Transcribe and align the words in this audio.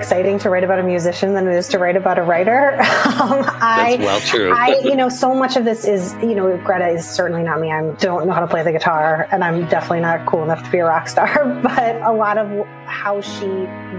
exciting 0.00 0.38
to 0.38 0.48
write 0.48 0.64
about 0.64 0.78
a 0.78 0.82
musician 0.82 1.34
than 1.34 1.46
it 1.46 1.54
is 1.54 1.68
to 1.68 1.78
write 1.78 1.94
about 1.94 2.18
a 2.18 2.22
writer. 2.22 2.72
um, 2.80 3.44
I, 3.60 3.98
That's 3.98 4.02
well 4.02 4.20
true. 4.20 4.50
I, 4.50 4.80
you 4.82 4.96
know, 4.96 5.10
so 5.10 5.34
much 5.34 5.56
of 5.56 5.66
this 5.66 5.84
is, 5.84 6.14
you 6.22 6.34
know, 6.34 6.56
Greta 6.64 6.88
is 6.88 7.06
certainly 7.06 7.42
not 7.42 7.60
me. 7.60 7.70
I 7.70 7.82
don't 7.96 8.26
know 8.26 8.32
how 8.32 8.40
to 8.40 8.46
play 8.46 8.62
the 8.62 8.72
guitar, 8.72 9.28
and 9.30 9.44
I'm 9.44 9.68
definitely 9.68 10.00
not 10.00 10.24
cool 10.24 10.42
enough 10.42 10.64
to 10.64 10.70
be 10.70 10.78
a 10.78 10.84
rock 10.84 11.08
star. 11.08 11.28
But 11.70 11.96
a 12.02 12.12
lot 12.12 12.38
of 12.38 12.66
how 12.86 13.20
she 13.20 13.46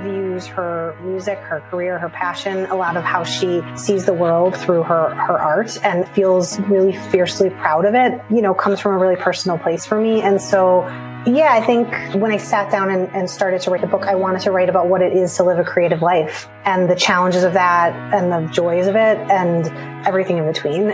views 0.01 0.47
her 0.47 0.97
music, 1.03 1.37
her 1.37 1.61
career, 1.69 1.99
her 1.99 2.09
passion, 2.09 2.65
a 2.65 2.75
lot 2.75 2.97
of 2.97 3.04
how 3.04 3.23
she 3.23 3.61
sees 3.75 4.05
the 4.05 4.13
world 4.13 4.57
through 4.57 4.83
her 4.83 5.13
her 5.13 5.39
art, 5.39 5.77
and 5.83 6.07
feels 6.09 6.59
really 6.61 6.93
fiercely 7.11 7.52
proud 7.52 7.86
of 7.86 7.93
it. 7.93 8.20
You 8.31 8.41
know, 8.41 8.55
comes 8.55 8.79
from 8.79 8.95
a 8.95 8.97
really 8.97 9.15
personal 9.15 9.59
place 9.59 9.86
for 9.86 10.02
me, 10.02 10.21
and 10.21 10.41
so 10.41 10.81
yeah, 11.25 11.53
I 11.53 11.61
think 11.61 11.88
when 12.16 12.31
I 12.31 12.38
sat 12.38 12.71
down 12.71 12.89
and, 12.89 13.07
and, 13.09 13.30
started 13.30 13.61
to 13.61 13.70
write 13.70 13.81
the 13.81 13.88
book, 13.88 14.07
I 14.07 14.16
wanted 14.16 14.41
to 14.41 14.52
write 14.52 14.70
about 14.70 14.88
what 14.88 15.03
it 15.03 15.13
is 15.13 15.35
to 15.38 15.44
live 15.44 15.59
a 15.59 15.63
creative 15.63 16.02
life 16.02 16.47
and 16.66 16.89
the 16.89 16.95
challenges 16.95 17.44
of 17.44 17.53
that 17.53 17.94
and 18.11 18.31
the 18.31 18.52
joys 18.52 18.88
of 18.88 18.95
it 18.95 19.20
and 19.30 19.67
everything 20.07 20.39
in 20.39 20.47
between. 20.47 20.88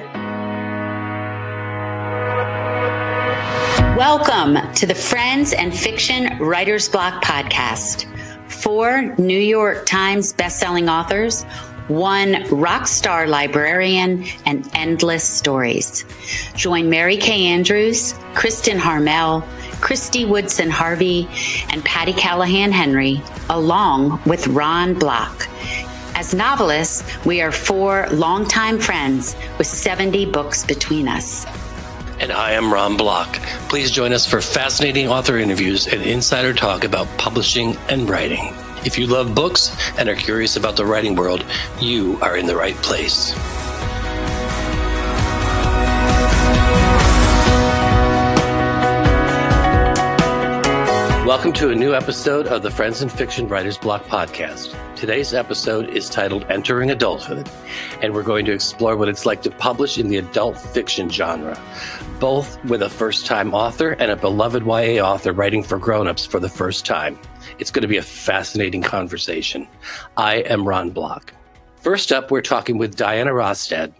Welcome 3.96 4.58
to 4.74 4.86
the 4.86 4.94
Friends 4.94 5.54
and 5.54 5.74
Fiction 5.74 6.38
Writers 6.40 6.90
Block 6.90 7.24
podcast. 7.24 8.06
Four 8.52 9.16
New 9.18 9.40
York 9.40 9.86
Times 9.86 10.34
bestselling 10.34 10.92
authors, 10.92 11.44
one 11.88 12.44
rock 12.50 12.86
star 12.88 13.28
librarian, 13.28 14.26
and 14.46 14.70
endless 14.74 15.24
stories. 15.24 16.04
Join 16.54 16.90
Mary 16.90 17.16
Kay 17.16 17.46
Andrews, 17.46 18.12
Kristin 18.34 18.78
Harmel, 18.78 19.48
Kristy 19.80 20.28
Woodson 20.28 20.70
Harvey, 20.70 21.28
and 21.72 21.84
Patti 21.86 22.14
Callahan 22.14 22.72
Henry, 22.72 23.22
along 23.50 24.20
with 24.26 24.48
Ron 24.48 24.94
Block. 24.94 25.48
As 26.16 26.34
novelists, 26.34 27.04
we 27.26 27.42
are 27.42 27.52
four 27.52 28.08
longtime 28.12 28.80
friends 28.80 29.36
with 29.58 29.68
70 29.68 30.26
books 30.26 30.66
between 30.66 31.08
us. 31.08 31.46
And 32.20 32.32
I 32.32 32.54
am 32.54 32.74
Ron 32.74 32.98
Block. 32.98 33.36
Please 33.70 33.92
join 33.92 34.12
us 34.12 34.26
for 34.26 34.42
fascinating 34.42 35.08
author 35.08 35.38
interviews 35.38 35.86
and 35.86 36.02
insider 36.02 36.54
talk 36.54 36.84
about 36.84 37.08
publishing 37.20 37.78
and 37.90 38.10
writing. 38.10 38.56
If 38.84 38.98
you 38.98 39.06
love 39.06 39.36
books 39.36 39.76
and 40.00 40.10
are 40.10 40.16
curious 40.16 40.56
about 40.56 40.76
the 40.76 40.86
writing 40.86 41.16
world, 41.16 41.46
you 41.80 42.18
are 42.22 42.38
in 42.38 42.48
the 42.48 42.56
right 42.56 42.76
place. 42.78 43.36
Welcome 51.28 51.52
to 51.54 51.72
a 51.72 51.76
new 51.76 51.94
episode 51.94 52.48
of 52.48 52.64
the 52.64 52.72
Friends 52.72 53.02
and 53.02 53.12
Fiction 53.12 53.50
Writers 53.50 53.78
Block 53.78 54.06
podcast. 54.06 54.74
Today's 54.96 55.34
episode 55.34 55.90
is 55.90 56.10
titled 56.10 56.46
Entering 56.50 56.90
Adulthood, 56.90 57.50
and 58.02 58.14
we're 58.14 58.24
going 58.24 58.46
to 58.46 58.54
explore 58.54 58.96
what 58.96 59.10
it's 59.10 59.26
like 59.26 59.42
to 59.42 59.52
publish 59.52 59.98
in 59.98 60.08
the 60.08 60.16
adult 60.16 60.58
fiction 60.58 61.10
genre, 61.10 61.62
both 62.22 62.64
with 62.64 62.82
a 62.82 62.90
first 62.90 63.26
time 63.26 63.54
author 63.54 63.90
and 64.00 64.10
a 64.10 64.16
beloved 64.16 64.66
YA 64.66 65.06
author 65.06 65.34
writing 65.34 65.64
for 65.64 65.78
grown 65.78 66.08
ups 66.08 66.26
for 66.26 66.40
the 66.40 66.48
first 66.48 66.86
time. 66.86 67.20
It's 67.60 67.72
going 67.72 67.82
to 67.82 67.90
be 67.90 67.98
a 67.98 68.02
fascinating 68.02 68.82
conversation. 68.82 69.68
I 70.16 70.36
am 70.36 70.66
Ron 70.66 70.92
Block. 70.92 71.34
First 71.76 72.14
up, 72.14 72.32
we're 72.32 72.42
talking 72.42 72.78
with 72.78 72.96
Diana 72.96 73.32
Rostad, 73.32 73.92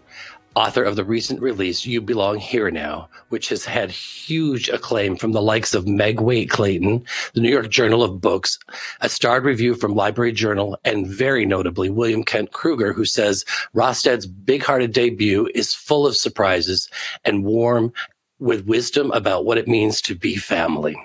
author 0.56 0.82
of 0.82 0.96
the 0.96 1.04
recent 1.04 1.42
release 1.42 1.84
You 1.84 2.00
Belong 2.00 2.38
Here 2.38 2.70
Now, 2.70 3.10
which 3.28 3.48
has 3.48 3.64
had 3.64 3.90
huge 3.90 4.68
acclaim 4.68 5.16
from 5.16 5.32
the 5.32 5.42
likes 5.42 5.74
of 5.74 5.86
Meg 5.86 6.20
Waite 6.20 6.50
Clayton, 6.50 7.04
the 7.34 7.40
New 7.40 7.50
York 7.50 7.68
Journal 7.68 8.02
of 8.02 8.20
Books, 8.20 8.58
a 9.00 9.08
starred 9.08 9.44
review 9.44 9.74
from 9.74 9.94
Library 9.94 10.32
Journal, 10.32 10.78
and 10.84 11.06
very 11.06 11.44
notably 11.44 11.90
William 11.90 12.24
Kent 12.24 12.52
Krueger, 12.52 12.92
who 12.92 13.04
says 13.04 13.44
Rostad's 13.74 14.26
big-hearted 14.26 14.92
debut 14.92 15.48
is 15.54 15.74
full 15.74 16.06
of 16.06 16.16
surprises 16.16 16.88
and 17.24 17.44
warm 17.44 17.92
with 18.38 18.66
wisdom 18.66 19.10
about 19.12 19.44
what 19.44 19.58
it 19.58 19.68
means 19.68 20.00
to 20.02 20.14
be 20.14 20.36
family. 20.36 20.96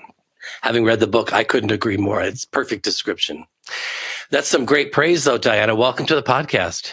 Having 0.62 0.84
read 0.84 1.00
the 1.00 1.06
book, 1.06 1.32
I 1.32 1.44
couldn't 1.44 1.72
agree 1.72 1.96
more. 1.96 2.20
It's 2.20 2.44
perfect 2.44 2.84
description. 2.84 3.46
That's 4.30 4.48
some 4.48 4.64
great 4.64 4.92
praise, 4.92 5.24
though, 5.24 5.38
Diana. 5.38 5.74
Welcome 5.74 6.06
to 6.06 6.14
the 6.14 6.22
podcast. 6.22 6.92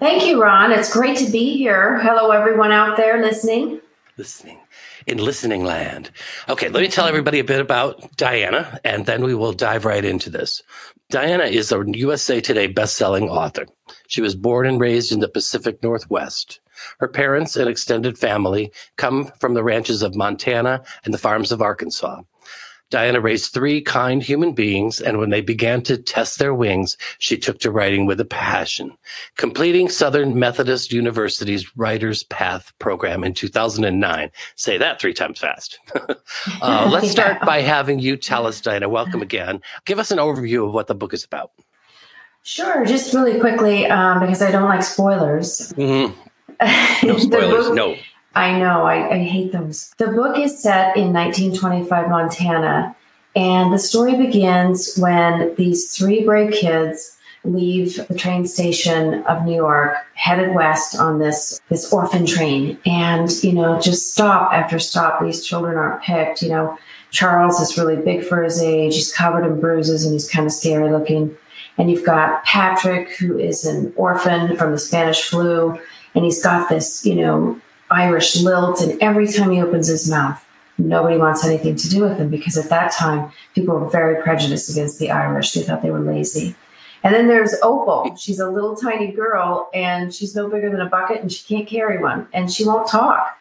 Thank 0.00 0.26
you, 0.26 0.42
Ron. 0.42 0.72
It's 0.72 0.92
great 0.92 1.16
to 1.18 1.30
be 1.30 1.56
here. 1.56 1.98
Hello, 2.00 2.30
everyone 2.30 2.72
out 2.72 2.96
there 2.96 3.22
listening. 3.22 3.80
Listening 4.16 4.60
in 5.08 5.18
listening 5.18 5.64
land. 5.64 6.12
Okay, 6.48 6.68
let 6.68 6.82
me 6.82 6.88
tell 6.88 7.08
everybody 7.08 7.40
a 7.40 7.44
bit 7.44 7.60
about 7.60 8.16
Diana, 8.16 8.78
and 8.84 9.06
then 9.06 9.24
we 9.24 9.34
will 9.34 9.52
dive 9.52 9.84
right 9.84 10.04
into 10.04 10.30
this. 10.30 10.62
Diana 11.10 11.44
is 11.44 11.72
a 11.72 11.82
USA 11.84 12.40
Today 12.40 12.68
best-selling 12.68 13.28
author. 13.28 13.66
She 14.06 14.20
was 14.20 14.36
born 14.36 14.68
and 14.68 14.80
raised 14.80 15.10
in 15.10 15.18
the 15.18 15.28
Pacific 15.28 15.82
Northwest. 15.82 16.60
Her 17.00 17.08
parents 17.08 17.56
and 17.56 17.68
extended 17.68 18.16
family 18.16 18.70
come 18.96 19.32
from 19.40 19.54
the 19.54 19.64
ranches 19.64 20.00
of 20.00 20.14
Montana 20.14 20.84
and 21.04 21.12
the 21.12 21.18
farms 21.18 21.50
of 21.50 21.60
Arkansas. 21.60 22.22
Diana 22.94 23.20
raised 23.20 23.52
three 23.52 23.80
kind 23.80 24.22
human 24.22 24.52
beings, 24.52 25.00
and 25.00 25.18
when 25.18 25.30
they 25.30 25.40
began 25.40 25.82
to 25.82 25.98
test 25.98 26.38
their 26.38 26.54
wings, 26.54 26.96
she 27.18 27.36
took 27.36 27.58
to 27.58 27.72
writing 27.72 28.06
with 28.06 28.20
a 28.20 28.24
passion, 28.24 28.96
completing 29.36 29.88
Southern 29.88 30.38
Methodist 30.38 30.92
University's 30.92 31.76
Writer's 31.76 32.22
Path 32.22 32.72
program 32.78 33.24
in 33.24 33.34
2009. 33.34 34.30
Say 34.54 34.78
that 34.78 35.00
three 35.00 35.12
times 35.12 35.40
fast. 35.40 35.80
uh, 36.62 36.88
let's 36.92 37.10
start 37.10 37.40
by 37.40 37.62
having 37.62 37.98
you 37.98 38.16
tell 38.16 38.46
us, 38.46 38.60
Diana, 38.60 38.88
welcome 38.88 39.22
again. 39.30 39.60
Give 39.86 39.98
us 39.98 40.12
an 40.12 40.18
overview 40.18 40.64
of 40.64 40.72
what 40.72 40.86
the 40.86 40.94
book 40.94 41.12
is 41.12 41.24
about. 41.24 41.50
Sure, 42.44 42.86
just 42.86 43.12
really 43.12 43.40
quickly, 43.40 43.86
um, 43.86 44.20
because 44.20 44.40
I 44.40 44.52
don't 44.52 44.68
like 44.68 44.84
spoilers. 44.84 45.72
Mm-hmm. 45.72 47.08
No 47.08 47.18
spoilers, 47.18 47.66
book, 47.66 47.74
no. 47.74 47.96
I 48.34 48.58
know, 48.58 48.84
I, 48.84 49.14
I 49.14 49.18
hate 49.18 49.52
those. 49.52 49.94
The 49.98 50.08
book 50.08 50.38
is 50.38 50.60
set 50.60 50.96
in 50.96 51.12
1925 51.12 52.08
Montana, 52.08 52.96
and 53.36 53.72
the 53.72 53.78
story 53.78 54.16
begins 54.16 54.96
when 54.96 55.54
these 55.56 55.96
three 55.96 56.24
brave 56.24 56.52
kids 56.52 57.16
leave 57.44 58.08
the 58.08 58.14
train 58.14 58.46
station 58.46 59.22
of 59.24 59.44
New 59.44 59.54
York, 59.54 59.96
headed 60.14 60.54
west 60.54 60.98
on 60.98 61.18
this 61.18 61.60
this 61.68 61.92
orphan 61.92 62.26
train, 62.26 62.78
and 62.86 63.30
you 63.42 63.52
know, 63.52 63.80
just 63.80 64.12
stop 64.12 64.52
after 64.52 64.78
stop. 64.78 65.20
These 65.20 65.44
children 65.44 65.76
aren't 65.76 66.02
picked. 66.02 66.42
You 66.42 66.48
know, 66.48 66.78
Charles 67.10 67.60
is 67.60 67.78
really 67.78 67.96
big 67.96 68.24
for 68.24 68.42
his 68.42 68.60
age. 68.60 68.94
He's 68.94 69.12
covered 69.12 69.46
in 69.46 69.60
bruises 69.60 70.04
and 70.04 70.12
he's 70.12 70.28
kind 70.28 70.46
of 70.46 70.52
scary 70.52 70.90
looking. 70.90 71.36
And 71.76 71.90
you've 71.90 72.04
got 72.04 72.44
Patrick, 72.44 73.10
who 73.16 73.38
is 73.38 73.64
an 73.64 73.92
orphan 73.96 74.56
from 74.56 74.72
the 74.72 74.78
Spanish 74.78 75.22
flu, 75.22 75.78
and 76.14 76.24
he's 76.24 76.42
got 76.42 76.68
this, 76.68 77.04
you 77.04 77.16
know, 77.16 77.60
Irish 77.90 78.40
lilt, 78.40 78.80
and 78.80 79.00
every 79.02 79.28
time 79.28 79.50
he 79.50 79.60
opens 79.60 79.88
his 79.88 80.10
mouth, 80.10 80.44
nobody 80.78 81.16
wants 81.16 81.44
anything 81.44 81.76
to 81.76 81.88
do 81.88 82.02
with 82.02 82.18
him 82.18 82.30
because 82.30 82.56
at 82.56 82.70
that 82.70 82.92
time 82.92 83.30
people 83.54 83.78
were 83.78 83.88
very 83.88 84.22
prejudiced 84.22 84.70
against 84.70 84.98
the 84.98 85.10
Irish. 85.10 85.52
They 85.52 85.62
thought 85.62 85.82
they 85.82 85.90
were 85.90 86.00
lazy. 86.00 86.56
And 87.02 87.14
then 87.14 87.28
there's 87.28 87.54
Opal. 87.62 88.16
She's 88.16 88.40
a 88.40 88.50
little 88.50 88.74
tiny 88.74 89.12
girl 89.12 89.68
and 89.74 90.12
she's 90.12 90.34
no 90.34 90.48
bigger 90.48 90.70
than 90.70 90.80
a 90.80 90.88
bucket 90.88 91.20
and 91.20 91.30
she 91.30 91.44
can't 91.44 91.68
carry 91.68 92.02
one 92.02 92.26
and 92.32 92.50
she 92.50 92.64
won't 92.64 92.88
talk. 92.88 93.38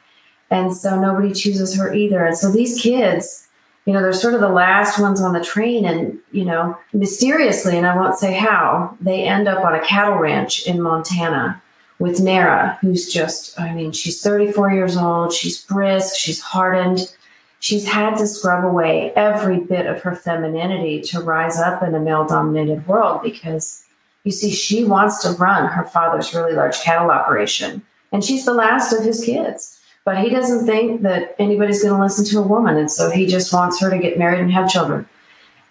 And 0.51 0.75
so 0.75 0.99
nobody 0.99 1.33
chooses 1.33 1.75
her 1.77 1.93
either. 1.93 2.25
And 2.25 2.37
so 2.37 2.51
these 2.51 2.79
kids, 2.79 3.47
you 3.85 3.93
know, 3.93 4.01
they're 4.01 4.13
sort 4.13 4.33
of 4.33 4.41
the 4.41 4.49
last 4.49 4.99
ones 4.99 5.21
on 5.21 5.33
the 5.33 5.43
train 5.43 5.85
and, 5.85 6.19
you 6.31 6.43
know, 6.43 6.77
mysteriously, 6.91 7.77
and 7.77 7.87
I 7.87 7.95
won't 7.95 8.19
say 8.19 8.33
how, 8.33 8.97
they 8.99 9.23
end 9.23 9.47
up 9.47 9.63
on 9.63 9.73
a 9.73 9.83
cattle 9.83 10.17
ranch 10.17 10.67
in 10.67 10.81
Montana 10.81 11.62
with 12.03 12.19
Nara, 12.19 12.77
who's 12.81 13.09
just, 13.09 13.57
I 13.57 13.73
mean, 13.73 13.93
she's 13.93 14.21
34 14.21 14.73
years 14.73 14.97
old. 14.97 15.31
She's 15.31 15.63
brisk. 15.63 16.17
She's 16.17 16.41
hardened. 16.41 17.15
She's 17.61 17.87
had 17.87 18.17
to 18.17 18.27
scrub 18.27 18.65
away 18.65 19.13
every 19.15 19.61
bit 19.61 19.85
of 19.85 20.01
her 20.01 20.13
femininity 20.13 20.99
to 21.03 21.21
rise 21.21 21.57
up 21.57 21.81
in 21.81 21.95
a 21.95 22.01
male 22.01 22.27
dominated 22.27 22.85
world 22.89 23.21
because 23.23 23.85
you 24.25 24.33
see, 24.33 24.51
she 24.51 24.83
wants 24.83 25.21
to 25.23 25.31
run 25.41 25.69
her 25.69 25.85
father's 25.85 26.33
really 26.33 26.51
large 26.51 26.77
cattle 26.81 27.09
operation. 27.09 27.81
And 28.11 28.21
she's 28.21 28.43
the 28.43 28.53
last 28.53 28.91
of 28.91 29.05
his 29.05 29.23
kids. 29.23 29.79
But 30.03 30.17
he 30.17 30.29
doesn't 30.29 30.65
think 30.65 31.03
that 31.03 31.37
anybody's 31.39 31.83
going 31.83 31.95
to 31.95 32.03
listen 32.03 32.25
to 32.25 32.39
a 32.39 32.45
woman. 32.45 32.75
And 32.75 32.91
so 32.91 33.11
he 33.11 33.27
just 33.27 33.53
wants 33.53 33.79
her 33.79 33.89
to 33.89 33.97
get 33.97 34.19
married 34.19 34.41
and 34.41 34.51
have 34.51 34.69
children. 34.69 35.07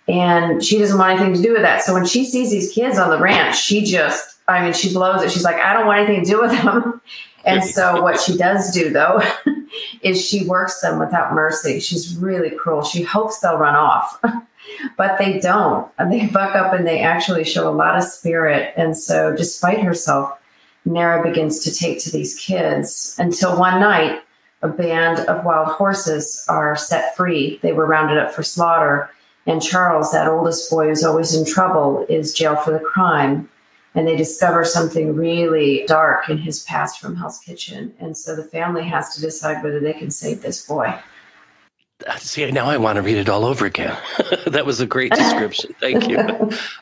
And 0.08 0.64
she 0.64 0.78
doesn't 0.78 0.96
want 0.96 1.20
anything 1.20 1.34
to 1.34 1.46
do 1.46 1.52
with 1.52 1.60
that. 1.60 1.82
So 1.82 1.92
when 1.92 2.06
she 2.06 2.24
sees 2.24 2.50
these 2.50 2.72
kids 2.72 2.96
on 2.96 3.10
the 3.10 3.18
ranch, 3.18 3.62
she 3.62 3.84
just 3.84 4.31
I 4.52 4.64
mean, 4.64 4.72
she 4.72 4.92
blows 4.92 5.22
it. 5.22 5.30
She's 5.30 5.44
like, 5.44 5.56
I 5.56 5.72
don't 5.72 5.86
want 5.86 6.00
anything 6.00 6.24
to 6.24 6.30
do 6.30 6.40
with 6.40 6.52
them. 6.52 7.00
And 7.44 7.64
so 7.64 8.00
what 8.00 8.20
she 8.20 8.36
does 8.36 8.72
do 8.72 8.90
though 8.90 9.20
is 10.02 10.24
she 10.24 10.46
works 10.46 10.80
them 10.80 11.00
without 11.00 11.34
mercy. 11.34 11.80
She's 11.80 12.16
really 12.16 12.50
cruel. 12.50 12.82
She 12.84 13.02
hopes 13.02 13.40
they'll 13.40 13.58
run 13.58 13.74
off, 13.74 14.22
but 14.96 15.18
they 15.18 15.40
don't. 15.40 15.90
And 15.98 16.12
they 16.12 16.26
buck 16.26 16.54
up 16.54 16.72
and 16.72 16.86
they 16.86 17.00
actually 17.00 17.42
show 17.42 17.68
a 17.68 17.74
lot 17.74 17.98
of 17.98 18.04
spirit. 18.04 18.72
And 18.76 18.96
so 18.96 19.34
despite 19.34 19.82
herself, 19.82 20.38
Nara 20.84 21.22
begins 21.22 21.60
to 21.64 21.74
take 21.74 21.98
to 22.00 22.12
these 22.12 22.38
kids 22.38 23.16
until 23.18 23.58
one 23.58 23.80
night 23.80 24.20
a 24.62 24.68
band 24.68 25.20
of 25.28 25.44
wild 25.44 25.68
horses 25.68 26.44
are 26.48 26.76
set 26.76 27.16
free. 27.16 27.58
They 27.62 27.72
were 27.72 27.86
rounded 27.86 28.18
up 28.18 28.32
for 28.32 28.44
slaughter 28.44 29.10
And 29.44 29.60
Charles, 29.60 30.12
that 30.12 30.28
oldest 30.28 30.70
boy 30.70 30.88
who's 30.88 31.02
always 31.02 31.34
in 31.34 31.44
trouble, 31.44 32.06
is 32.08 32.32
jailed 32.32 32.60
for 32.60 32.70
the 32.70 32.78
crime. 32.78 33.48
And 33.94 34.06
they 34.06 34.16
discover 34.16 34.64
something 34.64 35.14
really 35.14 35.84
dark 35.86 36.30
in 36.30 36.38
his 36.38 36.62
past 36.62 36.98
from 36.98 37.16
Hell's 37.16 37.38
Kitchen. 37.38 37.94
And 37.98 38.16
so 38.16 38.34
the 38.34 38.44
family 38.44 38.84
has 38.84 39.14
to 39.14 39.20
decide 39.20 39.62
whether 39.62 39.80
they 39.80 39.92
can 39.92 40.10
save 40.10 40.40
this 40.40 40.66
boy. 40.66 40.98
See, 42.18 42.50
now 42.50 42.66
I 42.66 42.76
want 42.76 42.96
to 42.96 43.02
read 43.02 43.16
it 43.16 43.28
all 43.28 43.44
over 43.44 43.66
again. 43.66 43.96
that 44.46 44.66
was 44.66 44.80
a 44.80 44.86
great 44.86 45.12
description. 45.12 45.74
Thank 45.80 46.08
you. 46.08 46.18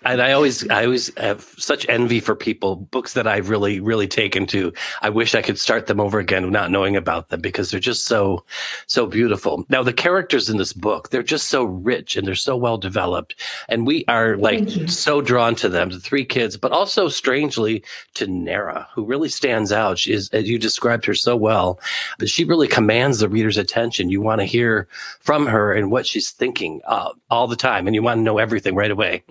and 0.04 0.22
I 0.22 0.32
always, 0.32 0.68
I 0.68 0.84
always 0.84 1.16
have 1.18 1.42
such 1.58 1.88
envy 1.88 2.20
for 2.20 2.34
people, 2.34 2.76
books 2.76 3.14
that 3.14 3.26
I've 3.26 3.48
really, 3.48 3.80
really 3.80 4.06
taken 4.06 4.46
to. 4.48 4.72
I 5.02 5.10
wish 5.10 5.34
I 5.34 5.42
could 5.42 5.58
start 5.58 5.86
them 5.86 6.00
over 6.00 6.18
again, 6.18 6.50
not 6.50 6.70
knowing 6.70 6.96
about 6.96 7.28
them 7.28 7.40
because 7.40 7.70
they're 7.70 7.80
just 7.80 8.06
so, 8.06 8.44
so 8.86 9.06
beautiful. 9.06 9.64
Now, 9.68 9.82
the 9.82 9.92
characters 9.92 10.48
in 10.48 10.58
this 10.58 10.72
book, 10.72 11.10
they're 11.10 11.22
just 11.22 11.48
so 11.48 11.64
rich 11.64 12.16
and 12.16 12.26
they're 12.26 12.34
so 12.34 12.56
well 12.56 12.78
developed. 12.78 13.34
And 13.68 13.86
we 13.86 14.04
are 14.08 14.36
like 14.36 14.68
so 14.86 15.20
drawn 15.20 15.54
to 15.56 15.68
them, 15.68 15.90
the 15.90 16.00
three 16.00 16.24
kids, 16.24 16.56
but 16.56 16.72
also 16.72 17.08
strangely 17.08 17.82
to 18.14 18.26
Nara, 18.26 18.88
who 18.94 19.04
really 19.04 19.28
stands 19.28 19.72
out. 19.72 19.98
She 19.98 20.12
is, 20.12 20.28
as 20.30 20.48
you 20.48 20.58
described 20.58 21.04
her 21.06 21.14
so 21.14 21.36
well, 21.36 21.80
but 22.18 22.28
she 22.28 22.44
really 22.44 22.68
commands 22.68 23.18
the 23.18 23.28
reader's 23.28 23.58
attention. 23.58 24.10
You 24.10 24.20
want 24.20 24.40
to 24.40 24.44
hear 24.44 24.88
from 25.18 25.46
her 25.46 25.72
and 25.72 25.90
what 25.90 26.06
she's 26.06 26.30
thinking 26.30 26.80
uh, 26.86 27.10
all 27.28 27.46
the 27.46 27.56
time, 27.56 27.86
and 27.86 27.94
you 27.94 28.02
want 28.02 28.18
to 28.18 28.22
know 28.22 28.38
everything 28.38 28.74
right 28.74 28.90
away. 28.90 29.22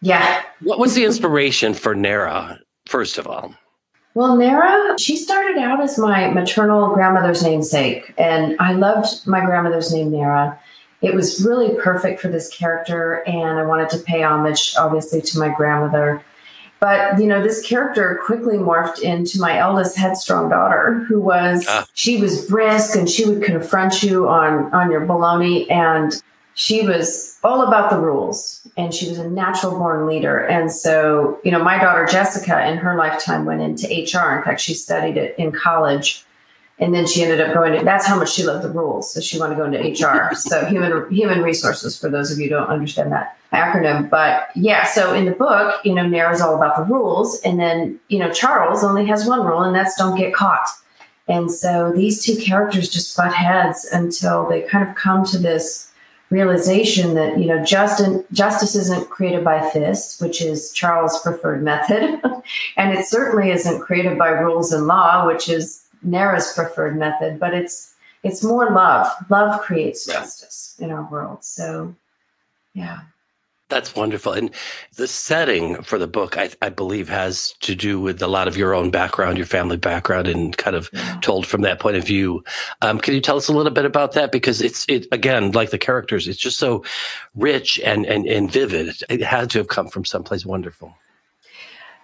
Yeah. 0.00 0.42
What 0.60 0.78
was 0.78 0.94
the 0.94 1.04
inspiration 1.04 1.74
for 1.74 1.94
Nara, 1.94 2.58
first 2.86 3.18
of 3.18 3.26
all? 3.26 3.54
Well, 4.14 4.36
Nara, 4.36 4.98
she 4.98 5.16
started 5.16 5.56
out 5.58 5.80
as 5.80 5.96
my 5.96 6.28
maternal 6.30 6.92
grandmother's 6.92 7.42
namesake, 7.44 8.12
and 8.18 8.56
I 8.58 8.72
loved 8.72 9.26
my 9.26 9.44
grandmother's 9.44 9.92
name, 9.92 10.10
Nara. 10.10 10.58
It 11.00 11.14
was 11.14 11.44
really 11.44 11.76
perfect 11.76 12.20
for 12.20 12.28
this 12.28 12.48
character, 12.48 13.22
and 13.26 13.58
I 13.58 13.64
wanted 13.64 13.88
to 13.90 13.98
pay 13.98 14.22
homage, 14.22 14.74
obviously, 14.76 15.22
to 15.22 15.38
my 15.38 15.48
grandmother. 15.48 16.22
But, 16.80 17.20
you 17.20 17.26
know, 17.26 17.42
this 17.42 17.66
character 17.66 18.20
quickly 18.24 18.56
morphed 18.56 19.00
into 19.00 19.38
my 19.38 19.58
eldest 19.58 19.96
headstrong 19.96 20.48
daughter, 20.48 21.04
who 21.08 21.20
was, 21.20 21.66
ah. 21.68 21.86
she 21.92 22.20
was 22.20 22.46
brisk 22.46 22.96
and 22.96 23.08
she 23.08 23.28
would 23.28 23.42
confront 23.42 24.02
you 24.02 24.28
on, 24.28 24.72
on 24.72 24.90
your 24.90 25.02
baloney. 25.02 25.70
And 25.70 26.20
she 26.54 26.86
was 26.86 27.38
all 27.44 27.62
about 27.66 27.90
the 27.90 27.98
rules 27.98 28.66
and 28.76 28.92
she 28.94 29.08
was 29.08 29.18
a 29.18 29.28
natural 29.28 29.72
born 29.72 30.06
leader. 30.06 30.38
And 30.38 30.72
so, 30.72 31.38
you 31.44 31.50
know, 31.50 31.62
my 31.62 31.78
daughter 31.78 32.06
Jessica 32.06 32.66
in 32.66 32.78
her 32.78 32.96
lifetime 32.96 33.44
went 33.44 33.60
into 33.60 33.86
HR. 33.86 34.36
In 34.36 34.42
fact, 34.42 34.60
she 34.60 34.74
studied 34.74 35.16
it 35.16 35.34
in 35.38 35.52
college 35.52 36.24
and 36.80 36.94
then 36.94 37.06
she 37.06 37.22
ended 37.22 37.40
up 37.40 37.54
going 37.54 37.78
to 37.78 37.84
that's 37.84 38.06
how 38.06 38.18
much 38.18 38.32
she 38.32 38.42
loved 38.42 38.64
the 38.64 38.70
rules 38.70 39.12
so 39.12 39.20
she 39.20 39.38
wanted 39.38 39.54
to 39.54 39.60
go 39.60 39.66
into 39.66 40.06
hr 40.06 40.34
so 40.34 40.64
human 40.64 41.08
human 41.10 41.42
resources 41.42 41.98
for 41.98 42.08
those 42.08 42.32
of 42.32 42.38
you 42.38 42.44
who 42.44 42.50
don't 42.50 42.68
understand 42.68 43.12
that 43.12 43.36
acronym. 43.52 44.08
But 44.08 44.48
yeah 44.54 44.84
so 44.84 45.12
in 45.12 45.24
the 45.24 45.32
book 45.32 45.80
you 45.84 45.94
know 45.94 46.06
nara's 46.06 46.40
all 46.40 46.56
about 46.56 46.76
the 46.76 46.84
rules. 46.92 47.40
And 47.42 47.58
then 47.58 47.98
you 48.08 48.18
know 48.18 48.32
charles 48.32 48.84
only 48.84 49.06
has 49.06 49.26
one 49.26 49.46
rule 49.46 49.62
and 49.62 49.74
that's 49.74 49.96
don't 49.96 50.16
get 50.16 50.34
caught. 50.34 50.68
And 51.28 51.50
so 51.50 51.92
these 51.92 52.24
two 52.24 52.36
characters 52.36 52.88
just 52.88 53.16
butt 53.16 53.32
heads 53.32 53.88
until 53.92 54.48
they 54.48 54.62
kind 54.62 54.88
of 54.88 54.96
come 54.96 55.24
to 55.26 55.38
this 55.38 55.88
realization 56.30 57.14
that 57.14 57.38
you 57.38 57.46
know 57.46 57.64
justice 57.64 58.24
justice 58.32 58.76
isn't 58.76 59.10
created 59.10 59.42
by 59.44 59.68
fists 59.70 60.20
which 60.20 60.40
is 60.40 60.72
charles 60.72 61.20
preferred 61.22 61.62
method. 61.62 62.20
And 62.76 62.98
it 62.98 63.06
certainly 63.06 63.50
isn't 63.50 63.80
created 63.80 64.18
by 64.18 64.30
rules 64.30 64.72
and 64.72 64.86
law 64.86 65.26
which 65.26 65.48
is 65.48 65.84
Nara's 66.02 66.52
preferred 66.54 66.96
method, 66.98 67.38
but 67.38 67.54
it's 67.54 67.94
it's 68.22 68.44
more 68.44 68.70
love. 68.70 69.06
Love 69.30 69.60
creates 69.62 70.06
justice 70.06 70.76
in 70.78 70.90
our 70.90 71.08
world. 71.10 71.44
So, 71.44 71.94
yeah. 72.74 73.00
That's 73.70 73.94
wonderful. 73.94 74.32
And 74.32 74.50
the 74.96 75.06
setting 75.06 75.80
for 75.82 75.96
the 75.96 76.08
book, 76.08 76.36
I, 76.36 76.50
I, 76.60 76.70
believe, 76.70 77.08
has 77.08 77.54
to 77.60 77.76
do 77.76 78.00
with 78.00 78.20
a 78.20 78.26
lot 78.26 78.48
of 78.48 78.56
your 78.56 78.74
own 78.74 78.90
background, 78.90 79.38
your 79.38 79.46
family 79.46 79.76
background, 79.76 80.26
and 80.26 80.56
kind 80.56 80.74
of 80.74 80.90
yeah. 80.92 81.18
told 81.22 81.46
from 81.46 81.62
that 81.62 81.78
point 81.78 81.96
of 81.96 82.04
view. 82.04 82.42
Um, 82.82 82.98
can 82.98 83.14
you 83.14 83.20
tell 83.20 83.36
us 83.36 83.46
a 83.48 83.52
little 83.52 83.70
bit 83.70 83.84
about 83.84 84.12
that? 84.12 84.32
Because 84.32 84.60
it's, 84.60 84.84
it 84.88 85.06
again, 85.12 85.52
like 85.52 85.70
the 85.70 85.78
characters, 85.78 86.26
it's 86.26 86.38
just 86.38 86.58
so 86.58 86.84
rich 87.36 87.78
and, 87.84 88.04
and, 88.06 88.26
and 88.26 88.50
vivid. 88.50 88.96
It 89.08 89.22
had 89.22 89.50
to 89.50 89.58
have 89.58 89.68
come 89.68 89.86
from 89.88 90.04
someplace 90.04 90.44
wonderful. 90.44 90.92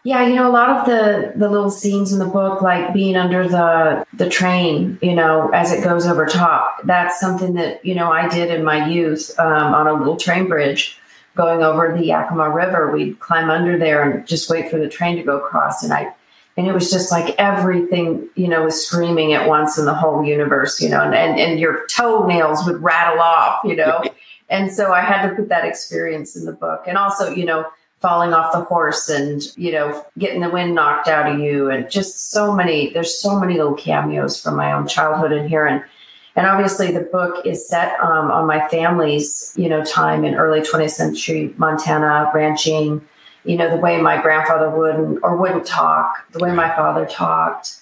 Yeah, 0.07 0.25
you 0.25 0.37
know, 0.37 0.49
a 0.49 0.53
lot 0.53 0.71
of 0.71 0.87
the 0.87 1.33
the 1.35 1.51
little 1.51 1.69
scenes 1.69 2.13
in 2.13 2.21
the 2.21 2.27
book, 2.27 2.63
like 2.63 2.95
being 2.95 3.17
under 3.17 3.49
the 3.49 4.07
the 4.15 4.31
train, 4.31 5.01
you 5.03 5.17
know, 5.17 5.51
as 5.53 5.73
it 5.73 5.83
goes 5.83 6.07
over 6.07 6.27
top, 6.27 6.79
that's 6.85 7.19
something 7.19 7.55
that 7.55 7.85
you 7.85 7.97
know 7.97 8.13
I 8.13 8.29
did 8.29 8.55
in 8.55 8.63
my 8.63 8.87
youth 8.87 9.37
um, 9.37 9.75
on 9.75 9.89
a 9.89 9.95
little 9.95 10.17
train 10.17 10.47
bridge 10.47 10.97
going 11.35 11.65
over 11.65 11.93
the 11.93 12.05
Yakima 12.05 12.51
River. 12.51 12.93
We'd 12.93 13.19
climb 13.19 13.51
under 13.51 13.77
there 13.77 14.09
and 14.09 14.25
just 14.29 14.49
wait 14.49 14.71
for 14.71 14.79
the 14.79 14.89
train 14.89 15.17
to 15.17 15.25
go 15.25 15.39
across, 15.39 15.83
and 15.83 15.93
I 15.93 16.15
and 16.57 16.69
it 16.69 16.73
was 16.73 16.89
just 16.89 17.11
like 17.11 17.35
everything 17.37 18.29
you 18.37 18.47
know 18.47 18.63
was 18.63 18.87
screaming 18.87 19.33
at 19.33 19.49
once 19.49 19.77
in 19.77 19.87
the 19.87 19.95
whole 19.95 20.25
universe, 20.25 20.81
you 20.81 20.89
know, 20.89 21.03
and 21.03 21.17
and, 21.17 21.41
and 21.41 21.59
your 21.59 21.85
toenails 21.89 22.65
would 22.65 22.81
rattle 22.81 23.21
off, 23.21 23.59
you 23.65 23.75
know. 23.75 24.05
and 24.49 24.71
so 24.71 24.93
I 24.93 25.01
had 25.01 25.29
to 25.29 25.35
put 25.35 25.49
that 25.49 25.65
experience 25.65 26.37
in 26.37 26.45
the 26.45 26.53
book, 26.53 26.85
and 26.87 26.97
also, 26.97 27.35
you 27.35 27.45
know 27.45 27.67
falling 28.01 28.35
off 28.35 28.53
the 28.53 28.61
horse 28.61 29.09
and 29.09 29.57
you 29.57 29.73
know 29.73 30.05
getting 30.19 30.41
the 30.41 30.51
wind 30.51 30.75
knocked 30.75 31.09
out 31.09 31.31
of 31.31 31.41
you 31.41 31.71
and 31.71 31.91
just 31.91 32.31
so 32.31 32.53
many 32.53 32.91
there's 32.91 33.19
so 33.19 33.39
many 33.39 33.55
little 33.55 33.75
cameos 33.75 34.41
from 34.41 34.57
my 34.57 34.73
own 34.73 34.87
childhood 34.87 35.33
in 35.33 35.49
here. 35.49 35.67
And 35.67 35.83
and 36.37 36.47
obviously 36.47 36.93
the 36.93 37.01
book 37.01 37.47
is 37.47 37.67
set 37.67 37.99
um, 38.01 38.31
on 38.31 38.47
my 38.47 38.69
family's 38.69 39.55
you 39.57 39.69
know 39.69 39.85
time 39.85 40.25
in 40.25 40.35
early 40.35 40.61
20th 40.61 40.91
century 40.91 41.55
montana 41.57 42.31
ranching. 42.35 43.07
You 43.45 43.57
know 43.57 43.71
the 43.71 43.81
way 43.81 44.01
my 44.01 44.21
grandfather 44.21 44.69
wouldn't 44.69 45.21
or 45.23 45.37
wouldn't 45.37 45.67
talk 45.67 46.31
the 46.33 46.41
way 46.41 46.53
my 46.53 46.75
father 46.77 47.07
talked. 47.07 47.77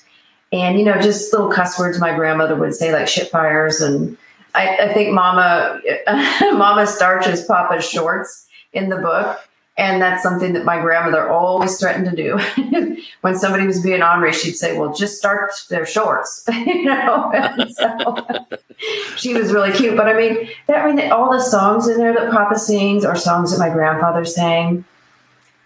And 0.52 0.78
you 0.78 0.84
know 0.84 1.00
just 1.00 1.32
little 1.32 1.50
cuss 1.50 1.78
words 1.78 1.98
my 1.98 2.14
grandmother 2.14 2.54
would 2.54 2.74
say 2.74 2.92
like 2.92 3.08
shit 3.08 3.30
fires. 3.30 3.80
And 3.80 4.16
I, 4.54 4.76
I 4.76 4.92
think 4.94 5.12
mama 5.12 5.80
mama 6.52 6.86
starches 6.86 7.44
papa's 7.46 7.84
shorts 7.84 8.46
in 8.72 8.88
the 8.90 8.96
book 8.96 9.40
and 9.76 10.00
that's 10.00 10.22
something 10.22 10.52
that 10.52 10.64
my 10.64 10.80
grandmother 10.80 11.28
always 11.28 11.78
threatened 11.80 12.08
to 12.08 12.14
do. 12.14 12.96
when 13.22 13.36
somebody 13.36 13.66
was 13.66 13.82
being 13.82 14.02
ornery, 14.02 14.32
she'd 14.32 14.54
say, 14.54 14.78
Well, 14.78 14.94
just 14.94 15.18
start 15.18 15.50
their 15.68 15.84
shorts. 15.84 16.44
you 16.48 16.84
know? 16.84 17.32
so 17.70 18.24
she 19.16 19.34
was 19.34 19.52
really 19.52 19.72
cute. 19.72 19.96
But 19.96 20.06
I 20.06 20.14
mean, 20.14 20.48
that, 20.68 20.84
I 20.84 20.92
mean, 20.92 21.10
all 21.10 21.32
the 21.32 21.40
songs 21.40 21.88
in 21.88 21.98
there 21.98 22.14
that 22.14 22.30
Papa 22.30 22.56
sings 22.56 23.04
are 23.04 23.16
songs 23.16 23.50
that 23.50 23.58
my 23.58 23.70
grandfather 23.70 24.24
sang. 24.24 24.84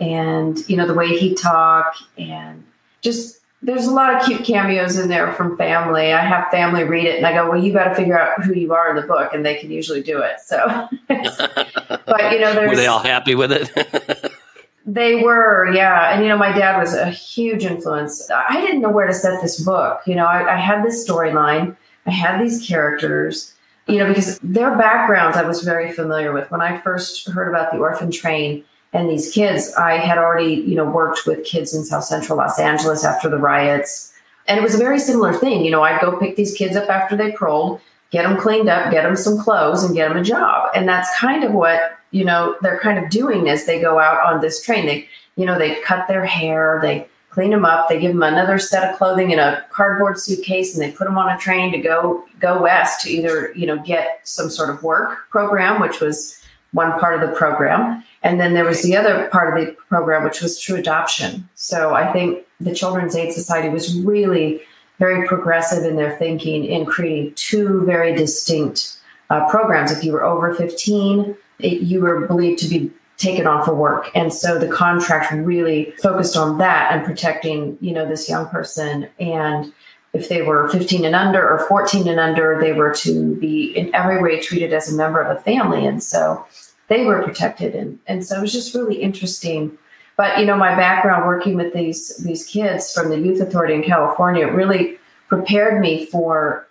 And, 0.00 0.59
you 0.71 0.76
know, 0.76 0.87
the 0.87 0.94
way 0.94 1.18
he 1.18 1.35
talked 1.35 2.02
and 2.16 2.64
just 3.02 3.38
there's 3.60 3.86
a 3.86 3.90
lot 3.90 4.14
of 4.14 4.24
cute 4.24 4.44
cameos 4.44 4.96
in 4.98 5.08
there 5.08 5.32
from 5.32 5.56
family. 5.56 6.12
I 6.12 6.24
have 6.24 6.50
family 6.50 6.84
read 6.84 7.06
it 7.06 7.16
and 7.16 7.26
I 7.26 7.32
go, 7.32 7.50
well, 7.50 7.62
you 7.62 7.72
got 7.72 7.88
to 7.88 7.94
figure 7.94 8.18
out 8.18 8.42
who 8.44 8.54
you 8.54 8.72
are 8.72 8.90
in 8.90 8.96
the 8.96 9.02
book, 9.02 9.34
and 9.34 9.44
they 9.44 9.56
can 9.56 9.70
usually 9.70 10.02
do 10.02 10.22
it. 10.22 10.40
So, 10.40 10.88
but 11.08 12.32
you 12.32 12.40
know, 12.40 12.66
were 12.66 12.76
they 12.76 12.86
all 12.86 13.00
happy 13.00 13.34
with 13.34 13.50
it? 13.50 14.32
they 14.86 15.22
were, 15.22 15.72
yeah. 15.72 16.12
And 16.12 16.22
you 16.22 16.28
know, 16.28 16.38
my 16.38 16.52
dad 16.52 16.78
was 16.78 16.94
a 16.94 17.10
huge 17.10 17.64
influence. 17.64 18.30
I 18.30 18.60
didn't 18.60 18.80
know 18.80 18.90
where 18.90 19.08
to 19.08 19.14
set 19.14 19.42
this 19.42 19.60
book. 19.60 20.02
You 20.06 20.14
know, 20.14 20.26
I, 20.26 20.54
I 20.54 20.56
had 20.56 20.84
this 20.84 21.08
storyline, 21.08 21.76
I 22.06 22.10
had 22.10 22.40
these 22.40 22.66
characters. 22.66 23.54
You 23.88 23.96
know, 23.96 24.06
because 24.06 24.38
their 24.42 24.76
backgrounds 24.76 25.38
I 25.38 25.44
was 25.44 25.62
very 25.62 25.90
familiar 25.92 26.30
with. 26.30 26.50
When 26.50 26.60
I 26.60 26.78
first 26.78 27.26
heard 27.30 27.48
about 27.48 27.72
the 27.72 27.78
orphan 27.78 28.10
train, 28.10 28.64
and 28.92 29.09
these 29.09 29.33
kids 29.33 29.73
i 29.75 29.97
had 29.97 30.18
already 30.18 30.54
you 30.54 30.75
know 30.75 30.85
worked 30.85 31.26
with 31.26 31.45
kids 31.45 31.75
in 31.75 31.85
south 31.85 32.04
central 32.04 32.38
los 32.38 32.59
angeles 32.59 33.04
after 33.04 33.28
the 33.28 33.38
riots. 33.38 34.12
And 34.47 34.59
it 34.59 34.62
was 34.62 34.75
a 34.75 34.78
very 34.78 34.99
similar 34.99 35.35
thing 35.35 35.64
you 35.64 35.71
know 35.71 35.83
i'd 35.83 36.00
go 36.00 36.18
pick 36.18 36.37
these 36.37 36.54
kids 36.54 36.76
up 36.76 36.88
after 36.88 37.16
they 37.16 37.33
crawled 37.33 37.80
get 38.11 38.23
them 38.23 38.38
cleaned 38.38 38.68
up 38.68 38.90
get 38.90 39.02
them 39.02 39.16
some 39.16 39.38
clothes 39.38 39.83
and 39.83 39.95
get 39.95 40.09
them 40.09 40.18
a 40.18 40.25
job. 40.25 40.71
And 40.75 40.88
that's 40.88 41.14
kind 41.18 41.45
of 41.45 41.52
what 41.52 41.99
you 42.11 42.25
know 42.25 42.57
they're 42.62 42.80
kind 42.80 43.02
of 43.02 43.11
doing 43.11 43.49
as 43.49 43.66
they 43.66 43.80
go 43.80 43.99
out 43.99 44.25
on 44.25 44.40
this 44.40 44.62
train. 44.62 44.87
They 44.87 45.09
you 45.37 45.47
know 45.47 45.59
they 45.59 45.80
cut 45.83 46.09
their 46.09 46.25
hair 46.25 46.78
they 46.83 47.07
clean 47.30 47.50
them 47.50 47.64
up 47.64 47.88
they 47.88 48.00
give 48.00 48.12
them 48.12 48.23
another 48.23 48.59
set 48.59 48.90
of 48.90 48.97
clothing 48.97 49.30
in 49.30 49.38
a 49.38 49.64
cardboard 49.71 50.18
suitcase 50.18 50.75
and 50.75 50.83
they 50.83 50.95
put 50.95 51.04
them 51.04 51.18
on 51.18 51.30
a 51.30 51.38
train 51.38 51.71
to 51.71 51.78
go 51.78 52.25
go 52.40 52.61
west 52.61 53.02
to 53.02 53.11
either 53.11 53.52
you 53.54 53.66
know 53.66 53.78
get 53.78 54.21
some 54.25 54.50
sort 54.50 54.71
of 54.71 54.83
work 54.83 55.30
program 55.30 55.80
which 55.80 56.00
was 56.00 56.42
one 56.73 56.99
part 56.99 57.14
of 57.14 57.28
the 57.28 57.35
program 57.37 58.02
and 58.28 58.38
then 58.38 58.52
there 58.52 58.66
was 58.66 58.82
the 58.82 58.94
other 58.94 59.26
part 59.30 59.49
of 59.49 59.64
the 59.64 59.73
program, 59.88 60.23
which 60.23 60.42
was 60.42 60.61
true 60.61 60.76
adoption. 60.76 61.49
So 61.54 61.94
I 61.94 62.12
think 62.12 62.44
the 62.61 62.75
Children's 62.75 63.16
Aid 63.16 63.32
Society 63.32 63.70
was 63.70 63.99
really 64.00 64.61
very 64.99 65.26
progressive 65.26 65.82
in 65.87 65.97
their 65.97 66.14
thinking 66.18 66.66
in 66.66 66.85
creating 66.85 67.32
two 67.37 67.87
very 67.87 68.14
distinct 68.14 68.99
uh, 69.30 69.49
programs. 69.49 69.90
If 69.90 70.04
you 70.04 70.12
were 70.12 70.25
over 70.25 70.54
15, 70.54 71.35
it, 71.61 71.80
you 71.80 72.02
were 72.02 72.26
believed 72.26 72.58
to 72.58 72.68
be 72.68 72.90
taken 73.16 73.47
on 73.47 73.64
for 73.64 73.75
work. 73.75 74.11
And 74.14 74.30
so 74.30 74.58
the 74.58 74.68
contract 74.68 75.32
really 75.32 75.94
focused 76.02 76.37
on 76.37 76.58
that 76.58 76.92
and 76.92 77.06
protecting, 77.06 77.78
you 77.80 77.92
know, 77.92 78.06
this 78.06 78.28
young 78.28 78.47
person. 78.49 79.08
And 79.18 79.73
if 80.12 80.28
they 80.28 80.42
were 80.42 80.68
15 80.68 81.06
and 81.06 81.14
under 81.14 81.49
or 81.49 81.66
14 81.66 82.06
and 82.06 82.20
under, 82.20 82.61
they 82.61 82.75
were 82.75 82.92
to 82.97 83.37
be 83.37 83.75
in 83.75 83.94
every 83.94 84.23
way 84.23 84.38
treated 84.38 84.75
as 84.75 84.92
a 84.92 84.97
member 84.97 85.23
of 85.23 85.35
a 85.35 85.40
family. 85.40 85.87
And 85.87 86.02
so 86.02 86.44
they 86.88 87.04
were 87.04 87.23
protected. 87.23 87.75
And, 87.75 87.99
and 88.07 88.25
so 88.25 88.37
it 88.37 88.40
was 88.40 88.52
just 88.52 88.75
really 88.75 88.97
interesting. 88.97 89.78
But, 90.16 90.40
you 90.40 90.47
know, 90.47 90.57
my 90.57 90.75
background 90.75 91.26
working 91.26 91.54
with 91.54 91.73
these, 91.73 92.16
these 92.16 92.45
kids 92.45 92.92
from 92.92 93.11
the 93.11 93.18
Youth 93.18 93.40
Authority 93.40 93.75
in 93.75 93.83
California 93.83 94.50
really 94.50 94.99
prepared 95.28 95.80
me 95.80 96.07
for 96.07 96.68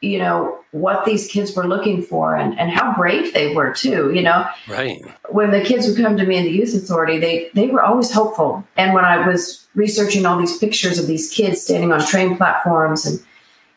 you 0.00 0.18
know 0.18 0.58
what 0.70 1.04
these 1.04 1.28
kids 1.28 1.54
were 1.54 1.66
looking 1.66 2.02
for 2.02 2.34
and, 2.34 2.58
and 2.58 2.70
how 2.70 2.94
brave 2.94 3.34
they 3.34 3.54
were 3.54 3.72
too 3.72 4.10
you 4.14 4.22
know 4.22 4.48
right 4.66 5.04
when 5.28 5.50
the 5.50 5.60
kids 5.60 5.86
would 5.86 5.96
come 5.96 6.16
to 6.16 6.24
me 6.24 6.36
in 6.36 6.44
the 6.44 6.50
youth 6.50 6.74
authority 6.74 7.18
they 7.18 7.50
they 7.54 7.66
were 7.66 7.82
always 7.82 8.10
hopeful 8.10 8.66
and 8.76 8.94
when 8.94 9.04
i 9.04 9.26
was 9.26 9.68
researching 9.74 10.24
all 10.24 10.38
these 10.38 10.56
pictures 10.58 10.98
of 10.98 11.06
these 11.06 11.30
kids 11.30 11.60
standing 11.60 11.92
on 11.92 12.04
train 12.06 12.36
platforms 12.36 13.04
and 13.04 13.20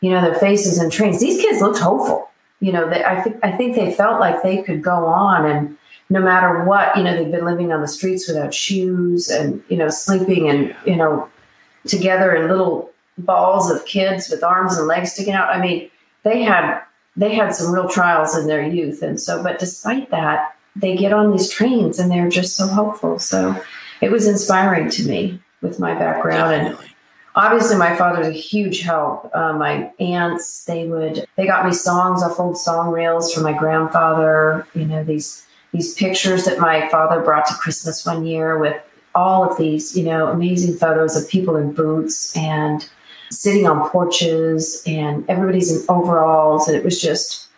you 0.00 0.10
know 0.10 0.20
their 0.22 0.34
faces 0.36 0.80
in 0.80 0.88
trains 0.88 1.20
these 1.20 1.40
kids 1.42 1.60
looked 1.60 1.78
hopeful 1.78 2.30
you 2.60 2.72
know 2.72 2.88
they, 2.88 3.04
i 3.04 3.20
think 3.20 3.36
i 3.42 3.50
think 3.50 3.74
they 3.74 3.92
felt 3.92 4.20
like 4.20 4.42
they 4.42 4.62
could 4.62 4.82
go 4.82 5.06
on 5.06 5.44
and 5.44 5.76
no 6.10 6.20
matter 6.20 6.64
what 6.64 6.96
you 6.96 7.02
know 7.02 7.16
they've 7.16 7.32
been 7.32 7.44
living 7.44 7.72
on 7.72 7.80
the 7.80 7.88
streets 7.88 8.28
without 8.28 8.52
shoes 8.54 9.28
and 9.28 9.62
you 9.68 9.76
know 9.76 9.88
sleeping 9.88 10.48
and 10.48 10.74
you 10.86 10.96
know 10.96 11.28
together 11.86 12.34
in 12.34 12.48
little 12.48 12.90
balls 13.18 13.70
of 13.70 13.84
kids 13.86 14.28
with 14.28 14.42
arms 14.42 14.76
and 14.76 14.86
legs 14.86 15.12
sticking 15.12 15.34
out. 15.34 15.48
I 15.48 15.60
mean 15.60 15.90
they 16.22 16.42
had 16.42 16.82
they 17.16 17.34
had 17.34 17.54
some 17.54 17.72
real 17.72 17.88
trials 17.88 18.36
in 18.36 18.46
their 18.46 18.66
youth. 18.66 19.02
And 19.02 19.20
so 19.20 19.42
but 19.42 19.58
despite 19.58 20.10
that 20.10 20.56
they 20.76 20.96
get 20.96 21.12
on 21.12 21.30
these 21.30 21.48
trains 21.48 21.98
and 21.98 22.10
they're 22.10 22.28
just 22.28 22.56
so 22.56 22.66
hopeful. 22.66 23.18
So 23.18 23.60
it 24.00 24.10
was 24.10 24.26
inspiring 24.26 24.90
to 24.90 25.04
me 25.04 25.40
with 25.62 25.78
my 25.78 25.94
background 25.94 26.50
Definitely. 26.50 26.86
and 26.86 26.93
obviously 27.34 27.76
my 27.76 27.96
father's 27.96 28.26
a 28.26 28.32
huge 28.32 28.82
help. 28.82 29.30
Uh, 29.34 29.52
my 29.52 29.90
aunts 29.98 30.64
they 30.64 30.86
would 30.86 31.26
they 31.36 31.46
got 31.46 31.66
me 31.66 31.72
songs 31.72 32.22
off 32.22 32.38
old 32.38 32.58
song 32.58 32.90
reels 32.90 33.32
from 33.32 33.42
my 33.42 33.52
grandfather 33.52 34.66
you 34.74 34.84
know 34.84 35.04
these 35.04 35.46
these 35.72 35.94
pictures 35.94 36.44
that 36.44 36.58
my 36.58 36.88
father 36.88 37.20
brought 37.20 37.46
to 37.46 37.54
christmas 37.54 38.06
one 38.06 38.24
year 38.24 38.58
with 38.58 38.80
all 39.14 39.48
of 39.48 39.56
these 39.58 39.96
you 39.96 40.04
know 40.04 40.28
amazing 40.28 40.76
photos 40.76 41.16
of 41.16 41.28
people 41.28 41.56
in 41.56 41.72
boots 41.72 42.36
and 42.36 42.88
sitting 43.30 43.66
on 43.66 43.88
porches 43.90 44.82
and 44.86 45.28
everybody's 45.28 45.72
in 45.72 45.84
overalls. 45.88 46.68
And 46.68 46.76
it 46.76 46.84
was 46.84 47.00
just 47.00 47.48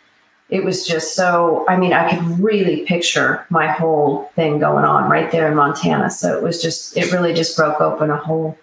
it 0.48 0.64
was 0.64 0.86
just 0.86 1.16
so 1.16 1.64
i 1.68 1.76
mean 1.76 1.92
i 1.92 2.08
could 2.08 2.38
really 2.38 2.82
picture 2.82 3.44
my 3.50 3.66
whole 3.66 4.30
thing 4.36 4.60
going 4.60 4.84
on 4.84 5.10
right 5.10 5.30
there 5.32 5.48
in 5.48 5.56
montana. 5.56 6.10
So 6.10 6.36
it 6.36 6.42
was 6.42 6.62
just 6.62 6.96
it 6.96 7.12
really 7.12 7.34
just 7.34 7.56
broke 7.56 7.80
open 7.80 8.10
a 8.10 8.16
whole 8.16 8.56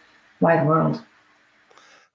wide 0.44 0.68
world 0.68 1.02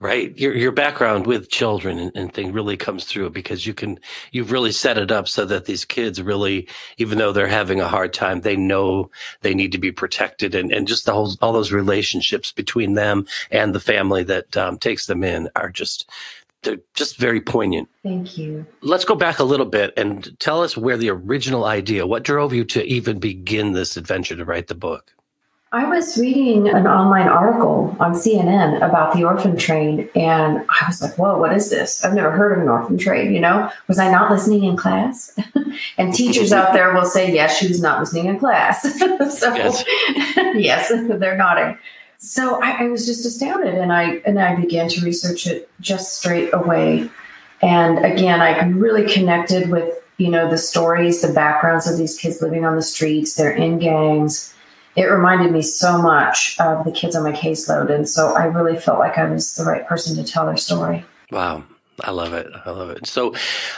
right 0.01 0.39
your 0.39 0.55
your 0.55 0.71
background 0.71 1.27
with 1.27 1.51
children 1.51 1.99
and, 1.99 2.13
and 2.15 2.33
thing 2.33 2.53
really 2.53 2.77
comes 2.77 3.05
through 3.05 3.29
because 3.31 3.67
you 3.67 3.75
can 3.75 3.99
you've 4.31 4.53
really 4.53 4.71
set 4.71 4.97
it 4.97 5.11
up 5.11 5.27
so 5.27 5.45
that 5.45 5.65
these 5.65 5.85
kids 5.85 6.23
really 6.23 6.69
even 6.99 7.19
though 7.19 7.33
they're 7.33 7.49
having 7.49 7.81
a 7.81 7.89
hard 7.89 8.13
time 8.13 8.43
they 8.43 8.55
know 8.55 9.11
they 9.41 9.55
need 9.55 9.73
to 9.73 9.79
be 9.79 9.91
protected 9.91 10.55
and, 10.55 10.73
and 10.73 10.87
just 10.87 11.05
the 11.05 11.13
whole 11.13 11.33
all 11.43 11.53
those 11.53 11.73
relationships 11.73 12.53
between 12.53 12.95
them 12.95 13.27
and 13.51 13.75
the 13.75 13.81
family 13.81 14.23
that 14.23 14.57
um, 14.57 14.79
takes 14.79 15.07
them 15.07 15.25
in 15.25 15.49
are 15.57 15.71
just 15.71 16.09
they're 16.63 16.79
just 16.95 17.19
very 17.19 17.41
poignant. 17.41 17.89
Thank 18.03 18.37
you. 18.37 18.67
Let's 18.83 19.05
go 19.05 19.15
back 19.15 19.39
a 19.39 19.45
little 19.45 19.65
bit 19.65 19.95
and 19.97 20.37
tell 20.41 20.61
us 20.61 20.77
where 20.77 20.97
the 20.97 21.11
original 21.11 21.65
idea, 21.65 22.05
what 22.05 22.25
drove 22.25 22.53
you 22.53 22.65
to 22.65 22.85
even 22.85 23.21
begin 23.21 23.75
this 23.75 23.97
adventure 23.97 24.35
to 24.35 24.45
write 24.45 24.67
the 24.67 24.75
book? 24.75 25.15
I 25.71 25.85
was 25.85 26.17
reading 26.17 26.67
an 26.67 26.87
online 26.87 27.29
article 27.29 27.95
on 28.01 28.15
CNN 28.15 28.79
about 28.79 29.13
the 29.13 29.25
orphan 29.25 29.55
train, 29.59 30.09
and 30.15 30.65
I 30.67 30.87
was 30.87 31.03
like, 31.03 31.19
whoa, 31.19 31.37
what 31.37 31.53
is 31.53 31.69
this? 31.69 32.03
I've 32.03 32.15
never 32.15 32.31
heard 32.31 32.53
of 32.53 32.63
an 32.63 32.71
orphan 32.71 32.97
train, 32.97 33.35
you 33.35 33.41
know? 33.41 33.71
Was 33.87 33.99
I 33.99 34.11
not 34.11 34.31
listening 34.31 34.65
in 34.65 34.79
class? 34.79 35.39
and 35.99 36.15
teachers 36.15 36.55
out 36.55 36.73
there 36.73 36.95
will 36.95 37.05
say, 37.05 37.35
yes, 37.35 37.59
she 37.59 37.69
was 37.69 37.83
not 37.83 38.01
listening 38.01 38.27
in 38.27 38.39
class. 38.39 38.81
so, 39.39 39.55
yes. 39.55 39.85
yes, 40.57 40.89
they're 40.89 41.37
nodding. 41.37 41.77
So 42.17 42.63
I, 42.63 42.85
I 42.85 42.89
was 42.89 43.05
just 43.05 43.27
astounded, 43.27 43.75
and 43.75 43.93
I 43.93 44.23
and 44.25 44.41
I 44.41 44.57
began 44.57 44.89
to 44.89 45.05
research 45.05 45.47
it 45.47 45.71
just 45.81 46.17
straight 46.17 46.49
away. 46.53 47.11
And 47.61 48.05
again, 48.05 48.41
I 48.41 48.59
really 48.69 49.07
connected 49.07 49.69
with 49.69 49.95
you 50.17 50.31
know 50.31 50.51
the 50.51 50.59
stories, 50.59 51.21
the 51.21 51.33
backgrounds 51.33 51.87
of 51.87 51.99
these 51.99 52.19
kids 52.19 52.41
living 52.43 52.65
on 52.65 52.75
the 52.75 52.83
streets. 52.83 53.35
They're 53.35 53.53
in 53.53 53.79
gangs 53.79 54.55
it 54.99 55.05
reminded 55.05 55.53
me 55.53 55.63
so 55.63 56.03
much 56.03 56.59
of 56.59 56.85
the 56.85 56.91
kids 56.91 57.15
on 57.15 57.23
my 57.23 57.31
caseload. 57.31 57.89
And 57.89 58.09
so 58.09 58.35
I 58.35 58.47
really 58.47 58.77
felt 58.77 58.99
like 58.99 59.17
I 59.17 59.31
was 59.31 59.55
the 59.55 59.65
right 59.65 59.87
person 59.87 60.17
to 60.17 60.29
tell 60.29 60.45
their 60.45 60.57
story. 60.57 61.05
Wow. 61.31 61.63
I 62.03 62.11
love 62.11 62.33
it. 62.33 62.49
I 62.67 62.71
love 62.71 62.91
it. 62.91 63.07
So, 63.07 63.35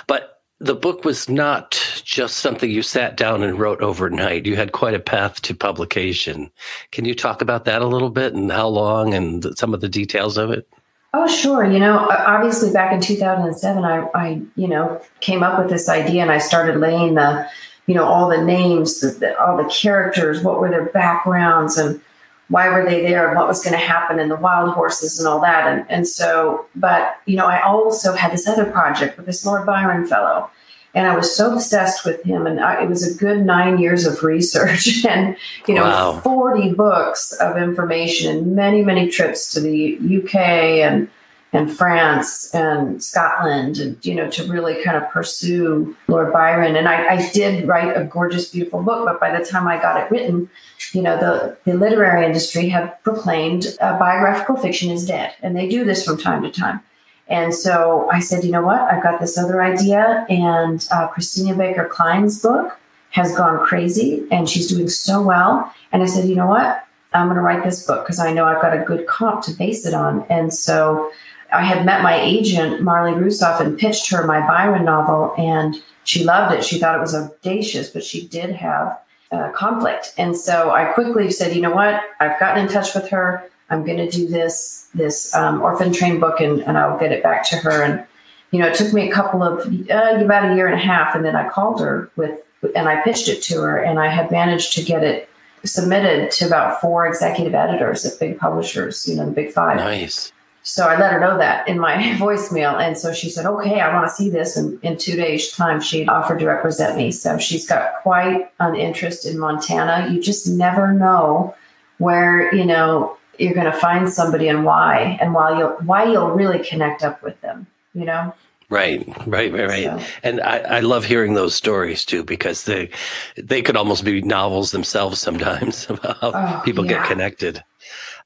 but 0.07 0.41
the 0.61 0.75
book 0.75 1.05
was 1.05 1.29
not 1.29 1.73
just 2.05 2.39
something 2.39 2.71
you 2.71 2.83
sat 2.83 3.19
down 3.19 3.43
and 3.43 3.59
wrote 3.59 3.83
overnight. 3.83 4.47
You 4.47 4.57
had 4.57 4.73
quite 4.73 4.95
a 4.95 4.99
path 4.99 5.43
to 5.43 5.55
publication. 5.55 6.51
Can 6.91 7.05
you 7.05 7.15
talk 7.15 7.43
about 7.43 7.67
that 7.67 7.83
a 7.83 7.87
little 7.87 8.11
bit 8.11 8.33
and 8.33 8.51
how 8.51 8.69
long 8.69 9.13
and 9.13 9.47
some 9.59 9.75
of 9.75 9.83
the 9.83 9.89
details 9.91 10.39
of 10.39 10.51
it? 10.51 10.67
Oh, 11.13 11.27
sure. 11.27 11.65
You 11.65 11.81
know, 11.81 12.09
obviously 12.09 12.73
back 12.73 12.95
in 12.95 13.01
2007, 13.03 13.85
I, 13.85 14.09
I, 14.15 14.43
you 14.57 14.69
know, 14.69 15.03
came 15.21 15.43
up 15.43 15.59
with 15.59 15.69
this 15.69 15.89
idea 15.89 16.23
and 16.23 16.31
I 16.31 16.39
started 16.39 16.79
laying 16.79 17.15
the 17.15 17.47
you 17.91 17.97
know 17.97 18.05
all 18.05 18.29
the 18.29 18.41
names, 18.41 19.01
the, 19.01 19.09
the, 19.09 19.41
all 19.41 19.57
the 19.57 19.69
characters, 19.69 20.45
what 20.45 20.61
were 20.61 20.71
their 20.71 20.85
backgrounds, 20.85 21.77
and 21.77 22.01
why 22.47 22.69
were 22.69 22.85
they 22.89 23.03
there, 23.03 23.27
and 23.27 23.37
what 23.37 23.49
was 23.49 23.65
going 23.65 23.73
to 23.73 23.85
happen, 23.85 24.21
and 24.21 24.31
the 24.31 24.37
wild 24.37 24.75
horses 24.75 25.19
and 25.19 25.27
all 25.27 25.41
that. 25.41 25.67
And 25.67 25.85
and 25.91 26.07
so, 26.07 26.67
but 26.77 27.17
you 27.27 27.35
know, 27.35 27.47
I 27.47 27.61
also 27.63 28.13
had 28.13 28.31
this 28.31 28.47
other 28.47 28.65
project 28.65 29.17
with 29.17 29.27
this 29.27 29.45
Lord 29.45 29.67
Byron 29.67 30.07
fellow, 30.07 30.49
and 30.95 31.09
I 31.09 31.17
was 31.17 31.35
so 31.35 31.53
obsessed 31.53 32.05
with 32.05 32.23
him, 32.23 32.47
and 32.47 32.61
I, 32.61 32.85
it 32.85 32.89
was 32.89 33.03
a 33.05 33.19
good 33.19 33.45
nine 33.45 33.79
years 33.79 34.07
of 34.07 34.23
research 34.23 35.05
and 35.09 35.37
you 35.67 35.75
know 35.75 35.83
wow. 35.83 36.21
forty 36.21 36.73
books 36.73 37.33
of 37.41 37.57
information 37.57 38.37
and 38.37 38.55
many 38.55 38.83
many 38.83 39.09
trips 39.09 39.53
to 39.55 39.61
the 39.61 39.99
UK 39.99 40.37
and 40.37 41.09
and 41.53 41.73
France 41.73 42.55
and 42.55 43.03
Scotland, 43.03 43.79
and 43.79 44.05
you 44.05 44.15
know, 44.15 44.31
to 44.31 44.45
really 44.45 44.83
kind 44.85 44.97
of 44.97 45.11
pursue 45.11 45.97
Lord 46.07 46.33
Byron. 46.33 46.77
And 46.77 46.89
I, 46.89 47.15
I, 47.15 47.31
did 47.33 47.67
write 47.67 47.97
a 47.97 48.05
gorgeous, 48.05 48.51
beautiful 48.51 48.83
book, 48.83 49.05
but 49.05 49.19
by 49.19 49.37
the 49.37 49.45
time 49.45 49.67
I 49.67 49.81
got 49.81 50.01
it 50.01 50.11
written, 50.11 50.49
you 50.93 51.03
know, 51.03 51.17
the, 51.19 51.57
the 51.65 51.77
literary 51.77 52.25
industry 52.25 52.69
had 52.69 53.03
proclaimed 53.03 53.77
uh, 53.81 53.99
biographical 53.99 54.57
fiction 54.57 54.91
is 54.91 55.07
dead, 55.07 55.35
and 55.43 55.57
they 55.57 55.69
do 55.69 55.85
this 55.85 56.05
from 56.05 56.19
time 56.19 56.43
to 56.43 56.51
time. 56.51 56.81
And 57.27 57.55
so 57.55 58.09
I 58.13 58.21
said, 58.21 58.45
you 58.45 58.51
know 58.51 58.63
what? 58.63 58.81
I've 58.81 59.03
got 59.03 59.21
this 59.21 59.37
other 59.37 59.63
idea, 59.63 60.27
and 60.29 60.87
uh, 60.91 61.09
Christina 61.09 61.57
Baker 61.57 61.89
Kline's 61.89 62.41
book 62.41 62.79
has 63.11 63.37
gone 63.37 63.65
crazy, 63.67 64.25
and 64.31 64.49
she's 64.49 64.69
doing 64.69 64.89
so 64.89 65.21
well. 65.21 65.73
And 65.93 66.03
I 66.03 66.07
said, 66.07 66.29
you 66.29 66.37
know 66.37 66.47
what? 66.47 66.87
I'm 67.13 67.27
going 67.27 67.37
to 67.37 67.43
write 67.43 67.65
this 67.65 67.85
book 67.85 68.05
because 68.05 68.21
I 68.21 68.33
know 68.33 68.45
I've 68.45 68.63
got 68.63 68.77
a 68.77 68.85
good 68.85 69.07
comp 69.07 69.43
to 69.45 69.53
base 69.53 69.85
it 69.85 69.95
on. 69.95 70.25
And 70.31 70.55
so 70.55 71.11
I 71.53 71.63
had 71.63 71.85
met 71.85 72.03
my 72.03 72.19
agent, 72.21 72.83
Marley 72.83 73.13
Rusoff, 73.13 73.61
and 73.61 73.79
pitched 73.79 74.11
her 74.11 74.27
my 74.27 74.41
Byron 74.47 74.85
novel, 74.85 75.35
and 75.37 75.83
she 76.05 76.25
loved 76.25 76.55
it. 76.55 76.65
She 76.65 76.79
thought 76.79 76.97
it 76.97 77.01
was 77.01 77.15
audacious, 77.15 77.91
but 77.91 78.05
she 78.05 78.27
did 78.27 78.51
have 78.57 78.99
uh, 79.33 79.51
conflict. 79.53 80.13
And 80.19 80.37
so 80.37 80.71
I 80.71 80.87
quickly 80.87 81.31
said, 81.31 81.55
you 81.55 81.63
know 81.63 81.75
what? 81.75 82.01
I've 82.19 82.39
gotten 82.41 82.65
in 82.65 82.73
touch 82.73 82.95
with 82.95 83.09
her. 83.11 83.49
I'm 83.69 83.85
going 83.85 83.99
to 83.99 84.11
do 84.11 84.27
this 84.27 84.89
this 84.93 85.33
um, 85.35 85.63
orphan 85.63 85.93
train 85.93 86.19
book, 86.19 86.41
and, 86.41 86.61
and 86.63 86.77
I'll 86.77 86.99
get 86.99 87.13
it 87.13 87.23
back 87.23 87.49
to 87.51 87.57
her. 87.57 87.83
And 87.83 88.05
you 88.51 88.59
know, 88.59 88.67
it 88.67 88.75
took 88.75 88.93
me 88.93 89.09
a 89.09 89.13
couple 89.13 89.43
of 89.43 89.61
uh, 89.91 90.25
about 90.25 90.51
a 90.51 90.55
year 90.55 90.67
and 90.67 90.75
a 90.75 90.85
half, 90.85 91.15
and 91.15 91.25
then 91.25 91.37
I 91.37 91.49
called 91.49 91.81
her 91.81 92.11
with, 92.17 92.41
and 92.75 92.89
I 92.89 93.01
pitched 93.03 93.29
it 93.29 93.43
to 93.45 93.61
her, 93.61 93.79
and 93.79 94.01
I 94.01 94.09
had 94.09 94.31
managed 94.31 94.73
to 94.75 94.83
get 94.83 95.05
it 95.05 95.29
submitted 95.65 96.31
to 96.33 96.47
about 96.47 96.81
four 96.81 97.07
executive 97.07 97.55
editors 97.55 98.05
at 98.05 98.19
big 98.19 98.39
publishers, 98.39 99.07
you 99.07 99.15
know, 99.15 99.27
the 99.27 99.33
big 99.33 99.53
five. 99.53 99.77
Nice. 99.77 100.33
So 100.63 100.87
I 100.87 100.99
let 100.99 101.13
her 101.13 101.21
know 101.21 101.39
that 101.39 101.67
in 101.69 101.79
my 101.79 101.95
voicemail. 102.19 102.81
And 102.81 102.97
so 102.97 103.13
she 103.13 103.31
said, 103.31 103.47
okay, 103.47 103.81
I 103.81 103.95
want 103.95 104.09
to 104.09 104.15
see 104.15 104.31
this. 104.31 104.57
And 104.57 104.83
in 104.83 104.97
two 104.97 105.17
days' 105.17 105.51
time, 105.53 105.81
she 105.81 106.07
offered 106.07 106.39
to 106.41 106.47
represent 106.47 106.97
me. 106.97 107.13
So 107.13 107.39
she's 107.39 107.67
got 107.67 107.95
quite 108.03 108.51
an 108.61 108.77
interest 108.77 109.27
in 109.27 109.39
Montana. 109.39 110.13
You 110.13 110.21
just 110.21 110.47
never 110.47 110.93
know 110.93 111.55
where, 111.99 112.55
you 112.55 112.65
know, 112.65 113.17
you're 113.39 113.55
going 113.55 113.71
to 113.71 113.79
find 113.79 114.11
somebody 114.11 114.49
and 114.49 114.65
why, 114.65 115.19
and 115.21 115.33
why 115.33 115.59
you'll, 115.59 115.71
why 115.85 116.05
you'll 116.05 116.31
really 116.31 116.63
connect 116.63 117.03
up 117.03 117.23
with 117.23 117.41
them, 117.41 117.67
you 117.95 118.05
know? 118.05 118.35
Right, 118.69 119.05
right, 119.27 119.53
right, 119.53 119.67
right. 119.67 119.85
So. 119.85 120.07
And 120.23 120.41
I, 120.43 120.59
I 120.59 120.81
love 120.81 121.05
hearing 121.05 121.35
those 121.35 121.57
stories 121.57 122.05
too 122.05 122.23
because 122.23 122.67
they 122.67 122.91
they 123.37 123.63
could 123.63 123.77
almost 123.77 124.05
be 124.05 124.23
novels 124.23 124.71
themselves 124.71 125.19
sometimes 125.19 125.87
about 125.91 126.21
how 126.21 126.33
oh, 126.33 126.63
people 126.65 126.87
yeah. 126.87 126.93
get 126.93 127.09
connected 127.09 127.65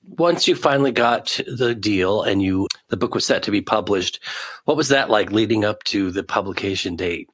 once 0.09 0.47
you 0.47 0.55
finally 0.55 0.93
got 0.93 1.41
the 1.47 1.75
deal 1.75 2.23
and 2.23 2.43
you 2.43 2.69
the 2.89 2.97
book 2.97 3.15
was 3.15 3.25
set 3.25 3.43
to 3.43 3.51
be 3.51 3.61
published 3.61 4.21
what 4.65 4.77
was 4.77 4.89
that 4.89 5.11
like 5.11 5.33
leading 5.33 5.65
up 5.65 5.83
to 5.85 6.11
the 6.11 6.23
publication 6.23 6.97
date 6.97 7.29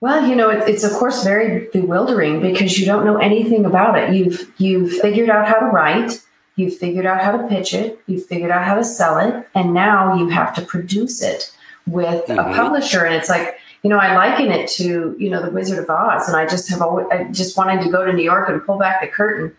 well 0.00 0.26
you 0.26 0.34
know 0.34 0.50
it, 0.50 0.68
it's 0.68 0.84
of 0.84 0.92
course 0.92 1.24
very 1.24 1.68
bewildering 1.72 2.40
because 2.40 2.78
you 2.78 2.86
don't 2.86 3.04
know 3.04 3.16
anything 3.16 3.64
about 3.64 3.98
it 3.98 4.14
you've 4.14 4.52
you've 4.58 4.92
figured 4.92 5.30
out 5.30 5.46
how 5.46 5.58
to 5.58 5.66
write 5.66 6.22
you've 6.56 6.76
figured 6.76 7.06
out 7.06 7.22
how 7.22 7.36
to 7.36 7.46
pitch 7.48 7.72
it 7.74 8.00
you've 8.06 8.26
figured 8.26 8.50
out 8.50 8.64
how 8.64 8.74
to 8.74 8.84
sell 8.84 9.18
it 9.18 9.46
and 9.54 9.72
now 9.72 10.14
you 10.16 10.28
have 10.28 10.54
to 10.54 10.62
produce 10.62 11.22
it 11.22 11.52
with 11.86 12.26
mm-hmm. 12.26 12.38
a 12.38 12.54
publisher 12.54 13.04
and 13.04 13.14
it's 13.14 13.28
like 13.28 13.56
you 13.82 13.88
know, 13.88 13.98
I 13.98 14.14
liken 14.14 14.50
it 14.50 14.68
to, 14.72 15.16
you 15.18 15.30
know, 15.30 15.42
the 15.42 15.50
Wizard 15.50 15.78
of 15.78 15.88
Oz. 15.88 16.28
And 16.28 16.36
I 16.36 16.46
just 16.46 16.68
have 16.68 16.82
always, 16.82 17.06
I 17.10 17.24
just 17.24 17.56
wanted 17.56 17.82
to 17.82 17.90
go 17.90 18.04
to 18.04 18.12
New 18.12 18.22
York 18.22 18.48
and 18.48 18.64
pull 18.64 18.78
back 18.78 19.00
the 19.00 19.08
curtain, 19.08 19.56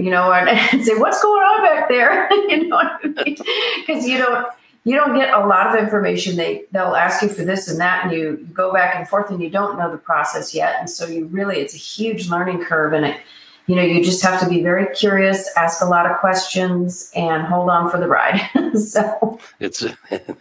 you 0.00 0.10
know, 0.10 0.32
and, 0.32 0.84
say, 0.84 0.96
what's 0.96 1.22
going 1.22 1.42
on 1.42 1.62
back 1.62 1.88
there? 1.88 2.32
you 2.48 2.68
know, 2.68 2.80
because 3.02 4.06
you 4.06 4.18
don't, 4.18 4.46
you 4.84 4.96
don't 4.96 5.14
get 5.14 5.32
a 5.34 5.46
lot 5.46 5.74
of 5.74 5.82
information. 5.82 6.36
They, 6.36 6.64
they'll 6.72 6.96
ask 6.96 7.22
you 7.22 7.28
for 7.28 7.44
this 7.44 7.68
and 7.68 7.78
that, 7.80 8.04
and 8.04 8.12
you 8.12 8.48
go 8.52 8.72
back 8.72 8.96
and 8.96 9.06
forth 9.06 9.30
and 9.30 9.40
you 9.40 9.50
don't 9.50 9.78
know 9.78 9.90
the 9.90 9.98
process 9.98 10.54
yet. 10.54 10.76
And 10.80 10.88
so 10.88 11.06
you 11.06 11.26
really, 11.26 11.58
it's 11.58 11.74
a 11.74 11.78
huge 11.78 12.28
learning 12.28 12.64
curve 12.64 12.94
and 12.94 13.06
it, 13.06 13.20
you 13.70 13.76
know, 13.76 13.82
you 13.82 14.02
just 14.02 14.20
have 14.24 14.40
to 14.40 14.48
be 14.48 14.64
very 14.64 14.92
curious, 14.96 15.48
ask 15.56 15.80
a 15.80 15.84
lot 15.84 16.04
of 16.04 16.18
questions, 16.18 17.08
and 17.14 17.44
hold 17.44 17.70
on 17.70 17.88
for 17.88 17.98
the 17.98 18.08
ride. 18.08 18.40
so 18.76 19.38
it's 19.60 19.84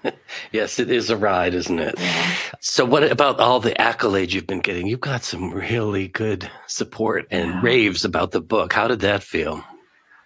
yes, 0.52 0.80
it 0.80 0.90
is 0.90 1.12
a 1.12 1.16
ride, 1.16 1.54
isn't 1.54 1.78
it? 1.78 1.94
Yeah. 2.00 2.36
So, 2.60 2.86
what 2.86 3.04
about 3.04 3.40
all 3.40 3.60
the 3.60 3.74
accolades 3.74 4.34
you've 4.34 4.48
been 4.48 4.62
getting? 4.62 4.88
You've 4.88 5.00
got 5.00 5.24
some 5.24 5.54
really 5.54 6.08
good 6.08 6.50
support 6.66 7.28
and 7.30 7.52
yeah. 7.52 7.62
raves 7.62 8.04
about 8.04 8.32
the 8.32 8.42
book. 8.42 8.74
How 8.74 8.88
did 8.88 9.02
that 9.02 9.22
feel? 9.22 9.64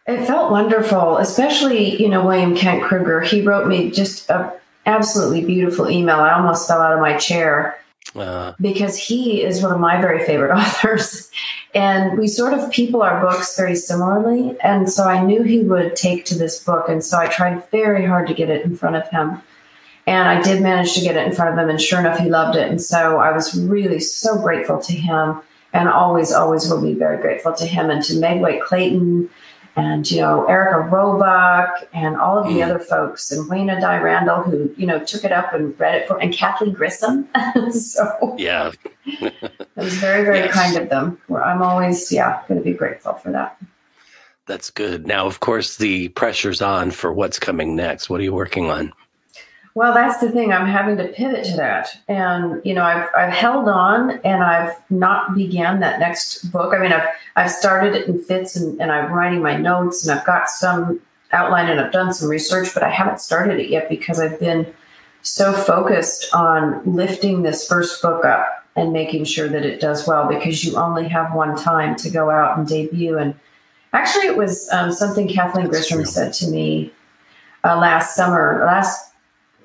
It 0.08 0.26
felt 0.26 0.50
wonderful, 0.50 1.18
especially 1.18 2.02
you 2.02 2.08
know 2.08 2.26
William 2.26 2.56
Kent 2.56 2.84
Krueger. 2.84 3.20
He 3.20 3.42
wrote 3.42 3.68
me 3.68 3.92
just 3.92 4.30
a 4.30 4.54
absolutely 4.86 5.44
beautiful 5.44 5.90
email. 5.90 6.22
I 6.22 6.32
almost 6.32 6.70
fell 6.70 6.82
out 6.82 6.94
of 6.94 7.02
my 7.02 7.18
chair 7.18 7.78
uh, 8.16 8.54
because 8.62 8.98
he 8.98 9.44
is 9.44 9.62
one 9.62 9.74
of 9.74 9.80
my 9.80 10.00
very 10.00 10.26
favorite 10.26 10.54
authors. 10.58 11.30
And 11.76 12.20
we 12.20 12.28
sort 12.28 12.54
of 12.54 12.72
people 12.72 13.02
our 13.02 13.20
books 13.20 13.58
very 13.58 13.76
similarly. 13.76 14.56
And 14.62 14.92
so 14.92 15.06
I 15.06 15.24
knew 15.24 15.44
he 15.44 15.62
would 15.62 15.96
take 15.96 16.24
to 16.26 16.38
this 16.38 16.64
book. 16.64 16.88
And 16.88 17.04
so 17.04 17.18
I 17.18 17.28
tried 17.28 17.68
very 17.72 18.06
hard 18.06 18.28
to 18.28 18.34
get 18.34 18.50
it 18.50 18.64
in 18.64 18.76
front 18.76 18.96
of 18.96 19.08
him. 19.10 19.42
And 20.06 20.28
I 20.28 20.42
did 20.42 20.62
manage 20.62 20.94
to 20.94 21.02
get 21.02 21.16
it 21.16 21.26
in 21.26 21.34
front 21.34 21.52
of 21.52 21.58
him. 21.58 21.70
And 21.70 21.82
sure 21.82 22.00
enough, 22.00 22.20
he 22.20 22.30
loved 22.30 22.58
it. 22.58 22.70
And 22.70 22.82
so 22.82 23.18
I 23.18 23.32
was 23.32 23.58
really 23.60 24.00
so 24.00 24.40
grateful 24.40 24.80
to 24.80 24.94
him 24.94 25.42
and 25.72 25.90
always, 25.90 26.32
always 26.32 26.70
will 26.70 26.82
be 26.82 26.94
very 26.94 27.20
grateful 27.20 27.54
to 27.54 27.66
him 27.66 27.90
and 27.90 28.04
to 28.04 28.20
Meg 28.20 28.40
Waite 28.40 28.62
Clayton 28.62 29.30
and 29.76 30.10
you 30.10 30.22
know 30.22 30.46
Erika 30.46 30.80
Robuck 30.82 31.88
and 31.94 32.16
all 32.16 32.38
of 32.38 32.48
the 32.48 32.60
mm. 32.60 32.66
other 32.66 32.80
folks 32.80 33.32
and 33.32 33.50
Wayna 33.50 33.80
Dye 33.80 34.00
Randall 34.00 34.44
who 34.44 34.74
you 34.78 34.86
know 34.86 35.04
took 35.04 35.24
it 35.24 35.32
up 35.32 35.54
and 35.54 35.78
read 35.80 35.96
it 35.96 36.08
for 36.08 36.18
and 36.20 36.34
Kathleen 36.34 36.74
Grissom. 36.74 37.28
so 37.72 38.36
yeah, 38.38 38.72
it 39.06 39.34
was 39.76 39.96
very 39.96 40.24
very 40.24 40.40
yes. 40.40 40.54
kind 40.54 40.78
of 40.78 40.90
them. 40.90 41.20
Where 41.28 41.44
I'm 41.44 41.62
always 41.62 42.12
yeah 42.12 42.44
going 42.48 42.60
to 42.60 42.64
be 42.64 42.74
grateful 42.74 43.14
for 43.14 43.32
that. 43.32 43.58
That's 44.46 44.70
good. 44.70 45.08
Now, 45.08 45.26
of 45.26 45.40
course, 45.40 45.78
the 45.78 46.10
pressure's 46.10 46.62
on 46.62 46.92
for 46.92 47.14
what's 47.14 47.40
coming 47.40 47.78
next. 47.78 48.10
What 48.10 48.20
are 48.20 48.24
you 48.24 48.34
working 48.34 48.70
on? 48.70 48.92
Well, 49.76 49.94
that's 49.94 50.20
the 50.20 50.32
thing. 50.32 50.54
I'm 50.54 50.68
having 50.68 50.98
to 50.98 51.08
pivot 51.08 51.46
to 51.46 51.56
that. 51.56 51.98
And, 52.08 52.62
you 52.64 52.76
know, 52.76 52.84
I've, 52.84 53.10
I've 53.18 53.34
held 53.34 53.68
on 53.68 54.12
and 54.24 54.44
I've 54.44 54.76
not 54.92 55.34
began 55.34 55.80
that 55.80 56.00
next 56.00 56.52
book. 56.52 56.76
I 56.76 56.80
mean, 56.80 56.94
I've, 56.94 57.08
I've 57.36 57.50
started 57.50 57.96
it 57.96 58.08
in 58.08 58.20
fits 58.20 58.56
and, 58.56 58.80
and 58.80 58.92
I'm 58.92 59.12
writing 59.12 59.42
my 59.42 59.58
notes 59.58 60.08
and 60.08 60.18
I've 60.18 60.26
got 60.28 60.48
some 60.50 61.02
outline 61.32 61.70
and 61.70 61.80
I've 61.80 61.92
done 61.92 62.14
some 62.14 62.30
research, 62.30 62.72
but 62.76 62.84
I 62.84 62.92
haven't 62.92 63.20
started 63.20 63.60
it 63.60 63.70
yet 63.70 63.90
because 63.90 64.20
I've 64.20 64.40
been 64.40 64.72
so 65.24 65.54
focused 65.54 66.32
on 66.36 66.84
lifting 66.86 67.42
this 67.42 67.68
first 67.68 68.00
book 68.02 68.26
up 68.26 68.64
and 68.76 68.94
making 68.94 69.26
sure 69.26 69.48
that 69.48 69.66
it 69.66 69.80
does 69.80 70.06
well 70.06 70.28
because 70.28 70.64
you 70.64 70.76
only 70.76 71.08
have 71.08 71.34
one 71.34 71.58
time 71.58 71.96
to 71.96 72.12
go 72.12 72.30
out 72.30 72.60
and 72.60 72.68
debut. 72.68 73.18
And 73.18 73.34
actually, 73.92 74.28
it 74.28 74.38
was 74.38 74.70
um, 74.72 74.92
something 74.92 75.28
Kathleen 75.28 75.68
Grissom 75.68 76.06
said 76.06 76.34
to 76.34 76.48
me 76.48 76.92
uh, 77.64 77.78
last 77.78 78.16
summer, 78.16 78.62
last 78.66 79.13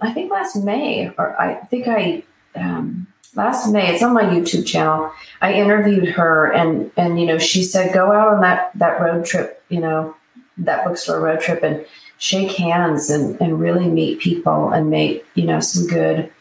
I 0.01 0.13
think 0.13 0.31
last 0.31 0.57
May, 0.57 1.09
or 1.19 1.41
I 1.41 1.55
think 1.67 1.89
I 1.89 2.23
um, 2.55 3.07
last 3.35 3.71
May. 3.71 3.93
It's 3.93 4.03
on 4.03 4.15
my 4.15 4.25
YouTube 4.25 4.67
channel. 4.67 5.11
I 5.41 5.55
interviewed 5.55 6.09
her, 6.11 6.53
and 6.53 6.91
and 6.97 7.21
you 7.21 7.27
know 7.27 7.39
she 7.39 7.63
said 7.63 7.95
go 7.95 8.13
out 8.13 8.35
on 8.35 8.41
that 8.43 8.71
that 8.77 9.01
road 9.01 9.25
trip, 9.25 9.63
you 9.69 9.81
know, 9.81 10.15
that 10.59 10.85
bookstore 10.85 11.21
road 11.21 11.41
trip, 11.41 11.63
and 11.63 11.85
shake 12.19 12.53
hands 12.53 13.11
and 13.11 13.41
and 13.41 13.61
really 13.61 13.89
meet 13.89 14.21
people 14.21 14.71
and 14.71 14.91
make 14.91 15.25
you 15.35 15.45
know 15.45 15.61
some 15.61 15.87
good. 15.87 16.33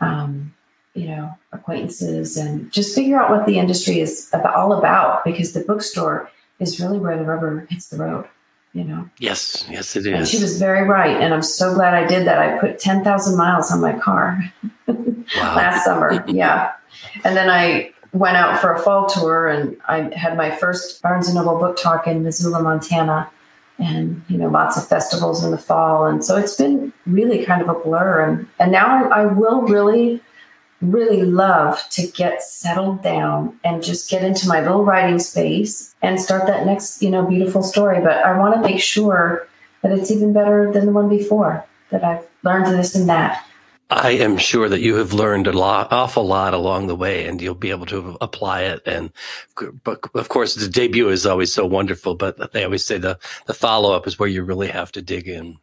Um, 0.00 0.52
you 0.96 1.08
know 1.08 1.36
acquaintances 1.52 2.38
and 2.38 2.72
just 2.72 2.94
figure 2.94 3.20
out 3.20 3.30
what 3.30 3.46
the 3.46 3.58
industry 3.58 4.00
is 4.00 4.30
about, 4.32 4.54
all 4.54 4.72
about 4.72 5.22
because 5.24 5.52
the 5.52 5.60
bookstore 5.60 6.30
is 6.58 6.80
really 6.80 6.98
where 6.98 7.18
the 7.18 7.24
rubber 7.24 7.66
hits 7.68 7.88
the 7.88 7.98
road 7.98 8.26
you 8.76 8.84
know. 8.84 9.08
Yes, 9.18 9.66
yes, 9.70 9.96
it 9.96 10.06
is. 10.06 10.12
And 10.12 10.28
she 10.28 10.38
was 10.38 10.58
very 10.58 10.86
right, 10.86 11.16
and 11.20 11.32
I'm 11.32 11.42
so 11.42 11.74
glad 11.74 11.94
I 11.94 12.06
did 12.06 12.26
that. 12.26 12.38
I 12.38 12.58
put 12.58 12.78
ten 12.78 13.02
thousand 13.02 13.38
miles 13.38 13.72
on 13.72 13.80
my 13.80 13.98
car 13.98 14.38
last 15.36 15.84
summer. 15.84 16.24
Yeah, 16.28 16.72
and 17.24 17.34
then 17.34 17.48
I 17.48 17.92
went 18.12 18.36
out 18.36 18.60
for 18.60 18.72
a 18.72 18.78
fall 18.78 19.06
tour, 19.06 19.48
and 19.48 19.78
I 19.88 20.14
had 20.14 20.36
my 20.36 20.50
first 20.50 21.00
Barnes 21.00 21.26
and 21.28 21.36
Noble 21.36 21.58
book 21.58 21.78
talk 21.78 22.06
in 22.06 22.22
Missoula, 22.22 22.62
Montana, 22.62 23.30
and 23.78 24.22
you 24.28 24.36
know, 24.36 24.48
lots 24.48 24.76
of 24.76 24.86
festivals 24.86 25.42
in 25.42 25.52
the 25.52 25.58
fall, 25.58 26.04
and 26.04 26.22
so 26.22 26.36
it's 26.36 26.56
been 26.56 26.92
really 27.06 27.46
kind 27.46 27.62
of 27.62 27.70
a 27.70 27.74
blur. 27.74 28.22
And 28.22 28.46
and 28.58 28.70
now 28.72 29.08
I, 29.08 29.22
I 29.22 29.26
will 29.26 29.62
really 29.62 30.20
really 30.80 31.22
love 31.22 31.82
to 31.90 32.06
get 32.06 32.42
settled 32.42 33.02
down 33.02 33.58
and 33.64 33.82
just 33.82 34.10
get 34.10 34.22
into 34.22 34.46
my 34.46 34.60
little 34.60 34.84
writing 34.84 35.18
space 35.18 35.94
and 36.02 36.20
start 36.20 36.46
that 36.46 36.66
next, 36.66 37.02
you 37.02 37.10
know, 37.10 37.26
beautiful 37.26 37.62
story. 37.62 38.00
But 38.00 38.24
I 38.24 38.38
want 38.38 38.54
to 38.54 38.60
make 38.60 38.80
sure 38.80 39.48
that 39.82 39.92
it's 39.92 40.10
even 40.10 40.32
better 40.32 40.72
than 40.72 40.86
the 40.86 40.92
one 40.92 41.08
before, 41.08 41.64
that 41.90 42.04
I've 42.04 42.26
learned 42.42 42.66
this 42.78 42.94
and 42.94 43.08
that. 43.08 43.44
I 43.88 44.10
am 44.12 44.36
sure 44.36 44.68
that 44.68 44.80
you 44.80 44.96
have 44.96 45.12
learned 45.12 45.46
a 45.46 45.52
lot, 45.52 45.92
awful 45.92 46.26
lot 46.26 46.54
along 46.54 46.88
the 46.88 46.96
way, 46.96 47.26
and 47.26 47.40
you'll 47.40 47.54
be 47.54 47.70
able 47.70 47.86
to 47.86 48.18
apply 48.20 48.62
it. 48.62 48.82
And, 48.84 49.12
but 49.84 50.00
of 50.12 50.28
course, 50.28 50.56
the 50.56 50.68
debut 50.68 51.08
is 51.08 51.24
always 51.24 51.54
so 51.54 51.64
wonderful. 51.64 52.16
But 52.16 52.52
they 52.52 52.64
always 52.64 52.84
say 52.84 52.98
the 52.98 53.18
the 53.46 53.54
follow 53.54 53.94
up 53.94 54.08
is 54.08 54.18
where 54.18 54.28
you 54.28 54.42
really 54.42 54.68
have 54.68 54.90
to 54.92 55.02
dig 55.02 55.28
in. 55.28 55.58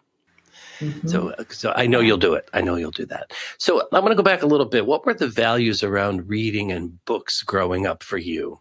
Mm-hmm. 0.84 1.08
So, 1.08 1.34
so 1.50 1.74
I 1.76 1.88
know 1.88 2.00
you'll 2.00 2.18
do 2.18 2.34
it. 2.34 2.50
I 2.54 2.62
know 2.62 2.76
you'll 2.76 2.92
do 2.92 3.06
that. 3.08 3.32
So 3.58 3.82
I'm 3.92 4.02
going 4.02 4.10
to 4.10 4.16
go 4.16 4.24
back 4.24 4.42
a 4.42 4.48
little 4.48 4.66
bit. 4.66 4.86
What 4.86 5.06
were 5.06 5.14
the 5.14 5.28
values 5.28 5.84
around 5.84 6.28
reading 6.28 6.72
and 6.72 7.04
books 7.06 7.42
growing 7.42 7.88
up 7.88 8.04
for 8.04 8.18
you? 8.18 8.60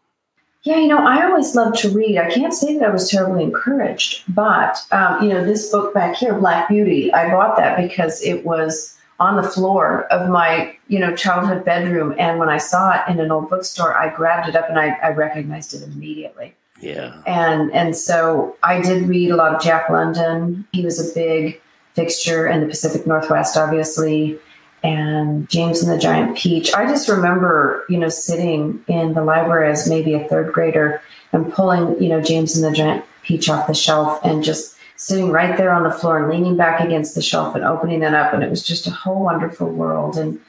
Yeah, 0.64 0.76
you 0.76 0.86
know, 0.86 1.04
I 1.04 1.24
always 1.24 1.56
loved 1.56 1.78
to 1.78 1.90
read. 1.90 2.18
I 2.18 2.30
can't 2.30 2.54
say 2.54 2.78
that 2.78 2.88
I 2.88 2.92
was 2.92 3.10
terribly 3.10 3.42
encouraged, 3.42 4.22
but 4.32 4.78
um, 4.92 5.20
you 5.20 5.28
know, 5.30 5.44
this 5.44 5.70
book 5.70 5.92
back 5.92 6.14
here, 6.14 6.34
Black 6.38 6.68
Beauty, 6.68 7.12
I 7.12 7.30
bought 7.30 7.56
that 7.56 7.76
because 7.76 8.22
it 8.22 8.44
was 8.44 8.96
on 9.18 9.36
the 9.36 9.48
floor 9.48 10.04
of 10.12 10.28
my 10.30 10.76
you 10.86 11.00
know 11.00 11.16
childhood 11.16 11.64
bedroom, 11.64 12.14
and 12.16 12.38
when 12.38 12.48
I 12.48 12.58
saw 12.58 12.92
it 12.92 13.10
in 13.10 13.18
an 13.18 13.32
old 13.32 13.50
bookstore, 13.50 13.96
I 13.96 14.14
grabbed 14.14 14.48
it 14.48 14.54
up 14.54 14.68
and 14.68 14.78
I, 14.78 14.90
I 15.02 15.10
recognized 15.10 15.74
it 15.74 15.82
immediately. 15.82 16.54
Yeah, 16.80 17.22
and 17.26 17.72
and 17.72 17.96
so 17.96 18.56
I 18.62 18.80
did 18.80 19.08
read 19.08 19.30
a 19.32 19.36
lot 19.36 19.56
of 19.56 19.62
Jack 19.62 19.90
London. 19.90 20.64
He 20.72 20.84
was 20.84 21.10
a 21.10 21.12
big 21.12 21.60
fixture 21.94 22.46
in 22.46 22.60
the 22.60 22.66
Pacific 22.66 23.06
Northwest, 23.06 23.56
obviously, 23.56 24.38
and 24.82 25.48
James 25.48 25.82
and 25.82 25.92
the 25.92 25.98
Giant 25.98 26.36
Peach. 26.36 26.74
I 26.74 26.86
just 26.86 27.08
remember, 27.08 27.84
you 27.88 27.98
know, 27.98 28.08
sitting 28.08 28.84
in 28.88 29.14
the 29.14 29.24
library 29.24 29.70
as 29.70 29.88
maybe 29.88 30.14
a 30.14 30.26
third 30.28 30.52
grader 30.52 31.00
and 31.32 31.52
pulling, 31.52 32.02
you 32.02 32.08
know, 32.08 32.20
James 32.20 32.56
and 32.56 32.64
the 32.64 32.76
Giant 32.76 33.04
Peach 33.22 33.48
off 33.48 33.66
the 33.66 33.74
shelf 33.74 34.20
and 34.24 34.42
just 34.42 34.76
sitting 34.96 35.30
right 35.30 35.56
there 35.56 35.72
on 35.72 35.84
the 35.84 35.90
floor 35.90 36.18
and 36.18 36.28
leaning 36.28 36.56
back 36.56 36.80
against 36.80 37.14
the 37.14 37.22
shelf 37.22 37.54
and 37.54 37.64
opening 37.64 38.00
that 38.00 38.14
up. 38.14 38.32
And 38.32 38.42
it 38.42 38.50
was 38.50 38.62
just 38.62 38.86
a 38.86 38.90
whole 38.90 39.22
wonderful 39.22 39.68
world. 39.68 40.16
And 40.16 40.40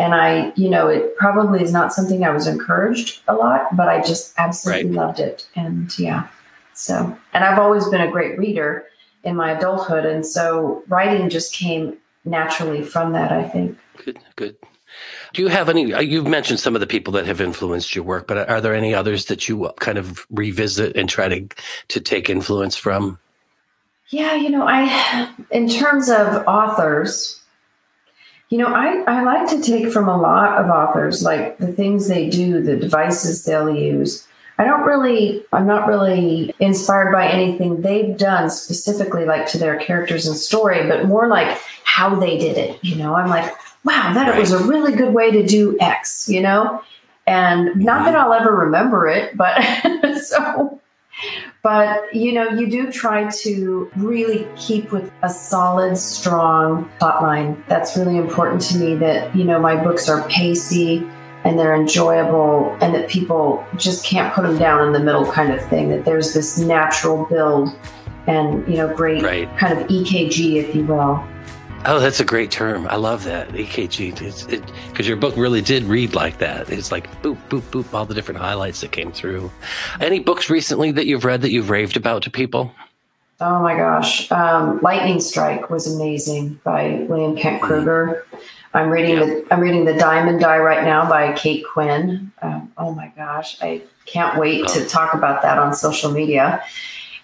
and 0.00 0.14
I, 0.14 0.52
you 0.54 0.70
know, 0.70 0.86
it 0.86 1.16
probably 1.16 1.60
is 1.60 1.72
not 1.72 1.92
something 1.92 2.24
I 2.24 2.30
was 2.30 2.46
encouraged 2.46 3.20
a 3.26 3.34
lot, 3.34 3.76
but 3.76 3.88
I 3.88 4.00
just 4.00 4.32
absolutely 4.38 4.90
right. 4.90 5.06
loved 5.06 5.18
it. 5.18 5.48
And 5.56 5.96
yeah. 5.98 6.28
So, 6.72 7.18
and 7.32 7.42
I've 7.42 7.58
always 7.58 7.88
been 7.88 8.00
a 8.00 8.10
great 8.10 8.38
reader 8.38 8.86
in 9.24 9.36
my 9.36 9.52
adulthood. 9.52 10.04
And 10.06 10.24
so 10.24 10.82
writing 10.88 11.28
just 11.28 11.54
came 11.54 11.96
naturally 12.24 12.82
from 12.82 13.12
that, 13.12 13.32
I 13.32 13.48
think. 13.48 13.78
Good, 13.96 14.18
good. 14.36 14.56
Do 15.32 15.42
you 15.42 15.48
have 15.48 15.68
any? 15.68 15.92
Uh, 15.92 16.00
you've 16.00 16.26
mentioned 16.26 16.60
some 16.60 16.74
of 16.74 16.80
the 16.80 16.86
people 16.86 17.12
that 17.12 17.26
have 17.26 17.40
influenced 17.40 17.94
your 17.94 18.04
work, 18.04 18.26
but 18.26 18.48
are 18.48 18.60
there 18.60 18.74
any 18.74 18.94
others 18.94 19.26
that 19.26 19.48
you 19.48 19.70
kind 19.80 19.98
of 19.98 20.26
revisit 20.30 20.96
and 20.96 21.08
try 21.08 21.28
to 21.28 21.46
to 21.88 22.00
take 22.00 22.30
influence 22.30 22.76
from? 22.76 23.18
Yeah, 24.08 24.34
you 24.34 24.48
know, 24.48 24.66
I 24.66 25.30
in 25.50 25.68
terms 25.68 26.08
of 26.08 26.46
authors, 26.46 27.42
you 28.48 28.56
know, 28.56 28.68
I, 28.68 29.02
I 29.06 29.22
like 29.22 29.48
to 29.50 29.60
take 29.60 29.92
from 29.92 30.08
a 30.08 30.16
lot 30.16 30.58
of 30.58 30.70
authors, 30.70 31.22
like 31.22 31.58
the 31.58 31.72
things 31.72 32.08
they 32.08 32.30
do, 32.30 32.62
the 32.62 32.76
devices 32.76 33.44
they'll 33.44 33.74
use. 33.74 34.26
I 34.58 34.64
don't 34.64 34.82
really, 34.82 35.44
I'm 35.52 35.66
not 35.66 35.86
really 35.86 36.52
inspired 36.58 37.12
by 37.12 37.28
anything 37.28 37.80
they've 37.80 38.16
done 38.18 38.50
specifically, 38.50 39.24
like 39.24 39.46
to 39.48 39.58
their 39.58 39.78
characters 39.78 40.26
and 40.26 40.36
story, 40.36 40.88
but 40.88 41.06
more 41.06 41.28
like 41.28 41.56
how 41.84 42.16
they 42.16 42.36
did 42.38 42.58
it. 42.58 42.82
You 42.82 42.96
know, 42.96 43.14
I'm 43.14 43.28
like, 43.28 43.54
wow, 43.84 44.12
that 44.14 44.30
right. 44.30 44.38
was 44.38 44.50
a 44.50 44.58
really 44.64 44.96
good 44.96 45.14
way 45.14 45.30
to 45.30 45.46
do 45.46 45.76
X, 45.80 46.28
you 46.28 46.40
know? 46.40 46.82
And 47.26 47.76
not 47.76 48.04
that 48.04 48.14
mm-hmm. 48.14 48.32
I'll 48.32 48.32
ever 48.32 48.54
remember 48.54 49.06
it, 49.06 49.36
but 49.36 49.62
so, 50.22 50.80
but 51.62 52.12
you 52.12 52.32
know, 52.32 52.48
you 52.48 52.68
do 52.68 52.90
try 52.90 53.30
to 53.30 53.90
really 53.96 54.48
keep 54.56 54.90
with 54.90 55.12
a 55.22 55.28
solid, 55.28 55.96
strong 55.96 56.90
plot 56.98 57.22
line. 57.22 57.62
That's 57.68 57.96
really 57.96 58.16
important 58.16 58.62
to 58.62 58.78
me 58.78 58.96
that, 58.96 59.36
you 59.36 59.44
know, 59.44 59.60
my 59.60 59.76
books 59.76 60.08
are 60.08 60.26
pacey 60.28 61.06
and 61.48 61.58
they're 61.58 61.74
enjoyable 61.74 62.76
and 62.82 62.94
that 62.94 63.08
people 63.08 63.64
just 63.78 64.04
can't 64.04 64.34
put 64.34 64.42
them 64.42 64.58
down 64.58 64.86
in 64.86 64.92
the 64.92 65.00
middle 65.00 65.24
kind 65.32 65.50
of 65.50 65.64
thing 65.70 65.88
that 65.88 66.04
there's 66.04 66.34
this 66.34 66.58
natural 66.58 67.24
build 67.24 67.70
and 68.26 68.68
you 68.68 68.76
know 68.76 68.94
great 68.94 69.22
right. 69.22 69.48
kind 69.56 69.78
of 69.78 69.86
ekg 69.88 70.56
if 70.56 70.74
you 70.74 70.84
will. 70.84 71.24
Oh 71.86 72.00
that's 72.00 72.20
a 72.20 72.24
great 72.24 72.50
term. 72.50 72.86
I 72.88 72.96
love 72.96 73.24
that 73.24 73.48
ekg 73.52 74.14
because 74.14 74.46
it, 74.48 74.62
your 75.06 75.16
book 75.16 75.34
really 75.38 75.62
did 75.62 75.84
read 75.84 76.14
like 76.14 76.36
that. 76.36 76.68
It's 76.68 76.92
like 76.92 77.10
boop 77.22 77.38
boop 77.48 77.62
boop 77.70 77.94
all 77.94 78.04
the 78.04 78.14
different 78.14 78.40
highlights 78.40 78.82
that 78.82 78.92
came 78.92 79.10
through. 79.10 79.50
Any 80.02 80.18
books 80.18 80.50
recently 80.50 80.90
that 80.92 81.06
you've 81.06 81.24
read 81.24 81.40
that 81.40 81.50
you've 81.50 81.70
raved 81.70 81.96
about 81.96 82.24
to 82.24 82.30
people? 82.30 82.70
Oh 83.40 83.62
my 83.62 83.74
gosh 83.74 84.30
um, 84.32 84.80
lightning 84.82 85.20
strike 85.20 85.70
was 85.70 85.86
amazing 85.94 86.60
by 86.64 87.06
william 87.08 87.36
kent 87.36 87.62
krueger 87.62 88.26
I'm 88.78 88.90
reading 88.90 89.16
yeah. 89.16 89.24
the 89.24 89.46
I'm 89.50 89.58
reading 89.58 89.84
the 89.86 89.94
Diamond 89.94 90.44
Eye 90.44 90.58
right 90.58 90.84
now 90.84 91.08
by 91.08 91.32
Kate 91.32 91.64
Quinn. 91.66 92.30
Um, 92.40 92.72
oh 92.78 92.94
my 92.94 93.12
gosh, 93.16 93.60
I 93.60 93.82
can't 94.06 94.38
wait 94.38 94.66
oh. 94.68 94.74
to 94.74 94.86
talk 94.86 95.14
about 95.14 95.42
that 95.42 95.58
on 95.58 95.74
social 95.74 96.12
media. 96.12 96.62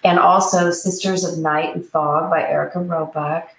And 0.03 0.19
also 0.19 0.69
Sisters 0.71 1.23
of 1.23 1.39
Night 1.39 1.73
and 1.73 1.85
Fog 1.85 2.29
by 2.29 2.41
Erika 2.41 2.79
Robuck. 2.79 3.49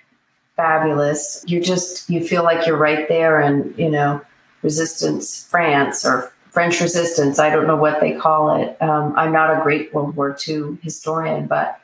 Fabulous. 0.56 1.42
You 1.46 1.58
just 1.58 2.10
you 2.10 2.22
feel 2.22 2.44
like 2.44 2.66
you're 2.66 2.76
right 2.76 3.08
there 3.08 3.40
in 3.40 3.74
you 3.78 3.90
know 3.90 4.20
Resistance 4.62 5.46
France 5.50 6.04
or 6.04 6.30
French 6.50 6.82
Resistance. 6.82 7.38
I 7.38 7.48
don't 7.48 7.66
know 7.66 7.76
what 7.76 8.00
they 8.00 8.12
call 8.12 8.60
it. 8.60 8.76
Um, 8.82 9.14
I'm 9.16 9.32
not 9.32 9.58
a 9.58 9.62
great 9.62 9.94
World 9.94 10.16
War 10.16 10.36
II 10.46 10.76
historian, 10.82 11.46
but 11.46 11.80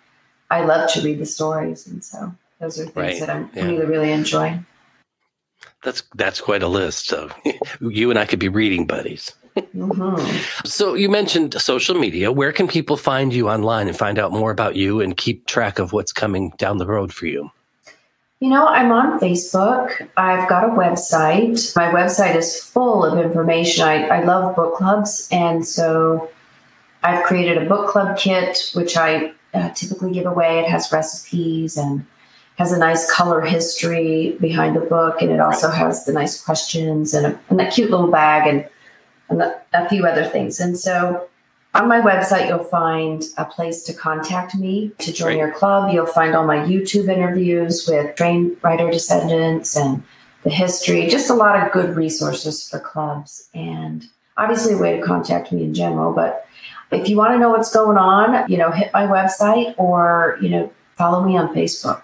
I 0.50 0.62
love 0.62 0.90
to 0.92 1.00
read 1.00 1.20
the 1.20 1.26
stories, 1.26 1.86
and 1.86 2.04
so 2.04 2.34
those 2.60 2.78
are 2.78 2.84
things 2.84 2.96
right. 2.96 3.20
that 3.20 3.30
I'm 3.30 3.48
yeah. 3.54 3.64
really 3.64 3.86
really 3.86 4.12
enjoying. 4.12 4.66
That's 5.82 6.02
that's 6.14 6.40
quite 6.40 6.62
a 6.62 6.68
list. 6.68 7.06
So 7.06 7.30
you 7.80 8.10
and 8.10 8.18
I 8.18 8.26
could 8.26 8.38
be 8.38 8.48
reading 8.48 8.86
buddies. 8.86 9.32
Mm-hmm. 9.56 10.66
So 10.66 10.94
you 10.94 11.08
mentioned 11.08 11.54
social 11.60 11.98
media. 11.98 12.32
Where 12.32 12.52
can 12.52 12.68
people 12.68 12.96
find 12.96 13.34
you 13.34 13.48
online 13.48 13.88
and 13.88 13.96
find 13.96 14.18
out 14.18 14.32
more 14.32 14.50
about 14.50 14.76
you 14.76 15.00
and 15.00 15.16
keep 15.16 15.46
track 15.46 15.78
of 15.78 15.92
what's 15.92 16.12
coming 16.12 16.52
down 16.56 16.78
the 16.78 16.86
road 16.86 17.12
for 17.12 17.26
you? 17.26 17.50
You 18.40 18.48
know, 18.48 18.66
I'm 18.66 18.90
on 18.90 19.20
Facebook. 19.20 20.08
I've 20.16 20.48
got 20.48 20.64
a 20.64 20.68
website. 20.68 21.76
My 21.76 21.92
website 21.92 22.34
is 22.34 22.60
full 22.60 23.04
of 23.04 23.18
information. 23.24 23.84
I, 23.84 24.06
I 24.08 24.24
love 24.24 24.56
book 24.56 24.74
clubs. 24.74 25.28
And 25.30 25.64
so 25.64 26.28
I've 27.04 27.22
created 27.24 27.58
a 27.58 27.66
book 27.66 27.88
club 27.88 28.18
kit, 28.18 28.72
which 28.74 28.96
I 28.96 29.32
uh, 29.54 29.70
typically 29.70 30.12
give 30.12 30.26
away. 30.26 30.58
It 30.58 30.68
has 30.68 30.90
recipes 30.90 31.76
and 31.76 32.04
has 32.56 32.72
a 32.72 32.78
nice 32.78 33.10
color 33.10 33.40
history 33.40 34.36
behind 34.40 34.76
the 34.76 34.80
book, 34.80 35.22
and 35.22 35.30
it 35.30 35.40
also 35.40 35.70
has 35.70 36.04
the 36.04 36.12
nice 36.12 36.40
questions 36.40 37.14
and 37.14 37.26
a, 37.26 37.40
and 37.48 37.60
a 37.60 37.70
cute 37.70 37.90
little 37.90 38.10
bag 38.10 38.46
and, 38.46 38.68
and 39.28 39.42
a, 39.42 39.60
a 39.72 39.88
few 39.88 40.06
other 40.06 40.24
things. 40.24 40.60
And 40.60 40.78
so 40.78 41.28
on 41.74 41.88
my 41.88 42.00
website, 42.00 42.48
you'll 42.48 42.64
find 42.64 43.24
a 43.38 43.46
place 43.46 43.82
to 43.84 43.94
contact 43.94 44.54
me 44.54 44.92
to 44.98 45.12
join 45.12 45.38
your 45.38 45.50
club. 45.52 45.92
You'll 45.92 46.06
find 46.06 46.34
all 46.34 46.44
my 46.44 46.58
YouTube 46.58 47.08
interviews 47.08 47.88
with 47.88 48.14
trained 48.16 48.58
writer 48.62 48.90
descendants 48.90 49.76
and 49.76 50.02
the 50.42 50.50
history, 50.50 51.06
just 51.06 51.30
a 51.30 51.34
lot 51.34 51.56
of 51.56 51.72
good 51.72 51.96
resources 51.96 52.68
for 52.68 52.78
clubs. 52.78 53.48
And 53.54 54.04
obviously, 54.36 54.74
a 54.74 54.78
way 54.78 54.96
to 54.96 55.02
contact 55.02 55.52
me 55.52 55.62
in 55.62 55.72
general. 55.72 56.12
But 56.12 56.46
if 56.90 57.08
you 57.08 57.16
want 57.16 57.32
to 57.32 57.38
know 57.38 57.50
what's 57.50 57.72
going 57.72 57.96
on, 57.96 58.50
you 58.50 58.58
know, 58.58 58.70
hit 58.70 58.92
my 58.92 59.06
website 59.06 59.74
or, 59.78 60.36
you 60.42 60.50
know, 60.50 60.72
follow 60.96 61.24
me 61.24 61.36
on 61.38 61.54
Facebook. 61.54 62.02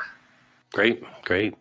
Great, 0.72 1.02
great. 1.24 1.54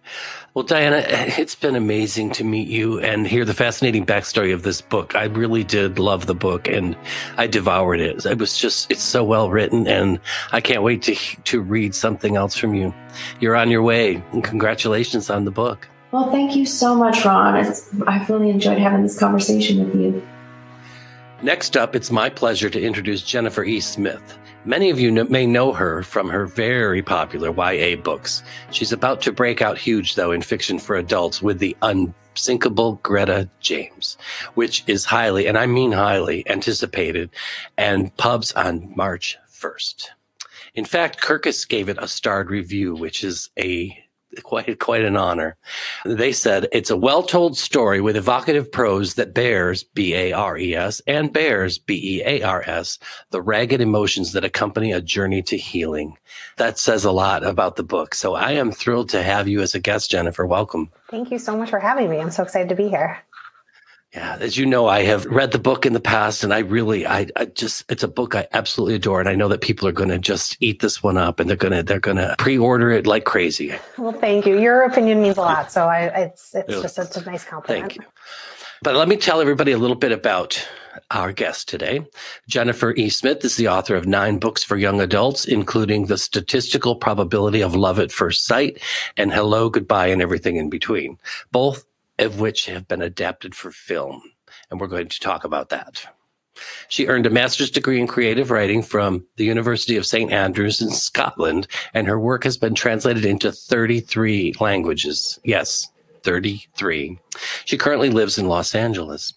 Well, 0.54 0.64
Diana, 0.64 0.98
it's 1.08 1.56
been 1.56 1.76
amazing 1.76 2.32
to 2.32 2.44
meet 2.44 2.68
you 2.68 3.00
and 3.00 3.26
hear 3.26 3.46
the 3.46 3.54
fascinating 3.54 4.06
backstory 4.06 4.54
of 4.54 4.64
this 4.64 4.82
book. 4.82 5.16
I 5.16 5.26
really 5.26 5.64
did 5.64 5.98
love 5.98 6.26
the 6.26 6.36
book 6.36 6.68
and 6.68 6.96
I 7.38 7.48
devoured 7.48 8.02
it. 8.02 8.26
It 8.26 8.38
was 8.38 8.58
just, 8.58 8.92
it's 8.92 9.02
so 9.02 9.24
well 9.24 9.50
written 9.50 9.88
and 9.88 10.20
I 10.52 10.60
can't 10.60 10.84
wait 10.84 11.04
to, 11.04 11.16
to 11.16 11.62
read 11.62 11.96
something 11.96 12.36
else 12.36 12.58
from 12.58 12.74
you. 12.74 12.94
You're 13.40 13.56
on 13.56 13.72
your 13.72 13.82
way 13.82 14.22
and 14.34 14.44
congratulations 14.44 15.30
on 15.30 15.46
the 15.46 15.52
book. 15.52 15.88
Well, 16.12 16.30
thank 16.32 16.56
you 16.56 16.66
so 16.66 16.96
much, 16.96 17.24
Ron. 17.24 17.56
It's, 17.58 17.90
I've 18.08 18.30
really 18.30 18.50
enjoyed 18.50 18.78
having 18.78 19.04
this 19.04 19.18
conversation 19.18 19.86
with 19.86 19.96
you. 19.96 20.28
Next 21.42 21.78
up, 21.78 21.96
it's 21.96 22.12
my 22.12 22.30
pleasure 22.30 22.70
to 22.70 22.82
introduce 22.82 23.22
Jennifer 23.22 23.64
E. 23.64 23.80
Smith. 23.80 24.38
Many 24.68 24.90
of 24.90 25.00
you 25.00 25.14
may 25.30 25.46
know 25.46 25.72
her 25.72 26.04
from 26.04 26.28
her 26.28 26.46
very 26.46 27.02
popular 27.02 27.54
YA 27.54 27.96
books. 27.96 28.44
She's 28.70 28.92
about 28.92 29.22
to 29.22 29.32
break 29.32 29.62
out 29.62 29.78
huge, 29.78 30.16
though, 30.16 30.34
in 30.34 30.42
fiction 30.42 30.78
for 30.78 30.98
adults 30.98 31.42
with 31.42 31.60
the 31.60 31.78
unsinkable 31.82 33.00
Greta 33.02 33.50
James, 33.62 34.18
which 34.56 34.84
is 34.86 35.06
highly, 35.06 35.48
and 35.48 35.58
I 35.58 35.68
mean 35.68 35.94
highly, 35.94 36.46
anticipated 36.50 37.30
and 37.78 38.14
pubs 38.18 38.52
on 38.52 38.92
March 38.94 39.38
1st. 39.50 40.08
In 40.76 40.84
fact, 40.84 41.22
Kirkus 41.22 41.66
gave 41.66 41.88
it 41.88 41.98
a 41.98 42.08
starred 42.10 42.52
review, 42.52 42.94
which 42.94 43.24
is 43.24 43.50
a 43.58 43.98
quite 44.44 44.80
quite 44.80 45.04
an 45.04 45.18
honor. 45.18 45.58
They 46.06 46.32
said 46.32 46.68
it's 46.72 46.90
a 46.90 46.98
well-told 46.98 47.58
story 47.58 48.02
with 48.02 48.16
evocative 48.16 48.72
prose 48.72 49.16
that 49.16 49.34
bears 49.34 49.84
B 49.84 50.14
A 50.14 50.34
R 50.34 50.58
E 50.58 50.76
S 50.76 51.02
and 51.08 51.34
bears 51.34 51.78
B 51.78 52.20
E 52.20 52.24
A 52.26 52.42
R 52.44 52.64
S 52.66 53.00
the 53.32 53.42
ragged 53.42 53.82
emotions 53.82 54.34
that 54.34 54.46
accompany 54.46 54.92
a 54.92 55.02
journey 55.02 55.42
to 55.44 55.58
healing. 55.58 56.18
That 56.58 56.80
says 56.80 57.06
a 57.06 57.12
lot 57.12 57.46
about 57.46 57.76
the 57.76 57.84
book. 57.84 58.16
So 58.16 58.36
I 58.36 58.52
am 58.54 58.72
thrilled 58.72 59.10
to 59.10 59.24
have 59.24 59.48
you 59.48 59.62
as 59.62 59.76
a 59.76 59.80
guest, 59.80 60.12
Jennifer. 60.12 60.46
Welcome. 60.46 60.90
Thank 61.10 61.32
you 61.32 61.40
so 61.40 61.58
much 61.58 61.70
for 61.70 61.80
having 61.80 62.10
me. 62.10 62.20
I'm 62.20 62.32
so 62.32 62.44
excited 62.44 62.70
to 62.70 62.76
be 62.76 62.90
here. 62.90 63.20
Yeah, 64.18 64.36
as 64.40 64.58
you 64.58 64.66
know, 64.66 64.88
I 64.88 65.04
have 65.04 65.26
read 65.26 65.52
the 65.52 65.60
book 65.60 65.86
in 65.86 65.94
the 65.94 66.00
past, 66.00 66.44
and 66.44 66.52
I 66.52 66.60
really, 66.60 67.06
I, 67.06 67.28
I 67.36 67.46
just, 67.46 67.86
it's 67.88 68.02
a 68.02 68.08
book 68.08 68.34
I 68.34 68.48
absolutely 68.52 68.96
adore, 68.96 69.20
and 69.20 69.30
I 69.30 69.36
know 69.36 69.48
that 69.50 69.62
people 69.62 69.88
are 69.88 69.92
going 69.92 70.10
to 70.10 70.18
just 70.18 70.58
eat 70.60 70.80
this 70.80 71.04
one 71.04 71.18
up, 71.18 71.40
and 71.40 71.48
they're 71.48 71.56
gonna, 71.56 71.84
they're 71.84 72.00
gonna 72.00 72.34
pre-order 72.40 72.90
it 72.90 73.06
like 73.06 73.26
crazy. 73.26 73.76
Well, 73.96 74.14
thank 74.14 74.48
you. 74.48 74.60
Your 74.60 74.82
opinion 74.82 75.22
means 75.22 75.38
a 75.38 75.42
lot, 75.42 75.72
so 75.78 75.86
I, 75.86 76.06
it's, 76.06 76.56
it's 76.56 76.68
yeah. 76.68 76.82
just 76.82 76.96
such 76.96 77.16
a 77.16 77.30
nice 77.30 77.44
compliment. 77.44 77.94
Thank 77.94 77.96
you. 77.98 78.12
But 78.82 78.96
let 78.96 79.08
me 79.08 79.18
tell 79.18 79.40
everybody 79.40 79.72
a 79.72 79.78
little 79.78 79.96
bit 79.96 80.12
about 80.12 80.68
our 81.12 81.32
guest 81.32 81.70
today. 81.70 82.06
Jennifer 82.48 82.94
E. 82.94 83.10
Smith 83.10 83.46
is 83.46 83.56
the 83.56 83.68
author 83.68 83.96
of 83.96 84.08
nine 84.08 84.40
books 84.40 84.64
for 84.64 84.78
young 84.78 85.00
adults, 85.00 85.46
including 85.46 86.08
The 86.08 86.18
Statistical 86.18 86.96
Probability 86.96 87.62
of 87.62 87.76
Love 87.76 88.00
at 88.00 88.12
First 88.12 88.46
Sight 88.46 88.82
and 89.16 89.32
Hello, 89.32 89.70
Goodbye, 89.70 90.08
and 90.08 90.22
Everything 90.22 90.58
in 90.58 90.70
Between. 90.70 91.18
Both 91.52 91.86
of 92.20 92.40
which 92.40 92.66
have 92.66 92.88
been 92.88 93.02
adapted 93.02 93.56
for 93.56 93.72
film. 93.72 94.22
And 94.70 94.80
we're 94.80 94.88
going 94.88 95.10
to 95.10 95.20
talk 95.20 95.44
about 95.44 95.70
that. 95.70 96.06
She 96.88 97.08
earned 97.08 97.26
a 97.26 97.30
master's 97.30 97.70
degree 97.70 98.00
in 98.00 98.08
creative 98.08 98.50
writing 98.52 98.82
from 98.82 99.26
the 99.36 99.46
University 99.46 99.96
of 99.96 100.06
St. 100.06 100.32
Andrews 100.32 100.82
in 100.82 100.90
Scotland, 100.90 101.68
and 101.94 102.08
her 102.08 102.20
work 102.20 102.44
has 102.44 102.58
been 102.58 102.74
translated 102.74 103.26
into 103.26 103.52
33 103.52 104.56
languages. 104.60 105.40
Yes, 105.44 105.88
33. 106.24 107.20
She 107.66 107.78
currently 107.78 108.10
lives 108.10 108.38
in 108.38 108.48
Los 108.48 108.74
Angeles. 108.74 109.34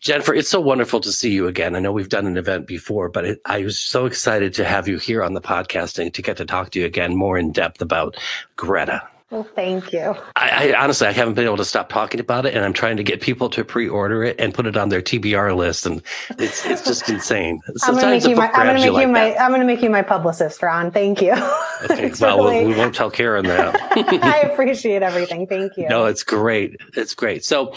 Jennifer, 0.00 0.34
it's 0.34 0.48
so 0.48 0.60
wonderful 0.60 1.00
to 1.00 1.12
see 1.12 1.30
you 1.30 1.46
again. 1.46 1.76
I 1.76 1.78
know 1.78 1.92
we've 1.92 2.08
done 2.08 2.26
an 2.26 2.36
event 2.36 2.66
before, 2.66 3.08
but 3.08 3.24
it, 3.24 3.40
I 3.46 3.62
was 3.62 3.78
so 3.78 4.06
excited 4.06 4.52
to 4.54 4.64
have 4.64 4.88
you 4.88 4.98
here 4.98 5.22
on 5.22 5.34
the 5.34 5.40
podcast 5.40 6.00
and 6.00 6.12
to 6.14 6.22
get 6.22 6.38
to 6.38 6.44
talk 6.44 6.70
to 6.70 6.80
you 6.80 6.86
again 6.86 7.14
more 7.14 7.38
in 7.38 7.52
depth 7.52 7.80
about 7.80 8.16
Greta. 8.56 9.08
Well, 9.32 9.44
thank 9.44 9.94
you. 9.94 10.14
I, 10.36 10.74
I, 10.74 10.82
honestly, 10.82 11.06
I 11.06 11.12
haven't 11.12 11.32
been 11.32 11.46
able 11.46 11.56
to 11.56 11.64
stop 11.64 11.88
talking 11.88 12.20
about 12.20 12.44
it, 12.44 12.54
and 12.54 12.62
I'm 12.66 12.74
trying 12.74 12.98
to 12.98 13.02
get 13.02 13.22
people 13.22 13.48
to 13.48 13.64
pre-order 13.64 14.22
it 14.22 14.38
and 14.38 14.52
put 14.52 14.66
it 14.66 14.76
on 14.76 14.90
their 14.90 15.00
TBR 15.00 15.56
list, 15.56 15.86
and 15.86 16.02
it's 16.38 16.66
it's 16.66 16.84
just 16.84 17.08
insane. 17.08 17.58
Sometimes 17.76 17.86
I'm 17.86 17.94
going 17.94 18.20
to 18.20 18.28
make 18.28 18.30
you 18.30 18.36
my 18.36 18.50
I'm 18.52 18.66
going 18.66 18.82
to 18.82 18.92
make 18.92 19.00
you, 19.00 19.08
my 19.08 19.36
I'm 19.36 19.50
going 19.50 19.60
to 19.62 19.66
make 19.66 19.82
you 19.82 19.88
my 19.88 20.02
publicist, 20.02 20.62
Ron. 20.62 20.90
Thank 20.90 21.22
you. 21.22 21.34
Okay, 21.90 22.12
well, 22.20 22.38
really... 22.38 22.66
we 22.66 22.76
won't 22.76 22.94
tell 22.94 23.10
Karen 23.10 23.44
that. 23.46 23.76
I 24.22 24.42
appreciate 24.42 25.02
everything. 25.02 25.48
Thank 25.48 25.76
you. 25.76 25.88
No, 25.88 26.04
it's 26.04 26.22
great. 26.22 26.76
It's 26.96 27.12
great. 27.12 27.44
So, 27.44 27.74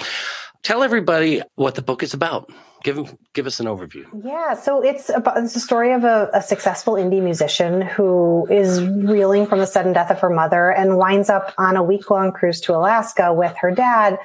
tell 0.62 0.84
everybody 0.84 1.42
what 1.56 1.74
the 1.74 1.82
book 1.82 2.04
is 2.04 2.14
about 2.14 2.52
give 2.86 3.18
give 3.34 3.48
us 3.48 3.60
an 3.60 3.66
overview. 3.66 4.06
Yeah, 4.24 4.54
so 4.54 4.82
it's 4.82 5.10
about 5.10 5.38
it's 5.40 5.56
a 5.56 5.60
story 5.60 5.92
of 5.92 6.04
a, 6.04 6.30
a, 6.34 6.42
successful 6.42 6.94
indie 6.94 7.22
musician 7.22 7.82
who 7.82 8.48
is 8.50 8.82
reeling 8.84 9.48
from 9.48 9.60
the 9.60 9.66
sudden 9.66 9.92
death 9.92 10.12
of 10.12 10.20
her 10.20 10.30
mother 10.30 10.70
and 10.72 10.98
winds 10.98 11.30
up 11.30 11.54
on 11.58 11.76
a 11.76 11.84
week 11.84 12.10
long 12.12 12.32
cruise 12.32 12.62
to 12.62 12.76
Alaska 12.76 13.34
with 13.34 13.56
her 13.58 13.72
dad, 13.72 14.20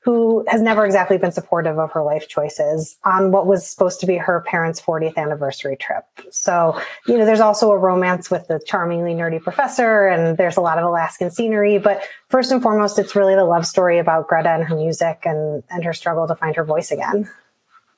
who 0.00 0.46
has 0.48 0.62
never 0.62 0.86
exactly 0.86 1.18
been 1.18 1.30
supportive 1.30 1.78
of 1.78 1.92
her 1.92 2.02
life 2.02 2.26
choices 2.26 2.96
on 3.04 3.32
what 3.32 3.46
was 3.46 3.68
supposed 3.68 4.00
to 4.00 4.06
be 4.06 4.16
her 4.16 4.40
parents' 4.46 4.80
40th 4.80 5.18
anniversary 5.18 5.76
trip. 5.76 6.04
So, 6.30 6.80
you 7.06 7.18
know, 7.18 7.26
there's 7.26 7.40
also 7.40 7.70
a 7.70 7.76
romance 7.76 8.30
with 8.30 8.48
the 8.48 8.58
charmingly 8.66 9.12
nerdy 9.12 9.42
professor, 9.42 10.06
and 10.06 10.38
there's 10.38 10.56
a 10.56 10.62
lot 10.62 10.78
of 10.78 10.84
Alaskan 10.84 11.30
scenery. 11.30 11.76
But 11.76 12.02
first 12.28 12.50
and 12.50 12.62
foremost, 12.62 12.98
it's 12.98 13.14
really 13.14 13.34
the 13.34 13.44
love 13.44 13.66
story 13.66 13.98
about 13.98 14.26
Greta 14.26 14.48
and 14.48 14.64
her 14.64 14.74
music 14.74 15.22
and, 15.26 15.62
and 15.68 15.84
her 15.84 15.92
struggle 15.92 16.26
to 16.28 16.34
find 16.34 16.56
her 16.56 16.64
voice 16.64 16.90
again. 16.90 17.28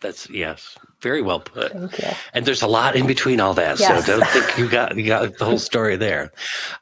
That's 0.00 0.30
yes, 0.30 0.76
very 1.00 1.22
well 1.22 1.40
put. 1.40 1.72
Thank 1.72 1.98
you. 1.98 2.08
And 2.32 2.46
there's 2.46 2.62
a 2.62 2.68
lot 2.68 2.94
in 2.94 3.06
between 3.06 3.40
all 3.40 3.54
that, 3.54 3.80
Yes. 3.80 4.06
so 4.06 4.18
don't 4.18 4.28
think 4.28 4.56
you 4.56 4.68
got 4.68 4.96
you 4.96 5.06
got 5.06 5.36
the 5.38 5.44
whole 5.44 5.58
story 5.58 5.96
there. 5.96 6.30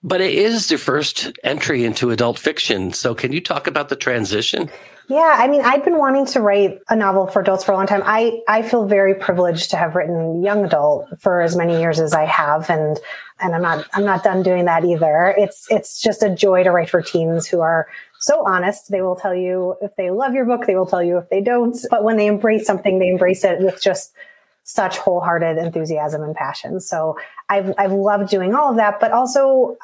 But 0.02 0.20
it 0.20 0.34
is 0.34 0.70
your 0.70 0.78
first 0.78 1.32
entry 1.42 1.84
into 1.84 2.10
adult 2.10 2.38
fiction. 2.38 2.92
So 2.92 3.14
can 3.14 3.32
you 3.32 3.40
talk 3.40 3.66
about 3.66 3.88
the 3.88 3.96
transition? 3.96 4.68
Yeah, 5.08 5.36
I 5.38 5.46
mean, 5.46 5.62
I'd 5.62 5.84
been 5.84 5.98
wanting 5.98 6.26
to 6.26 6.40
write 6.40 6.80
a 6.88 6.96
novel 6.96 7.28
for 7.28 7.40
adults 7.40 7.62
for 7.62 7.70
a 7.72 7.76
long 7.76 7.86
time. 7.86 8.02
I, 8.04 8.40
I 8.48 8.62
feel 8.62 8.86
very 8.86 9.14
privileged 9.14 9.70
to 9.70 9.76
have 9.76 9.94
written 9.94 10.42
young 10.42 10.64
adult 10.64 11.06
for 11.20 11.40
as 11.40 11.54
many 11.54 11.78
years 11.78 12.00
as 12.00 12.12
I 12.12 12.24
have, 12.24 12.68
and 12.68 12.98
and 13.38 13.54
I'm 13.54 13.62
not 13.62 13.86
I'm 13.94 14.04
not 14.04 14.24
done 14.24 14.42
doing 14.42 14.64
that 14.64 14.84
either. 14.84 15.34
It's 15.38 15.66
it's 15.70 16.02
just 16.02 16.22
a 16.22 16.34
joy 16.34 16.64
to 16.64 16.70
write 16.70 16.90
for 16.90 17.02
teens 17.02 17.46
who 17.46 17.60
are 17.60 17.86
so 18.20 18.46
honest. 18.46 18.90
They 18.90 19.02
will 19.02 19.16
tell 19.16 19.34
you 19.34 19.76
if 19.80 19.94
they 19.96 20.10
love 20.10 20.34
your 20.34 20.44
book, 20.44 20.66
they 20.66 20.76
will 20.76 20.86
tell 20.86 21.02
you 21.02 21.18
if 21.18 21.28
they 21.28 21.40
don't. 21.40 21.76
But 21.90 22.04
when 22.04 22.16
they 22.16 22.26
embrace 22.26 22.66
something, 22.66 22.98
they 22.98 23.08
embrace 23.08 23.44
it 23.44 23.60
with 23.60 23.80
just 23.82 24.12
such 24.64 24.98
wholehearted 24.98 25.58
enthusiasm 25.58 26.22
and 26.22 26.34
passion. 26.34 26.80
So 26.80 27.18
I've 27.48 27.72
I've 27.78 27.92
loved 27.92 28.28
doing 28.28 28.54
all 28.54 28.70
of 28.70 28.76
that, 28.76 28.98
but 29.00 29.12
also 29.12 29.76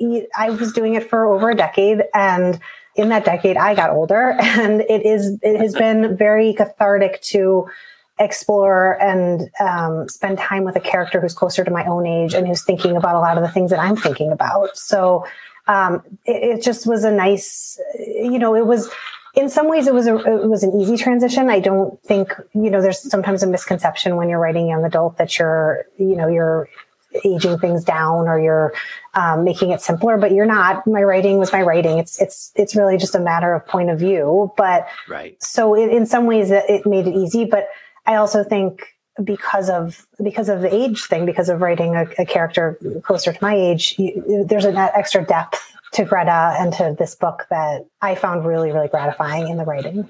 I, 0.00 0.26
I 0.36 0.50
was 0.50 0.72
doing 0.72 0.94
it 0.94 1.08
for 1.08 1.26
over 1.26 1.50
a 1.50 1.54
decade 1.54 2.02
and 2.14 2.60
in 2.96 3.08
that 3.10 3.24
decade 3.24 3.56
I 3.56 3.74
got 3.74 3.90
older 3.90 4.36
and 4.40 4.82
it 4.82 5.04
is 5.06 5.38
it 5.42 5.58
has 5.58 5.74
been 5.74 6.16
very 6.16 6.52
cathartic 6.52 7.20
to 7.22 7.66
explore 8.18 9.00
and 9.02 9.50
um, 9.60 10.08
spend 10.08 10.38
time 10.38 10.64
with 10.64 10.76
a 10.76 10.80
character 10.80 11.20
who's 11.20 11.34
closer 11.34 11.64
to 11.64 11.70
my 11.70 11.84
own 11.84 12.06
age 12.06 12.34
and 12.34 12.46
who's 12.46 12.64
thinking 12.64 12.96
about 12.96 13.14
a 13.14 13.18
lot 13.18 13.36
of 13.36 13.42
the 13.42 13.50
things 13.50 13.70
that 13.70 13.78
I'm 13.78 13.96
thinking 13.96 14.32
about. 14.32 14.76
So 14.76 15.26
um, 15.66 16.02
it, 16.24 16.58
it 16.58 16.62
just 16.62 16.86
was 16.86 17.04
a 17.04 17.10
nice, 17.10 17.78
you 17.98 18.38
know, 18.38 18.54
it 18.54 18.66
was 18.66 18.90
in 19.34 19.50
some 19.50 19.68
ways 19.68 19.86
it 19.86 19.94
was 19.94 20.06
a 20.06 20.16
it 20.16 20.48
was 20.48 20.62
an 20.62 20.80
easy 20.80 20.96
transition. 20.96 21.50
I 21.50 21.60
don't 21.60 22.02
think 22.04 22.32
you 22.54 22.70
know 22.70 22.80
there's 22.80 22.98
sometimes 23.00 23.42
a 23.42 23.46
misconception 23.46 24.16
when 24.16 24.28
you're 24.28 24.38
writing 24.38 24.66
young 24.68 24.84
adult 24.84 25.18
that 25.18 25.38
you're 25.38 25.84
you 25.98 26.16
know 26.16 26.28
you're 26.28 26.68
aging 27.24 27.58
things 27.58 27.84
down 27.84 28.28
or 28.28 28.40
you're 28.40 28.74
um, 29.14 29.44
making 29.44 29.70
it 29.70 29.80
simpler, 29.80 30.16
but 30.18 30.32
you're 30.32 30.46
not. 30.46 30.86
My 30.86 31.02
writing 31.02 31.38
was 31.38 31.52
my 31.52 31.62
writing. 31.62 31.98
It's 31.98 32.20
it's 32.20 32.52
it's 32.54 32.74
really 32.74 32.96
just 32.96 33.14
a 33.14 33.20
matter 33.20 33.54
of 33.54 33.66
point 33.66 33.90
of 33.90 33.98
view. 33.98 34.52
But 34.56 34.88
Right. 35.08 35.40
so 35.42 35.74
it, 35.74 35.90
in 35.90 36.06
some 36.06 36.26
ways 36.26 36.50
it, 36.50 36.64
it 36.68 36.86
made 36.86 37.06
it 37.06 37.14
easy. 37.14 37.44
But 37.44 37.68
I 38.06 38.16
also 38.16 38.42
think 38.42 38.95
because 39.22 39.70
of 39.70 40.06
because 40.22 40.48
of 40.48 40.60
the 40.60 40.74
age 40.74 41.04
thing, 41.04 41.26
because 41.26 41.48
of 41.48 41.60
writing 41.60 41.94
a, 41.94 42.06
a 42.18 42.26
character 42.26 42.78
closer 43.02 43.32
to 43.32 43.38
my 43.42 43.54
age, 43.54 43.94
you, 43.98 44.44
there's 44.48 44.64
an 44.64 44.76
extra 44.76 45.24
depth 45.24 45.60
to 45.92 46.04
Greta 46.04 46.54
and 46.58 46.72
to 46.74 46.94
this 46.98 47.14
book 47.14 47.46
that 47.50 47.86
I 48.02 48.14
found 48.14 48.44
really 48.44 48.72
really 48.72 48.88
gratifying 48.88 49.48
in 49.48 49.56
the 49.56 49.64
writing. 49.64 50.08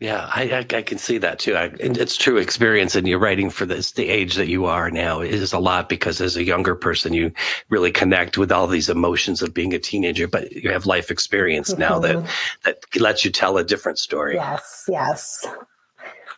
Yeah, 0.00 0.30
I, 0.32 0.42
I, 0.72 0.76
I 0.76 0.82
can 0.82 0.98
see 0.98 1.18
that 1.18 1.40
too. 1.40 1.56
I, 1.56 1.64
and 1.80 1.98
it's 1.98 2.16
true 2.16 2.36
experience, 2.36 2.94
and 2.94 3.08
you're 3.08 3.18
writing 3.18 3.50
for 3.50 3.66
this 3.66 3.92
the 3.92 4.08
age 4.08 4.36
that 4.36 4.46
you 4.46 4.66
are 4.66 4.92
now 4.92 5.20
is 5.20 5.52
a 5.52 5.58
lot 5.58 5.88
because 5.88 6.20
as 6.20 6.36
a 6.36 6.44
younger 6.44 6.76
person, 6.76 7.12
you 7.12 7.32
really 7.68 7.90
connect 7.90 8.38
with 8.38 8.52
all 8.52 8.68
these 8.68 8.88
emotions 8.88 9.42
of 9.42 9.52
being 9.52 9.74
a 9.74 9.78
teenager, 9.80 10.28
but 10.28 10.52
you 10.52 10.70
have 10.70 10.86
life 10.86 11.10
experience 11.10 11.76
now 11.76 11.98
that 11.98 12.14
mm-hmm. 12.14 12.26
that 12.64 13.00
lets 13.00 13.24
you 13.24 13.32
tell 13.32 13.58
a 13.58 13.64
different 13.64 13.98
story. 13.98 14.36
Yes, 14.36 14.84
yes. 14.88 15.46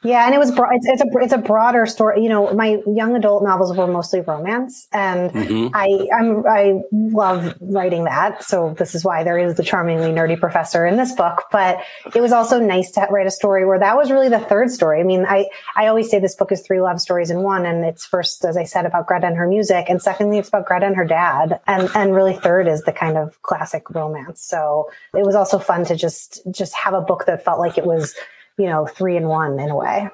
Yeah, 0.03 0.25
and 0.25 0.35
it 0.35 0.39
was 0.39 0.49
it's, 0.51 0.87
it's 0.87 1.03
a 1.03 1.19
it's 1.19 1.33
a 1.35 1.39
broader 1.39 1.85
story. 1.85 2.23
You 2.23 2.31
know, 2.31 2.55
my 2.55 2.79
young 2.87 3.15
adult 3.17 3.43
novels 3.43 3.77
were 3.77 3.87
mostly 3.87 4.23
romance, 4.23 4.89
and 4.93 5.31
Mhm. 5.31 5.71
I 5.75 6.09
I'm 6.19 6.47
I 6.47 6.81
love 6.91 7.55
writing 7.61 8.05
that. 8.05 8.43
So 8.43 8.75
this 8.79 8.95
is 8.95 9.05
why 9.05 9.25
there 9.25 9.37
is 9.39 9.57
the 9.57 9.63
charmingly 9.63 10.11
nerdy 10.11 10.41
professor 10.41 10.87
in 10.87 10.97
this 10.97 11.13
book. 11.13 11.45
But 11.53 11.81
it 12.15 12.23
was 12.23 12.33
also 12.33 12.59
nice 12.59 12.91
to 12.93 13.07
write 13.11 13.27
a 13.27 13.31
story 13.31 13.67
where 13.67 13.79
that 13.79 13.95
was 13.95 14.11
really 14.11 14.31
the 14.31 14.39
third 14.41 14.71
story. 14.71 15.01
I 15.01 15.05
mean, 15.05 15.27
I 15.29 15.49
I 15.77 15.89
always 15.89 16.09
say 16.11 16.19
this 16.19 16.35
book 16.35 16.51
is 16.51 16.63
three 16.63 16.81
love 16.81 16.99
stories 16.99 17.31
in 17.31 17.43
one, 17.43 17.67
and 17.67 17.85
it's 17.85 18.07
first, 18.07 18.43
as 18.47 18.57
I 18.57 18.65
said, 18.65 18.87
about 18.87 19.07
Greta 19.07 19.27
and 19.27 19.37
her 19.37 19.47
music, 19.47 19.91
and 19.91 20.01
secondly, 20.01 20.39
it's 20.39 20.49
about 20.49 20.65
Greta 20.65 20.87
and 20.87 20.97
her 20.97 21.05
dad, 21.05 21.61
and 21.67 21.91
and 21.95 22.15
really 22.15 22.35
third 22.35 22.69
is 22.69 22.85
the 22.85 22.93
kind 22.93 23.19
of 23.19 23.41
classic 23.43 23.91
romance. 23.91 24.41
So 24.41 24.89
it 25.15 25.27
was 25.27 25.35
also 25.35 25.59
fun 25.59 25.85
to 25.85 25.95
just 25.95 26.41
just 26.51 26.75
have 26.75 26.95
a 26.95 27.03
book 27.03 27.27
that 27.27 27.45
felt 27.45 27.59
like 27.59 27.77
it 27.77 27.85
was 27.85 28.15
you 28.61 28.66
know, 28.66 28.87
three 28.87 29.16
in 29.16 29.27
one 29.27 29.59
in 29.59 29.70
a 29.70 29.77
way, 29.77 30.09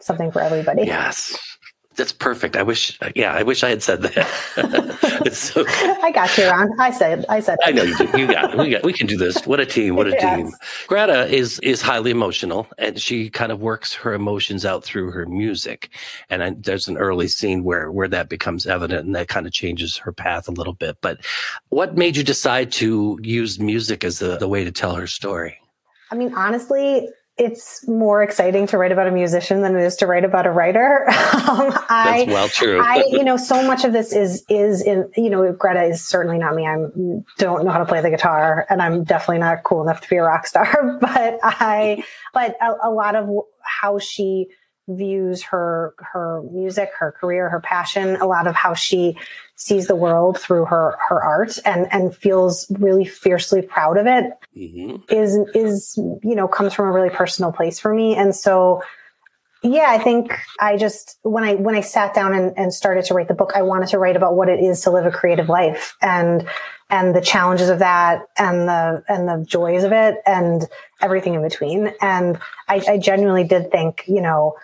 something 0.00 0.30
for 0.30 0.40
everybody. 0.40 0.84
Yes, 0.84 1.36
that's 1.96 2.12
perfect. 2.12 2.54
I 2.54 2.62
wish, 2.62 2.96
yeah, 3.16 3.32
I 3.32 3.42
wish 3.42 3.64
I 3.64 3.70
had 3.70 3.82
said 3.82 4.02
that. 4.02 4.28
it's 5.26 5.38
so. 5.38 5.64
I 5.68 6.12
got 6.12 6.38
you, 6.38 6.48
Ron. 6.48 6.70
I 6.80 6.92
said, 6.92 7.24
I 7.28 7.40
said, 7.40 7.58
I 7.64 7.72
know 7.72 7.82
you 7.82 7.96
do. 7.96 8.08
You 8.16 8.28
got 8.28 8.54
it. 8.54 8.58
We 8.58 8.70
got. 8.70 8.84
We 8.84 8.92
can 8.92 9.08
do 9.08 9.16
this. 9.18 9.44
What 9.48 9.58
a 9.58 9.66
team! 9.66 9.96
What 9.96 10.06
a 10.06 10.10
Yes. 10.20 10.36
team! 10.36 10.52
Greta 10.86 11.26
is 11.26 11.58
is 11.58 11.82
highly 11.82 12.12
emotional, 12.12 12.68
and 12.78 13.00
she 13.00 13.28
kind 13.30 13.50
of 13.50 13.60
works 13.60 13.92
her 13.94 14.14
emotions 14.14 14.64
out 14.64 14.84
through 14.84 15.10
her 15.10 15.26
music. 15.26 15.90
And 16.30 16.44
I, 16.44 16.54
there's 16.56 16.86
an 16.86 16.98
early 16.98 17.26
scene 17.26 17.64
where 17.64 17.90
where 17.90 18.06
that 18.06 18.28
becomes 18.28 18.64
evident, 18.64 19.04
and 19.04 19.16
that 19.16 19.26
kind 19.26 19.44
of 19.44 19.52
changes 19.52 19.96
her 19.96 20.12
path 20.12 20.46
a 20.46 20.52
little 20.52 20.74
bit. 20.74 20.98
But 21.00 21.18
what 21.70 21.96
made 21.96 22.16
you 22.16 22.22
decide 22.22 22.70
to 22.74 23.18
use 23.22 23.58
music 23.58 24.04
as 24.04 24.20
the, 24.20 24.38
the 24.38 24.46
way 24.48 24.62
to 24.62 24.70
tell 24.70 24.94
her 24.94 25.08
story? 25.08 25.58
I 26.12 26.14
mean, 26.14 26.32
honestly, 26.34 27.08
it's 27.38 27.86
more 27.86 28.22
exciting 28.22 28.66
to 28.66 28.78
write 28.78 28.90
about 28.90 29.06
a 29.06 29.12
musician 29.12 29.62
than 29.62 29.76
it 29.76 29.82
is 29.82 29.96
to 29.96 30.06
write 30.06 30.24
about 30.24 30.46
a 30.46 30.50
writer. 30.50 31.08
um, 31.08 31.72
I, 31.88 32.24
That's 32.26 32.32
well 32.32 32.48
true. 32.48 32.80
I, 32.82 33.04
you 33.08 33.22
know, 33.22 33.36
so 33.36 33.64
much 33.66 33.84
of 33.84 33.92
this 33.92 34.12
is 34.12 34.44
is 34.48 34.82
in, 34.82 35.10
you 35.16 35.30
know, 35.30 35.52
Greta 35.52 35.84
is 35.84 36.06
certainly 36.06 36.38
not 36.38 36.54
me. 36.54 36.66
I'm 36.66 37.24
don't 37.38 37.64
know 37.64 37.70
how 37.70 37.78
to 37.78 37.86
play 37.86 38.00
the 38.00 38.10
guitar, 38.10 38.66
and 38.68 38.82
I'm 38.82 39.04
definitely 39.04 39.38
not 39.38 39.62
cool 39.62 39.82
enough 39.82 40.00
to 40.00 40.08
be 40.08 40.16
a 40.16 40.22
rock 40.22 40.46
star. 40.46 40.98
But 41.08 41.38
I, 41.42 42.02
but 42.34 42.56
a, 42.60 42.88
a 42.88 42.90
lot 42.90 43.14
of 43.14 43.30
how 43.62 43.98
she 43.98 44.48
views 44.88 45.42
her 45.42 45.94
her 45.98 46.42
music, 46.50 46.90
her 46.98 47.12
career, 47.12 47.48
her 47.48 47.60
passion, 47.60 48.16
a 48.16 48.26
lot 48.26 48.46
of 48.46 48.54
how 48.54 48.74
she 48.74 49.16
sees 49.54 49.86
the 49.86 49.96
world 49.96 50.38
through 50.38 50.64
her 50.64 50.96
her 51.08 51.22
art, 51.22 51.58
and 51.64 51.86
and 51.92 52.16
feels 52.16 52.66
really 52.78 53.04
fiercely 53.04 53.62
proud 53.62 53.96
of 53.96 54.06
it 54.06 54.32
hmm 54.54 54.96
is 55.10 55.36
is 55.54 55.94
you 55.96 56.34
know 56.34 56.48
comes 56.48 56.74
from 56.74 56.88
a 56.88 56.92
really 56.92 57.10
personal 57.10 57.52
place 57.52 57.78
for 57.78 57.94
me. 57.94 58.16
And 58.16 58.34
so 58.34 58.82
yeah 59.64 59.86
i 59.88 59.98
think 59.98 60.38
i 60.60 60.76
just 60.76 61.18
when 61.22 61.42
i 61.42 61.56
when 61.56 61.74
i 61.74 61.80
sat 61.80 62.14
down 62.14 62.32
and, 62.32 62.56
and 62.56 62.72
started 62.72 63.04
to 63.04 63.12
write 63.12 63.26
the 63.26 63.34
book 63.34 63.50
i 63.56 63.62
wanted 63.62 63.88
to 63.88 63.98
write 63.98 64.14
about 64.14 64.36
what 64.36 64.48
it 64.48 64.60
is 64.60 64.80
to 64.80 64.90
live 64.90 65.04
a 65.04 65.10
creative 65.10 65.48
life 65.48 65.96
and 66.00 66.48
and 66.90 67.14
the 67.14 67.20
challenges 67.20 67.68
of 67.68 67.80
that 67.80 68.22
and 68.38 68.68
the 68.68 69.02
and 69.08 69.28
the 69.28 69.44
joys 69.46 69.84
of 69.84 69.92
it 69.92 70.16
and 70.26 70.66
everything 71.00 71.34
in 71.34 71.42
between. 71.42 71.92
And 72.00 72.38
i, 72.68 72.82
I 72.88 72.98
genuinely 72.98 73.44
did 73.44 73.70
think 73.70 74.04
you 74.06 74.20
know 74.20 74.56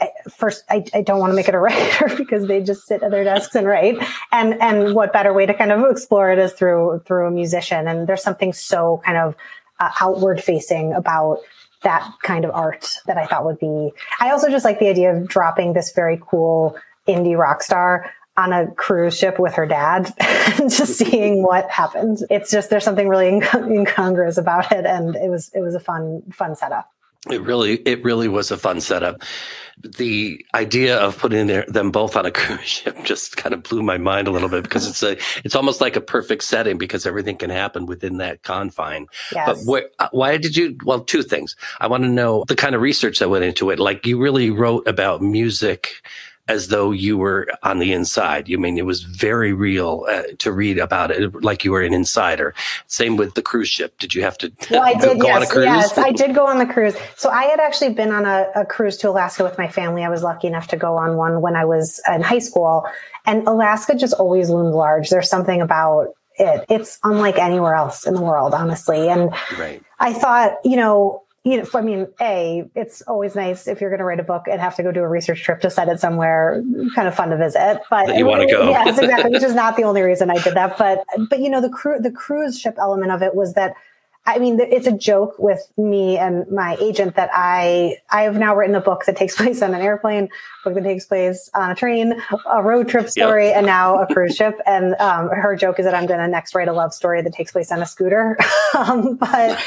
I- 0.00 0.10
First, 0.36 0.64
I, 0.68 0.84
I 0.94 1.02
don't 1.02 1.20
want 1.20 1.30
to 1.32 1.36
make 1.36 1.48
it 1.48 1.54
a 1.54 1.58
writer 1.58 2.14
because 2.16 2.46
they 2.46 2.62
just 2.62 2.86
sit 2.86 3.02
at 3.02 3.10
their 3.10 3.24
desks 3.24 3.54
and 3.54 3.66
write. 3.66 3.96
And 4.32 4.60
and 4.60 4.94
what 4.94 5.12
better 5.12 5.32
way 5.32 5.46
to 5.46 5.54
kind 5.54 5.70
of 5.72 5.84
explore 5.90 6.30
it 6.30 6.38
is 6.38 6.52
through 6.52 7.02
through 7.06 7.26
a 7.26 7.30
musician. 7.30 7.86
And 7.86 8.06
there's 8.06 8.22
something 8.22 8.52
so 8.52 9.00
kind 9.04 9.18
of 9.18 9.36
uh, 9.80 9.90
outward 10.00 10.42
facing 10.42 10.92
about 10.92 11.38
that 11.82 12.10
kind 12.22 12.44
of 12.44 12.50
art 12.52 12.98
that 13.06 13.18
I 13.18 13.26
thought 13.26 13.44
would 13.44 13.58
be. 13.58 13.92
I 14.20 14.30
also 14.30 14.48
just 14.50 14.64
like 14.64 14.78
the 14.78 14.88
idea 14.88 15.14
of 15.14 15.28
dropping 15.28 15.74
this 15.74 15.92
very 15.92 16.18
cool 16.20 16.76
indie 17.06 17.36
rock 17.36 17.62
star 17.62 18.10
on 18.36 18.52
a 18.52 18.70
cruise 18.72 19.16
ship 19.16 19.38
with 19.38 19.54
her 19.54 19.66
dad 19.66 20.12
and 20.58 20.70
just 20.70 20.94
seeing 20.98 21.42
what 21.42 21.70
happened. 21.70 22.18
It's 22.30 22.50
just 22.50 22.70
there's 22.70 22.84
something 22.84 23.08
really 23.08 23.28
incongruous 23.54 24.38
about 24.38 24.72
it, 24.72 24.86
and 24.86 25.14
it 25.14 25.28
was 25.28 25.50
it 25.54 25.60
was 25.60 25.74
a 25.74 25.80
fun 25.80 26.22
fun 26.32 26.56
setup. 26.56 26.90
It 27.30 27.40
really, 27.40 27.76
it 27.78 28.04
really 28.04 28.28
was 28.28 28.50
a 28.50 28.56
fun 28.56 28.80
setup. 28.80 29.22
The 29.82 30.44
idea 30.54 30.98
of 30.98 31.18
putting 31.18 31.46
their, 31.46 31.64
them 31.66 31.90
both 31.90 32.16
on 32.16 32.26
a 32.26 32.30
cruise 32.32 32.60
ship 32.60 32.96
just 33.04 33.36
kind 33.36 33.54
of 33.54 33.62
blew 33.62 33.82
my 33.82 33.98
mind 33.98 34.28
a 34.28 34.30
little 34.30 34.48
bit 34.48 34.62
because 34.62 34.86
it's 34.86 35.02
a, 35.02 35.16
it's 35.44 35.56
almost 35.56 35.80
like 35.80 35.96
a 35.96 36.00
perfect 36.00 36.44
setting 36.44 36.78
because 36.78 37.06
everything 37.06 37.36
can 37.36 37.50
happen 37.50 37.86
within 37.86 38.18
that 38.18 38.42
confine. 38.42 39.06
Yes. 39.32 39.46
But 39.46 39.70
where, 39.70 39.88
uh, 39.98 40.08
why 40.12 40.36
did 40.36 40.56
you? 40.56 40.76
Well, 40.84 41.00
two 41.00 41.22
things. 41.22 41.56
I 41.80 41.86
want 41.86 42.04
to 42.04 42.08
know 42.10 42.44
the 42.46 42.56
kind 42.56 42.74
of 42.74 42.82
research 42.82 43.18
that 43.18 43.30
went 43.30 43.44
into 43.44 43.70
it. 43.70 43.78
Like 43.78 44.06
you 44.06 44.20
really 44.20 44.50
wrote 44.50 44.86
about 44.86 45.22
music 45.22 46.02
as 46.46 46.68
though 46.68 46.90
you 46.90 47.16
were 47.16 47.48
on 47.62 47.78
the 47.78 47.92
inside. 47.92 48.48
You 48.48 48.58
mean 48.58 48.76
it 48.76 48.84
was 48.84 49.02
very 49.02 49.52
real 49.54 50.04
uh, 50.10 50.22
to 50.38 50.52
read 50.52 50.78
about 50.78 51.10
it, 51.10 51.42
like 51.42 51.64
you 51.64 51.72
were 51.72 51.80
an 51.82 51.94
insider. 51.94 52.54
Same 52.86 53.16
with 53.16 53.34
the 53.34 53.40
cruise 53.42 53.68
ship. 53.68 53.98
Did 53.98 54.14
you 54.14 54.22
have 54.22 54.36
to 54.38 54.52
Well, 54.70 54.82
I 54.82 54.94
did. 55.00 55.18
go 55.20 55.28
on 55.30 55.38
a 55.38 55.40
yes, 55.40 55.52
cruise? 55.52 55.64
yes, 55.66 55.98
I 55.98 56.12
did 56.12 56.34
go 56.34 56.46
on 56.46 56.58
the 56.58 56.66
cruise. 56.66 56.94
So 57.16 57.30
I 57.30 57.44
had 57.44 57.60
actually 57.60 57.94
been 57.94 58.12
on 58.12 58.26
a, 58.26 58.48
a 58.54 58.66
cruise 58.66 58.98
to 58.98 59.08
Alaska 59.10 59.42
with 59.42 59.56
my 59.56 59.68
family. 59.68 60.04
I 60.04 60.10
was 60.10 60.22
lucky 60.22 60.46
enough 60.46 60.68
to 60.68 60.76
go 60.76 60.96
on 60.96 61.16
one 61.16 61.40
when 61.40 61.56
I 61.56 61.64
was 61.64 62.02
in 62.12 62.20
high 62.20 62.40
school, 62.40 62.86
and 63.26 63.46
Alaska 63.48 63.94
just 63.94 64.12
always 64.14 64.50
loomed 64.50 64.74
large. 64.74 65.08
There's 65.08 65.30
something 65.30 65.62
about 65.62 66.08
it. 66.36 66.64
It's 66.68 66.98
unlike 67.04 67.38
anywhere 67.38 67.74
else 67.74 68.06
in 68.06 68.12
the 68.14 68.20
world, 68.20 68.52
honestly. 68.54 69.08
And 69.08 69.32
Right. 69.58 69.82
I 69.98 70.12
thought, 70.12 70.56
you 70.64 70.76
know, 70.76 71.22
you 71.44 71.58
know, 71.58 71.66
I 71.74 71.82
mean, 71.82 72.06
a, 72.22 72.64
it's 72.74 73.02
always 73.02 73.34
nice 73.34 73.68
if 73.68 73.80
you're 73.80 73.90
going 73.90 73.98
to 73.98 74.04
write 74.04 74.18
a 74.18 74.24
book 74.24 74.44
and 74.50 74.58
have 74.62 74.76
to 74.76 74.82
go 74.82 74.90
do 74.90 75.00
a 75.00 75.08
research 75.08 75.42
trip 75.42 75.60
to 75.60 75.68
set 75.70 75.88
it 75.88 76.00
somewhere, 76.00 76.62
kind 76.94 77.06
of 77.06 77.14
fun 77.14 77.28
to 77.30 77.36
visit. 77.36 77.82
But 77.90 78.06
That 78.06 78.16
you 78.16 78.24
wanna 78.24 78.50
go. 78.50 78.70
yes, 78.70 78.98
exactly. 78.98 79.30
Which 79.30 79.42
is 79.42 79.54
not 79.62 79.76
the 79.76 79.82
only 79.84 80.00
reason 80.00 80.30
I 80.30 80.38
did 80.42 80.54
that, 80.54 80.78
but 80.78 81.04
but 81.28 81.40
you 81.40 81.50
know, 81.50 81.60
the 81.60 81.68
cru- 81.68 82.00
the 82.00 82.10
cruise 82.10 82.58
ship 82.58 82.76
element 82.78 83.12
of 83.12 83.22
it 83.22 83.34
was 83.34 83.52
that 83.54 83.74
I 84.26 84.38
mean, 84.38 84.58
it's 84.58 84.86
a 84.86 84.96
joke 84.96 85.34
with 85.38 85.60
me 85.76 86.16
and 86.16 86.50
my 86.50 86.78
agent 86.80 87.16
that 87.16 87.28
I 87.34 87.98
I 88.10 88.22
have 88.22 88.36
now 88.36 88.56
written 88.56 88.74
a 88.74 88.80
book 88.80 89.04
that 89.04 89.16
takes 89.16 89.36
place 89.40 89.60
on 89.60 89.74
an 89.74 89.82
airplane, 89.82 90.30
a 90.64 90.68
book 90.68 90.74
that 90.74 90.84
takes 90.84 91.04
place 91.04 91.50
on 91.54 91.70
a 91.70 91.74
train, 91.74 92.20
a 92.50 92.62
road 92.62 92.88
trip 92.88 93.10
story, 93.10 93.48
yep. 93.48 93.58
and 93.58 93.66
now 93.66 94.00
a 94.00 94.06
cruise 94.12 94.34
ship. 94.36 94.58
And 94.66 94.94
um, 94.94 95.28
her 95.28 95.56
joke 95.56 95.78
is 95.78 95.84
that 95.84 95.94
I'm 95.94 96.06
going 96.06 96.20
to 96.20 96.28
next 96.28 96.54
write 96.54 96.68
a 96.68 96.72
love 96.72 96.94
story 96.94 97.20
that 97.20 97.32
takes 97.34 97.52
place 97.52 97.70
on 97.70 97.82
a 97.82 97.86
scooter, 97.86 98.38
um, 98.78 99.16
but 99.16 99.60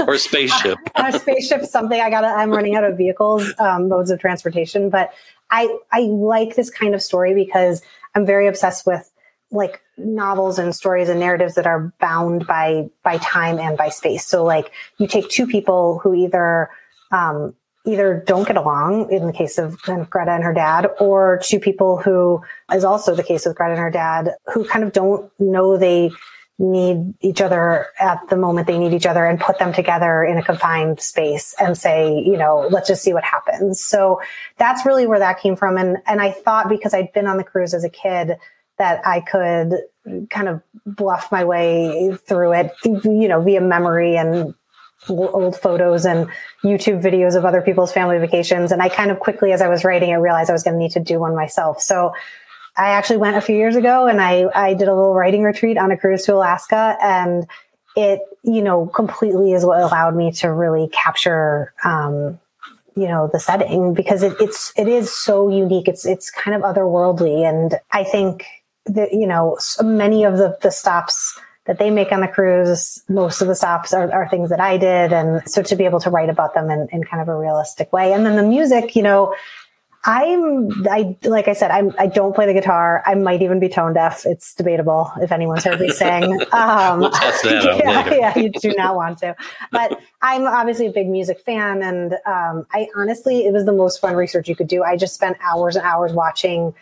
or 0.00 0.14
a 0.14 0.18
spaceship. 0.18 0.78
a 0.94 1.18
spaceship, 1.18 1.64
something. 1.64 2.00
I 2.00 2.10
got. 2.10 2.20
to 2.20 2.28
I'm 2.28 2.50
running 2.50 2.76
out 2.76 2.84
of 2.84 2.96
vehicles, 2.96 3.52
um, 3.58 3.88
modes 3.88 4.10
of 4.10 4.20
transportation, 4.20 4.88
but 4.88 5.12
I 5.50 5.78
I 5.90 6.00
like 6.02 6.54
this 6.54 6.70
kind 6.70 6.94
of 6.94 7.02
story 7.02 7.34
because 7.34 7.82
I'm 8.14 8.24
very 8.24 8.46
obsessed 8.46 8.86
with 8.86 9.10
like 9.50 9.80
novels 9.96 10.58
and 10.58 10.74
stories 10.74 11.08
and 11.08 11.20
narratives 11.20 11.54
that 11.54 11.66
are 11.66 11.92
bound 12.00 12.46
by 12.46 12.88
by 13.02 13.18
time 13.18 13.58
and 13.58 13.76
by 13.76 13.88
space. 13.88 14.26
So 14.26 14.44
like 14.44 14.72
you 14.98 15.06
take 15.06 15.28
two 15.28 15.46
people 15.46 15.98
who 16.00 16.14
either 16.14 16.70
um, 17.10 17.54
either 17.86 18.22
don't 18.26 18.46
get 18.46 18.56
along 18.56 19.10
in 19.10 19.26
the 19.26 19.32
case 19.32 19.56
of 19.56 19.80
kind 19.82 20.00
of 20.00 20.10
Greta 20.10 20.32
and 20.32 20.44
her 20.44 20.52
dad, 20.52 20.88
or 21.00 21.40
two 21.42 21.58
people 21.58 21.96
who 21.98 22.42
is 22.72 22.84
also 22.84 23.14
the 23.14 23.22
case 23.22 23.46
with 23.46 23.56
Greta 23.56 23.72
and 23.72 23.80
her 23.80 23.90
dad 23.90 24.34
who 24.52 24.64
kind 24.64 24.84
of 24.84 24.92
don't 24.92 25.30
know 25.40 25.76
they 25.76 26.10
need 26.60 27.14
each 27.20 27.40
other 27.40 27.86
at 28.00 28.18
the 28.30 28.36
moment 28.36 28.66
they 28.66 28.78
need 28.78 28.92
each 28.92 29.06
other 29.06 29.24
and 29.24 29.40
put 29.40 29.60
them 29.60 29.72
together 29.72 30.24
in 30.24 30.36
a 30.38 30.42
confined 30.42 31.00
space 31.00 31.54
and 31.60 31.78
say, 31.78 32.18
you 32.18 32.36
know, 32.36 32.66
let's 32.70 32.88
just 32.88 33.02
see 33.02 33.12
what 33.12 33.22
happens. 33.22 33.80
So 33.80 34.20
that's 34.56 34.84
really 34.84 35.06
where 35.06 35.20
that 35.20 35.40
came 35.40 35.54
from. 35.54 35.76
And, 35.76 35.98
and 36.04 36.20
I 36.20 36.32
thought 36.32 36.68
because 36.68 36.92
I'd 36.92 37.12
been 37.12 37.28
on 37.28 37.36
the 37.36 37.44
cruise 37.44 37.74
as 37.74 37.84
a 37.84 37.88
kid 37.88 38.38
that 38.78 39.06
I 39.06 39.20
could 39.20 39.74
kind 40.30 40.48
of 40.48 40.62
bluff 40.86 41.30
my 41.30 41.44
way 41.44 42.16
through 42.26 42.52
it, 42.52 42.72
you 42.84 43.28
know, 43.28 43.42
via 43.42 43.60
memory 43.60 44.16
and 44.16 44.54
old 45.08 45.56
photos 45.56 46.04
and 46.04 46.28
YouTube 46.62 47.02
videos 47.02 47.36
of 47.36 47.44
other 47.44 47.62
people's 47.62 47.92
family 47.92 48.18
vacations. 48.18 48.72
And 48.72 48.82
I 48.82 48.88
kind 48.88 49.10
of 49.10 49.20
quickly, 49.20 49.52
as 49.52 49.62
I 49.62 49.68
was 49.68 49.84
writing, 49.84 50.10
I 50.10 50.16
realized 50.16 50.50
I 50.50 50.52
was 50.52 50.62
going 50.62 50.74
to 50.74 50.78
need 50.78 50.92
to 50.92 51.00
do 51.00 51.20
one 51.20 51.34
myself. 51.34 51.80
So 51.80 52.14
I 52.76 52.90
actually 52.90 53.18
went 53.18 53.36
a 53.36 53.40
few 53.40 53.56
years 53.56 53.76
ago 53.76 54.06
and 54.06 54.20
I, 54.20 54.46
I 54.54 54.74
did 54.74 54.88
a 54.88 54.94
little 54.94 55.14
writing 55.14 55.42
retreat 55.42 55.78
on 55.78 55.90
a 55.90 55.96
cruise 55.96 56.24
to 56.24 56.34
Alaska 56.34 56.96
and 57.02 57.46
it, 57.96 58.20
you 58.44 58.62
know, 58.62 58.86
completely 58.86 59.52
is 59.52 59.64
what 59.64 59.80
allowed 59.80 60.14
me 60.14 60.30
to 60.32 60.52
really 60.52 60.88
capture, 60.88 61.72
um, 61.84 62.38
you 62.94 63.08
know, 63.08 63.28
the 63.32 63.40
setting 63.40 63.94
because 63.94 64.22
it, 64.22 64.34
it's, 64.40 64.72
it 64.76 64.86
is 64.86 65.12
so 65.12 65.48
unique. 65.48 65.88
It's, 65.88 66.06
it's 66.06 66.30
kind 66.30 66.56
of 66.56 66.62
otherworldly. 66.62 67.48
And 67.48 67.74
I 67.90 68.04
think 68.04 68.44
that, 68.86 69.12
you 69.12 69.26
know, 69.26 69.56
so 69.58 69.82
many 69.82 70.24
of 70.24 70.38
the, 70.38 70.56
the 70.62 70.70
stops 70.70 71.38
that 71.66 71.78
they 71.78 71.90
make 71.90 72.12
on 72.12 72.20
the 72.20 72.28
cruise, 72.28 73.02
most 73.08 73.42
of 73.42 73.48
the 73.48 73.54
stops 73.54 73.92
are, 73.92 74.10
are 74.10 74.28
things 74.28 74.48
that 74.48 74.60
I 74.60 74.78
did. 74.78 75.12
And 75.12 75.42
so 75.46 75.62
to 75.62 75.76
be 75.76 75.84
able 75.84 76.00
to 76.00 76.10
write 76.10 76.30
about 76.30 76.54
them 76.54 76.70
in, 76.70 76.88
in 76.92 77.04
kind 77.04 77.20
of 77.20 77.28
a 77.28 77.36
realistic 77.36 77.92
way. 77.92 78.14
And 78.14 78.24
then 78.24 78.36
the 78.36 78.42
music, 78.42 78.96
you 78.96 79.02
know, 79.02 79.34
I'm, 80.04 80.70
I, 80.88 81.16
like 81.24 81.48
I 81.48 81.52
said, 81.52 81.70
I'm, 81.70 81.92
I 81.98 82.06
don't 82.06 82.34
play 82.34 82.46
the 82.46 82.54
guitar. 82.54 83.02
I 83.04 83.14
might 83.14 83.42
even 83.42 83.60
be 83.60 83.68
tone 83.68 83.92
deaf. 83.92 84.24
It's 84.24 84.54
debatable 84.54 85.12
if 85.20 85.30
anyone's 85.30 85.64
heard 85.64 85.80
me 85.80 85.90
sing. 85.90 86.40
Um, 86.52 87.00
we'll 87.00 87.10
test 87.10 87.44
that 87.44 87.66
out 87.66 87.78
yeah, 87.78 88.14
yeah, 88.14 88.38
you 88.38 88.50
do 88.50 88.72
not 88.76 88.96
want 88.96 89.18
to, 89.18 89.36
but 89.70 90.00
I'm 90.22 90.46
obviously 90.46 90.86
a 90.86 90.90
big 90.90 91.08
music 91.08 91.40
fan. 91.40 91.82
And, 91.82 92.14
um, 92.24 92.66
I 92.72 92.88
honestly, 92.96 93.44
it 93.44 93.52
was 93.52 93.64
the 93.64 93.72
most 93.72 94.00
fun 94.00 94.16
research 94.16 94.48
you 94.48 94.56
could 94.56 94.68
do. 94.68 94.82
I 94.82 94.96
just 94.96 95.14
spent 95.14 95.36
hours 95.42 95.76
and 95.76 95.84
hours 95.84 96.12
watching, 96.12 96.74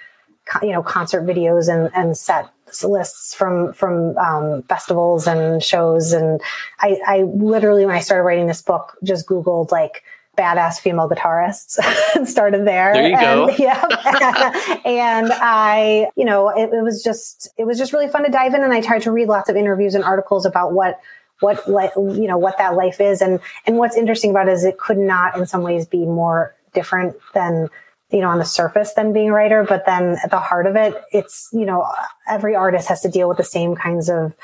you 0.62 0.72
know, 0.72 0.82
concert 0.82 1.24
videos 1.24 1.68
and, 1.72 1.90
and 1.94 2.16
set 2.16 2.50
lists 2.82 3.35
from, 3.35 3.72
from, 3.72 4.16
um, 4.18 4.62
festivals 4.62 5.26
and 5.26 5.62
shows. 5.62 6.12
And 6.12 6.40
I, 6.80 7.00
I 7.06 7.22
literally, 7.22 7.87
when 7.87 7.94
I 7.94 8.00
started 8.00 8.24
writing 8.24 8.46
this 8.46 8.62
book, 8.62 8.96
just 9.02 9.26
Googled 9.26 9.70
like, 9.70 10.02
badass 10.37 10.78
female 10.78 11.09
guitarists 11.09 11.78
and 12.14 12.28
started 12.28 12.66
there. 12.66 12.92
There 12.92 13.09
you 13.09 13.16
and, 13.16 13.20
go. 13.56 13.56
Yeah. 13.56 14.80
and 14.85 15.32
I, 15.32 16.09
you 16.14 16.24
know, 16.24 16.50
it, 16.50 16.72
it, 16.72 16.82
was 16.82 17.02
just, 17.02 17.48
it 17.56 17.64
was 17.64 17.78
just 17.78 17.92
really 17.92 18.09
fun 18.09 18.24
to 18.24 18.30
dive 18.30 18.54
in. 18.54 18.62
And 18.62 18.72
I 18.72 18.80
tried 18.80 19.02
to 19.02 19.12
read 19.12 19.28
lots 19.28 19.48
of 19.48 19.56
interviews 19.56 19.94
and 19.94 20.04
articles 20.04 20.46
about 20.46 20.72
what, 20.72 21.00
what, 21.40 21.68
like, 21.68 21.92
you 21.96 22.28
know, 22.28 22.38
what 22.38 22.59
that 22.59 22.74
life 22.74 23.00
is. 23.00 23.20
And, 23.20 23.40
and 23.66 23.78
what's 23.78 23.96
interesting 23.96 24.30
about 24.30 24.48
it 24.48 24.52
is 24.52 24.64
it 24.64 24.78
could 24.78 24.98
not 24.98 25.37
in 25.37 25.46
some 25.46 25.62
ways 25.62 25.87
be 25.87 26.04
more 26.04 26.54
different 26.74 27.16
than, 27.35 27.68
you 28.10 28.20
know, 28.20 28.28
on 28.28 28.38
the 28.38 28.44
surface 28.44 28.94
than 28.94 29.12
being 29.12 29.30
a 29.30 29.32
writer. 29.32 29.64
But 29.64 29.84
then 29.86 30.16
at 30.22 30.30
the 30.30 30.38
heart 30.38 30.66
of 30.66 30.76
it, 30.76 30.94
it's, 31.12 31.48
you 31.52 31.64
know, 31.64 31.86
every 32.28 32.54
artist 32.54 32.88
has 32.88 33.00
to 33.02 33.08
deal 33.08 33.28
with 33.28 33.38
the 33.38 33.44
same 33.44 33.74
kinds 33.74 34.08
of, 34.08 34.34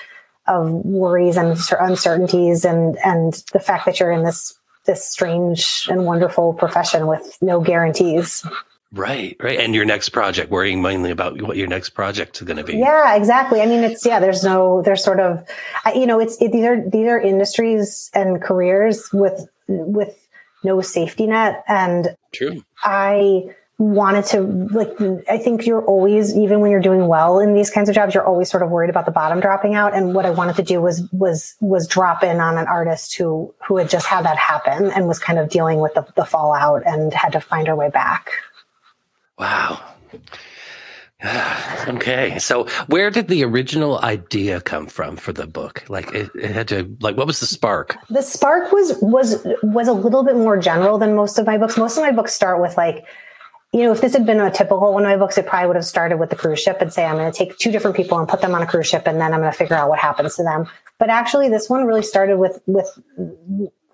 of 0.49 0.71
worries 0.71 1.37
and 1.37 1.57
uncertainties 1.81 2.65
and, 2.65 2.99
and 3.05 3.45
the 3.53 3.61
fact 3.61 3.87
that 3.87 4.01
you're 4.01 4.11
in 4.11 4.25
this 4.25 4.55
this 4.85 5.09
strange 5.09 5.87
and 5.89 6.05
wonderful 6.05 6.55
profession 6.55 7.07
with 7.07 7.39
no 7.41 7.61
guarantees. 7.61 8.45
Right, 8.93 9.37
right. 9.39 9.61
And 9.61 9.77
your 9.77 9.85
next 9.85 10.09
project, 10.09 10.51
worrying 10.51 10.83
mainly 10.83 11.13
about 11.13 11.41
what 11.41 11.57
your 11.57 11.69
next 11.69 11.91
project 11.91 12.39
is 12.39 12.43
going 12.43 12.57
to 12.57 12.65
be. 12.65 12.79
Yeah, 12.79 13.15
exactly. 13.15 13.63
I 13.63 13.67
mean, 13.67 13.85
it's, 13.85 14.05
yeah, 14.05 14.19
there's 14.19 14.43
no, 14.43 14.83
there's 14.83 15.05
sort 15.05 15.21
of, 15.21 15.47
you 15.95 16.05
know, 16.05 16.19
it's, 16.19 16.37
it, 16.43 16.51
these 16.51 16.65
are, 16.65 16.83
these 16.91 17.07
are 17.07 17.21
industries 17.21 18.11
and 18.13 18.43
careers 18.43 19.09
with, 19.13 19.47
with 19.69 20.19
no 20.63 20.81
safety 20.81 21.27
net. 21.27 21.65
And 21.69 22.17
true. 22.33 22.65
I, 22.83 23.55
wanted 23.83 24.25
to 24.25 24.41
like 24.71 24.91
i 25.29 25.37
think 25.37 25.67
you're 25.67 25.85
always 25.87 26.37
even 26.37 26.61
when 26.61 26.71
you're 26.71 26.81
doing 26.81 27.09
well 27.09 27.41
in 27.41 27.53
these 27.53 27.69
kinds 27.69 27.89
of 27.89 27.95
jobs 27.95 28.15
you're 28.15 28.25
always 28.25 28.49
sort 28.49 28.63
of 28.63 28.71
worried 28.71 28.91
about 28.91 29.07
the 29.07 29.11
bottom 29.11 29.41
dropping 29.41 29.75
out 29.75 29.93
and 29.93 30.15
what 30.15 30.25
i 30.25 30.31
wanted 30.31 30.55
to 30.55 30.63
do 30.63 30.81
was 30.81 31.03
was 31.11 31.57
was 31.61 31.89
drop 31.89 32.23
in 32.23 32.39
on 32.39 32.59
an 32.59 32.67
artist 32.67 33.17
who 33.17 33.53
who 33.67 33.79
had 33.79 33.91
just 33.91 34.07
had 34.07 34.25
that 34.25 34.37
happen 34.37 34.91
and 34.93 35.09
was 35.09 35.19
kind 35.19 35.39
of 35.39 35.49
dealing 35.51 35.81
with 35.81 35.93
the, 35.95 36.07
the 36.15 36.25
fallout 36.25 36.83
and 36.87 37.13
had 37.13 37.33
to 37.33 37.41
find 37.41 37.67
her 37.67 37.75
way 37.75 37.91
back 37.91 38.31
wow 39.39 39.81
okay 41.89 42.39
so 42.39 42.67
where 42.87 43.11
did 43.11 43.29
the 43.29 43.45
original 43.45 44.01
idea 44.01 44.61
come 44.61 44.87
from 44.87 45.17
for 45.17 45.33
the 45.33 45.47
book? 45.47 45.85
Like 45.89 46.13
it, 46.15 46.31
it, 46.35 46.51
had 46.51 46.69
to 46.69 46.97
like 47.01 47.17
what 47.17 47.27
was 47.27 47.41
the 47.41 47.47
spark? 47.47 47.97
The 48.11 48.23
spark 48.23 48.73
was 48.73 48.99
was 49.01 49.47
was 49.63 49.89
a 49.89 49.93
little 49.93 50.25
bit 50.25 50.35
more 50.35 50.57
general 50.57 50.99
than 50.99 51.15
most 51.15 51.39
of 51.39 51.47
my 51.47 51.59
books. 51.59 51.79
Most 51.79 51.97
of 51.97 52.03
my 52.03 52.11
books 52.11 52.33
start 52.33 52.61
with 52.61 52.77
like 52.77 53.05
you 53.73 53.85
know, 53.85 53.93
if 53.93 54.03
this 54.03 54.13
had 54.13 54.27
been 54.27 54.39
a 54.39 54.51
typical 54.51 54.93
one 54.93 55.05
of 55.05 55.09
my 55.09 55.17
books, 55.17 55.39
it 55.39 55.47
probably 55.47 55.69
would 55.69 55.77
have 55.77 55.85
started 55.87 56.19
with 56.19 56.29
the 56.29 56.37
cruise 56.37 56.61
ship 56.61 56.79
and 56.81 56.93
say, 56.93 57.07
I'm 57.07 57.17
going 57.17 57.33
to 57.33 57.37
take 57.37 57.57
two 57.57 57.73
different 57.73 57.97
people 57.97 58.19
and 58.19 58.29
put 58.29 58.43
them 58.43 58.55
on 58.55 58.61
a 58.61 58.67
cruise 58.67 58.87
ship 58.87 59.05
and 59.07 59.19
then 59.19 59.33
I'm 59.33 59.41
going 59.41 59.51
to 59.51 59.57
figure 59.57 59.77
out 59.77 59.89
what 59.89 59.99
happens 59.99 60.37
to 60.37 60.43
them. 60.43 60.67
But 60.99 61.09
actually, 61.09 61.49
this 61.49 61.71
one 61.71 61.87
really 61.87 62.03
started 62.03 62.37
with, 62.37 62.61
with 62.67 62.87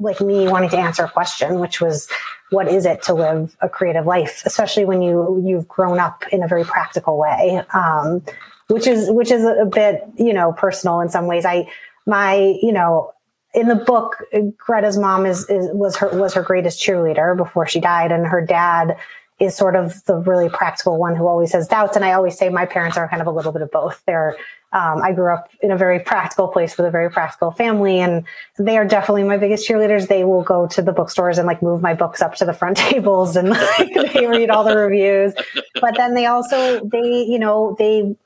like 0.00 0.20
me 0.20 0.48
wanting 0.48 0.70
to 0.70 0.78
answer 0.78 1.04
a 1.04 1.08
question, 1.08 1.60
which 1.60 1.80
was, 1.80 2.08
what 2.50 2.66
is 2.66 2.86
it 2.86 3.02
to 3.04 3.14
live 3.14 3.56
a 3.60 3.68
creative 3.68 4.04
life, 4.04 4.42
especially 4.44 4.84
when 4.84 5.00
you, 5.00 5.42
you've 5.46 5.68
grown 5.68 6.00
up 6.00 6.24
in 6.32 6.42
a 6.42 6.48
very 6.48 6.64
practical 6.64 7.16
way. 7.16 7.62
Um, 7.72 8.22
which 8.66 8.86
is, 8.86 9.10
which 9.10 9.30
is 9.30 9.44
a 9.44 9.64
bit, 9.64 10.02
you 10.16 10.34
know, 10.34 10.52
personal 10.52 11.00
in 11.00 11.08
some 11.08 11.26
ways. 11.26 11.44
I, 11.46 11.70
my, 12.04 12.34
you 12.60 12.72
know, 12.72 13.12
in 13.54 13.66
the 13.66 13.74
book, 13.74 14.24
Greta's 14.56 14.98
mom 14.98 15.24
is, 15.24 15.48
is 15.48 15.68
was 15.72 15.96
her 15.96 16.10
was 16.18 16.34
her 16.34 16.42
greatest 16.42 16.80
cheerleader 16.80 17.34
before 17.36 17.66
she 17.66 17.80
died, 17.80 18.12
and 18.12 18.26
her 18.26 18.44
dad 18.44 18.98
is 19.40 19.56
sort 19.56 19.76
of 19.76 20.04
the 20.04 20.16
really 20.16 20.48
practical 20.48 20.98
one 20.98 21.14
who 21.14 21.26
always 21.26 21.52
has 21.52 21.68
doubts. 21.68 21.94
And 21.94 22.04
I 22.04 22.12
always 22.12 22.36
say 22.36 22.48
my 22.48 22.66
parents 22.66 22.96
are 22.96 23.08
kind 23.08 23.22
of 23.22 23.28
a 23.28 23.30
little 23.30 23.52
bit 23.52 23.62
of 23.62 23.70
both. 23.70 24.02
They're, 24.04 24.36
um, 24.72 25.00
I 25.02 25.12
grew 25.12 25.32
up 25.32 25.48
in 25.62 25.70
a 25.70 25.76
very 25.76 26.00
practical 26.00 26.48
place 26.48 26.76
with 26.76 26.86
a 26.86 26.90
very 26.90 27.08
practical 27.08 27.52
family 27.52 28.00
and 28.00 28.24
they 28.58 28.76
are 28.76 28.84
definitely 28.84 29.22
my 29.22 29.36
biggest 29.36 29.68
cheerleaders. 29.68 30.08
They 30.08 30.24
will 30.24 30.42
go 30.42 30.66
to 30.68 30.82
the 30.82 30.92
bookstores 30.92 31.38
and 31.38 31.46
like 31.46 31.62
move 31.62 31.80
my 31.80 31.94
books 31.94 32.20
up 32.20 32.34
to 32.36 32.44
the 32.44 32.52
front 32.52 32.76
tables 32.78 33.36
and 33.36 33.50
like, 33.50 33.94
they 34.12 34.26
read 34.26 34.50
all 34.50 34.64
the 34.64 34.76
reviews. 34.76 35.34
But 35.80 35.96
then 35.96 36.14
they 36.14 36.26
also, 36.26 36.84
they, 36.84 37.22
you 37.22 37.38
know, 37.38 37.76
they, 37.78 38.16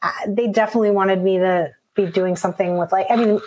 uh, 0.00 0.10
they 0.28 0.46
definitely 0.46 0.92
wanted 0.92 1.22
me 1.22 1.38
to 1.38 1.72
be 1.94 2.06
doing 2.06 2.36
something 2.36 2.78
with 2.78 2.92
like, 2.92 3.06
I 3.10 3.16
mean, 3.16 3.40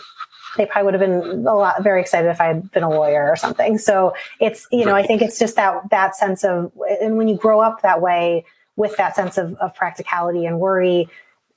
they 0.56 0.65
probably 0.65 0.86
would 0.86 0.94
have 0.94 1.02
been 1.02 1.48
a 1.48 1.56
lot 1.56 1.84
very 1.84 2.02
excited 2.02 2.30
if 2.30 2.41
I 2.41 2.48
had 2.48 2.72
been 2.72 2.84
a 2.84 2.89
lawyer 2.89 3.30
or 3.30 3.36
something. 3.36 3.78
So 3.78 4.13
it's, 4.39 4.68
you 4.72 4.86
know, 4.86 4.96
I 4.96 5.04
think 5.04 5.22
it's 5.22 5.38
just 5.39 5.56
that, 5.56 5.89
that 5.91 6.15
sense 6.15 6.44
of, 6.44 6.72
and 7.02 7.18
when 7.18 7.28
you 7.28 7.36
grow 7.36 7.62
up 7.62 7.82
that 7.82 8.02
way 8.02 8.46
with 8.76 8.98
that 8.98 9.15
sense 9.15 9.38
of, 9.38 9.56
of 9.56 9.74
practicality 9.76 10.46
and 10.46 10.60
worry, 10.60 11.08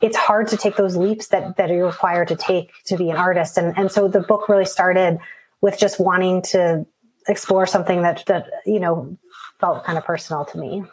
it's 0.00 0.16
hard 0.16 0.48
to 0.48 0.56
take 0.56 0.76
those 0.76 0.96
leaps 0.96 1.28
that, 1.28 1.56
that 1.56 1.70
you're 1.70 1.86
required 1.86 2.28
to 2.28 2.36
take 2.36 2.70
to 2.84 2.96
be 2.96 3.10
an 3.10 3.16
artist. 3.16 3.58
And, 3.58 3.76
and 3.76 3.90
so 3.90 4.06
the 4.06 4.20
book 4.20 4.48
really 4.48 4.64
started 4.64 5.18
with 5.60 5.78
just 5.78 5.98
wanting 5.98 6.42
to 6.42 6.86
explore 7.26 7.66
something 7.66 8.02
that, 8.02 8.24
that, 8.26 8.46
you 8.64 8.78
know, 8.78 9.16
felt 9.58 9.84
kind 9.84 9.98
of 9.98 10.04
personal 10.04 10.44
to 10.44 10.58
me. 10.58 10.84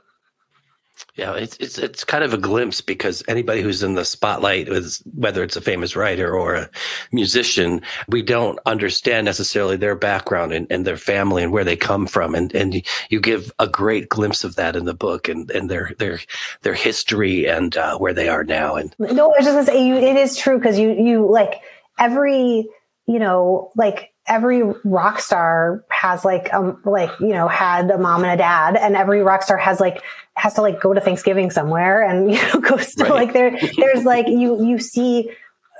Yeah, 1.16 1.34
it's 1.36 1.56
it's 1.58 1.78
it's 1.78 2.04
kind 2.04 2.24
of 2.24 2.34
a 2.34 2.38
glimpse 2.38 2.82
because 2.82 3.24
anybody 3.28 3.62
who's 3.62 3.84
in 3.84 3.96
the 3.96 4.04
spotlight 4.04 4.68
is 4.68 5.02
whether 5.14 5.44
it's 5.44 5.56
a 5.56 5.62
famous 5.62 5.96
writer 5.96 6.34
or 6.34 6.56
a 6.56 6.70
musician, 7.12 7.82
we 8.10 8.22
don't 8.22 8.60
understand 8.66 9.26
necessarily 9.26 9.78
their 9.78 9.96
background 9.96 10.52
and, 10.52 10.68
and 10.70 10.86
their 10.86 10.98
family 10.98 11.42
and 11.42 11.54
where 11.54 11.64
they 11.64 11.78
come 11.78 12.06
from. 12.06 12.36
And 12.36 12.54
and 12.54 12.86
you 13.10 13.20
give 13.20 13.52
a 13.60 13.68
great 13.68 14.10
glimpse 14.10 14.44
of 14.44 14.56
that 14.56 14.76
in 14.76 14.86
the 14.86 14.94
book 14.94 15.30
and, 15.30 15.50
and 15.52 15.70
their 15.70 15.92
their 16.00 16.20
their 16.64 16.74
history 16.74 17.48
and 17.48 17.76
uh, 17.78 17.98
where 17.98 18.14
they 18.14 18.28
are 18.28 18.44
now. 18.44 18.76
And 18.76 18.94
no, 19.00 19.26
I 19.32 19.38
was 19.38 19.46
just 19.46 19.56
gonna 19.56 19.66
say 19.66 19.88
you, 19.88 19.96
it 19.96 20.18
is 20.18 20.38
true 20.38 20.58
because 20.58 20.78
you 20.78 20.92
you 20.92 21.30
like 21.30 21.62
every 21.98 22.68
you 23.08 23.20
know, 23.20 23.72
like 23.76 24.12
every 24.28 24.64
rock 24.84 25.20
star 25.20 25.84
has 25.90 26.26
like 26.26 26.52
um 26.54 26.82
like 26.84 27.12
you 27.20 27.30
know 27.30 27.48
had 27.48 27.90
a 27.92 27.98
mom 27.98 28.24
and 28.24 28.34
a 28.34 28.38
dad 28.38 28.76
and 28.76 28.96
every 28.96 29.22
rock 29.22 29.44
star 29.44 29.58
has 29.58 29.80
like 29.80 30.02
has 30.36 30.56
to 30.56 30.62
like 30.62 30.82
go 30.82 30.94
to 30.94 31.02
thanksgiving 31.02 31.52
somewhere 31.52 32.02
and 32.02 32.32
you 32.32 32.42
know 32.42 32.60
goes 32.60 32.96
to 32.96 33.04
right. 33.04 33.14
like 33.14 33.34
there 33.34 33.58
there's 33.78 34.04
like 34.04 34.28
you 34.28 34.66
you 34.66 34.80
see 34.80 35.30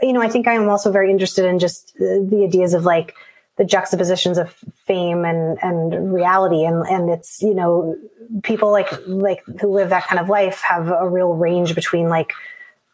you 0.02 0.14
know 0.14 0.22
i 0.22 0.30
think 0.30 0.48
i'm 0.48 0.70
also 0.70 0.92
very 0.92 1.10
interested 1.10 1.46
in 1.46 1.58
just 1.58 1.94
the 1.98 2.44
ideas 2.46 2.74
of 2.74 2.84
like 2.84 3.16
the 3.58 3.66
juxtapositions 3.66 4.38
of 4.38 4.54
fame 4.86 5.26
and 5.26 5.58
and 5.62 6.14
reality 6.14 6.66
and 6.66 6.86
and 6.88 7.10
it's 7.10 7.42
you 7.42 7.54
know 7.54 7.96
people 8.44 8.72
like 8.72 8.90
like 9.08 9.42
who 9.62 9.70
live 9.70 9.90
that 9.90 10.06
kind 10.06 10.20
of 10.20 10.30
life 10.30 10.62
have 10.62 10.90
a 10.90 11.08
real 11.10 11.34
range 11.34 11.74
between 11.74 12.10
like 12.10 12.34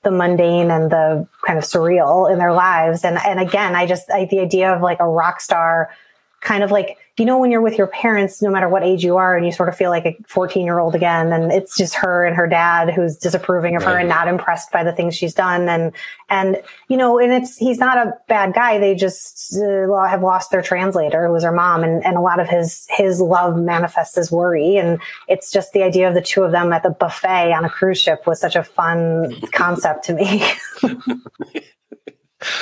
the 0.04 0.12
mundane 0.12 0.72
and 0.72 0.92
the 0.92 1.28
kind 1.46 1.60
of 1.60 1.66
surreal 1.66 2.32
in 2.32 2.40
their 2.40 2.54
lives. 2.54 3.04
And, 3.04 3.18
and 3.20 3.40
again, 3.40 3.76
I 3.76 3.86
just, 3.86 4.10
I, 4.10 4.26
the 4.26 4.40
idea 4.40 4.74
of 4.74 4.82
like 4.82 5.00
a 5.00 5.08
rock 5.08 5.42
star 5.42 5.92
kind 6.40 6.64
of 6.64 6.72
like 6.72 6.98
you 7.22 7.26
know, 7.28 7.38
when 7.38 7.52
you're 7.52 7.62
with 7.62 7.78
your 7.78 7.86
parents, 7.86 8.42
no 8.42 8.50
matter 8.50 8.68
what 8.68 8.82
age 8.82 9.04
you 9.04 9.18
are, 9.18 9.38
and 9.38 9.46
you 9.46 9.52
sort 9.52 9.70
of 9.70 9.78
feel 9.78 9.92
like 9.92 10.08
a 10.08 10.18
14 10.28 10.66
year 10.66 10.80
old 10.80 10.96
again, 10.96 11.32
and 11.32 11.52
it's 11.52 11.78
just 11.78 11.94
her 11.94 12.26
and 12.26 12.36
her 12.36 12.48
dad 12.48 12.90
who's 12.90 13.16
disapproving 13.16 13.76
of 13.76 13.84
right. 13.84 13.92
her 13.92 14.00
and 14.00 14.10
not 14.10 14.28
impressed 14.28 14.72
by 14.72 14.84
the 14.84 14.92
things 14.92 15.16
she's 15.16 15.36
done. 15.36 15.70
And, 15.70 15.94
and, 16.30 16.60
you 16.88 16.98
know, 16.98 17.20
and 17.20 17.32
it's, 17.32 17.58
he's 17.58 17.78
not 17.78 17.96
a 18.00 18.14
bad 18.28 18.56
guy. 18.56 18.80
They 18.80 18.96
just 18.96 19.56
uh, 19.56 20.04
have 20.08 20.24
lost 20.24 20.50
their 20.50 20.64
translator 20.64 21.28
who 21.28 21.32
was 21.32 21.44
her 21.44 21.52
mom. 21.52 21.84
And, 21.84 22.04
and 22.04 22.18
a 22.18 22.22
lot 22.22 22.40
of 22.40 22.50
his, 22.50 22.88
his 22.90 23.22
love 23.22 23.56
manifests 23.56 24.18
as 24.18 24.32
worry. 24.32 24.78
And 24.78 25.00
it's 25.28 25.52
just 25.52 25.74
the 25.74 25.84
idea 25.84 26.08
of 26.08 26.16
the 26.16 26.24
two 26.24 26.42
of 26.42 26.52
them 26.52 26.74
at 26.74 26.82
the 26.82 26.90
buffet 26.90 27.54
on 27.54 27.66
a 27.66 27.70
cruise 27.70 28.02
ship 28.02 28.26
was 28.26 28.42
such 28.42 28.56
a 28.56 28.64
fun 28.64 29.40
concept 29.52 30.06
to 30.06 30.14
me. 30.14 30.44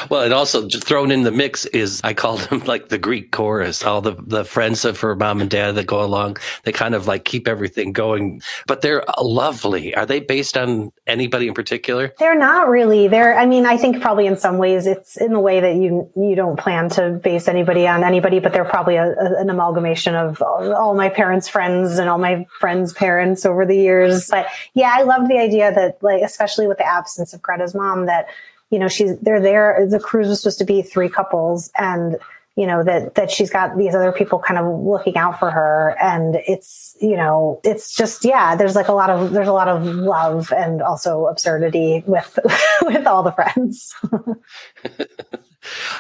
Well, 0.10 0.24
and 0.24 0.34
also 0.34 0.68
thrown 0.68 1.12
in 1.12 1.24
the 1.24 1.32
mix 1.32 1.66
is 1.68 2.02
I 2.04 2.14
call 2.14 2.38
them 2.38 2.60
like 2.66 2.90
the 2.90 2.98
Greek 2.98 3.32
chorus. 3.32 3.84
All 3.84 4.02
the 4.02 4.16
the 4.20 4.44
friends 4.44 4.86
of 4.86 5.00
her 5.02 5.16
mom 5.16 5.42
and 5.42 5.50
dad 5.50 5.76
that 5.76 5.88
go 5.88 6.04
along, 6.04 6.38
they 6.64 6.72
kind 6.72 6.96
of 6.96 7.08
like 7.08 7.26
keep 7.26 7.48
everything 7.48 7.94
going. 7.94 8.42
But 8.68 8.82
they're 8.82 9.10
uh, 9.10 9.24
lovely. 9.24 9.96
Are 9.96 10.06
they 10.06 10.20
based 10.20 10.58
on 10.58 10.92
anybody 11.08 11.48
in 11.48 11.54
particular? 11.54 12.14
They're 12.20 12.38
not 12.38 12.70
really. 12.70 13.08
They're. 13.08 13.38
I 13.38 13.46
mean, 13.46 13.66
I 13.66 13.78
think 13.78 14.02
probably 14.02 14.28
in 14.28 14.38
some 14.38 14.58
ways 14.58 14.86
it's 14.86 15.18
in 15.18 15.34
the 15.34 15.40
way 15.40 15.60
that 15.60 15.76
you 15.76 16.10
you 16.16 16.36
don't 16.36 16.60
plan 16.60 16.90
to 16.92 17.12
base 17.12 17.48
anybody 17.48 17.88
on 17.88 18.04
anybody, 18.04 18.40
but 18.40 18.54
they're 18.54 18.66
probably 18.66 18.96
a, 18.96 19.08
a, 19.08 19.36
an 19.40 19.50
amalgamation 19.50 20.16
of 20.16 20.42
all 20.42 20.94
my 20.96 21.10
parents' 21.10 21.48
friends 21.48 21.98
and 21.98 22.10
all 22.10 22.18
my 22.18 22.46
friends' 22.60 22.94
parents 22.94 23.46
over 23.46 23.66
the 23.66 23.76
years. 23.76 24.30
But 24.30 24.48
yeah, 24.74 24.94
I 24.96 25.04
love 25.04 25.28
the 25.28 25.38
idea 25.38 25.74
that 25.74 26.02
like, 26.02 26.22
especially 26.22 26.68
with 26.68 26.78
the 26.78 26.86
absence 26.86 27.34
of 27.34 27.42
Greta's 27.42 27.74
mom, 27.74 28.06
that 28.08 28.28
you 28.70 28.80
know, 28.80 28.88
she's, 28.88 29.18
they're 29.20 29.42
there. 29.42 29.88
The 29.90 30.00
cruise 30.00 30.28
was 30.28 30.42
supposed 30.42 30.60
to 30.60 30.66
be 30.66 30.82
three 30.82 31.10
couples 31.10 31.72
and, 31.78 32.18
you 32.56 32.68
know, 32.68 32.84
that, 32.84 33.16
that 33.16 33.32
she's 33.32 33.50
got 33.50 33.78
these 33.78 33.96
other 33.96 34.12
people 34.12 34.40
kind 34.40 34.60
of 34.60 34.84
looking 34.84 35.18
out 35.18 35.40
for 35.40 35.50
her. 35.50 35.96
And 36.02 36.36
it's, 36.48 36.96
you 37.02 37.16
know, 37.16 37.62
it's 37.64 37.96
just, 37.96 38.26
yeah, 38.26 38.56
there's 38.56 38.76
like 38.76 38.88
a 38.88 38.94
lot 38.94 39.10
of, 39.10 39.32
there's 39.32 39.48
a 39.48 39.54
lot 39.54 39.68
of 39.68 39.86
love 39.86 40.52
and 40.56 40.82
also 40.82 41.26
absurdity 41.26 42.04
with, 42.06 42.38
with 42.84 43.08
all 43.08 43.24
the 43.24 43.32
friends. 43.32 43.96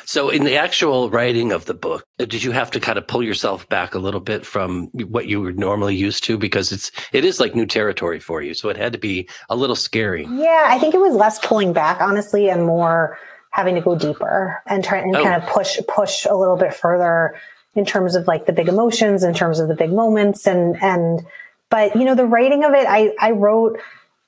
So, 0.05 0.29
in 0.29 0.43
the 0.43 0.55
actual 0.55 1.09
writing 1.09 1.51
of 1.51 1.65
the 1.65 1.73
book, 1.73 2.05
did 2.17 2.43
you 2.43 2.51
have 2.51 2.71
to 2.71 2.79
kind 2.79 2.97
of 2.97 3.07
pull 3.07 3.23
yourself 3.23 3.67
back 3.69 3.95
a 3.95 3.99
little 3.99 4.19
bit 4.19 4.45
from 4.45 4.87
what 4.87 5.27
you 5.27 5.41
were 5.41 5.51
normally 5.51 5.95
used 5.95 6.23
to 6.25 6.37
because 6.37 6.71
it's 6.71 6.91
it 7.13 7.25
is 7.25 7.39
like 7.39 7.55
new 7.55 7.65
territory 7.65 8.19
for 8.19 8.41
you, 8.41 8.53
so 8.53 8.69
it 8.69 8.77
had 8.77 8.93
to 8.93 8.99
be 8.99 9.29
a 9.49 9.55
little 9.55 9.75
scary. 9.75 10.25
Yeah, 10.29 10.67
I 10.67 10.79
think 10.79 10.93
it 10.93 11.01
was 11.01 11.15
less 11.15 11.39
pulling 11.45 11.73
back, 11.73 12.01
honestly, 12.01 12.49
and 12.49 12.65
more 12.65 13.17
having 13.51 13.75
to 13.75 13.81
go 13.81 13.95
deeper 13.95 14.61
and 14.67 14.83
try 14.83 14.99
and 14.99 15.15
oh. 15.15 15.23
kind 15.23 15.41
of 15.41 15.49
push 15.49 15.79
push 15.87 16.25
a 16.29 16.35
little 16.35 16.57
bit 16.57 16.73
further 16.73 17.35
in 17.75 17.85
terms 17.85 18.15
of 18.15 18.27
like 18.27 18.45
the 18.45 18.53
big 18.53 18.67
emotions, 18.67 19.23
in 19.23 19.33
terms 19.33 19.59
of 19.59 19.67
the 19.67 19.75
big 19.75 19.91
moments, 19.91 20.47
and 20.47 20.81
and 20.81 21.25
but 21.69 21.95
you 21.95 22.03
know 22.03 22.15
the 22.15 22.25
writing 22.25 22.63
of 22.63 22.73
it, 22.73 22.85
I 22.87 23.13
I 23.19 23.31
wrote 23.31 23.79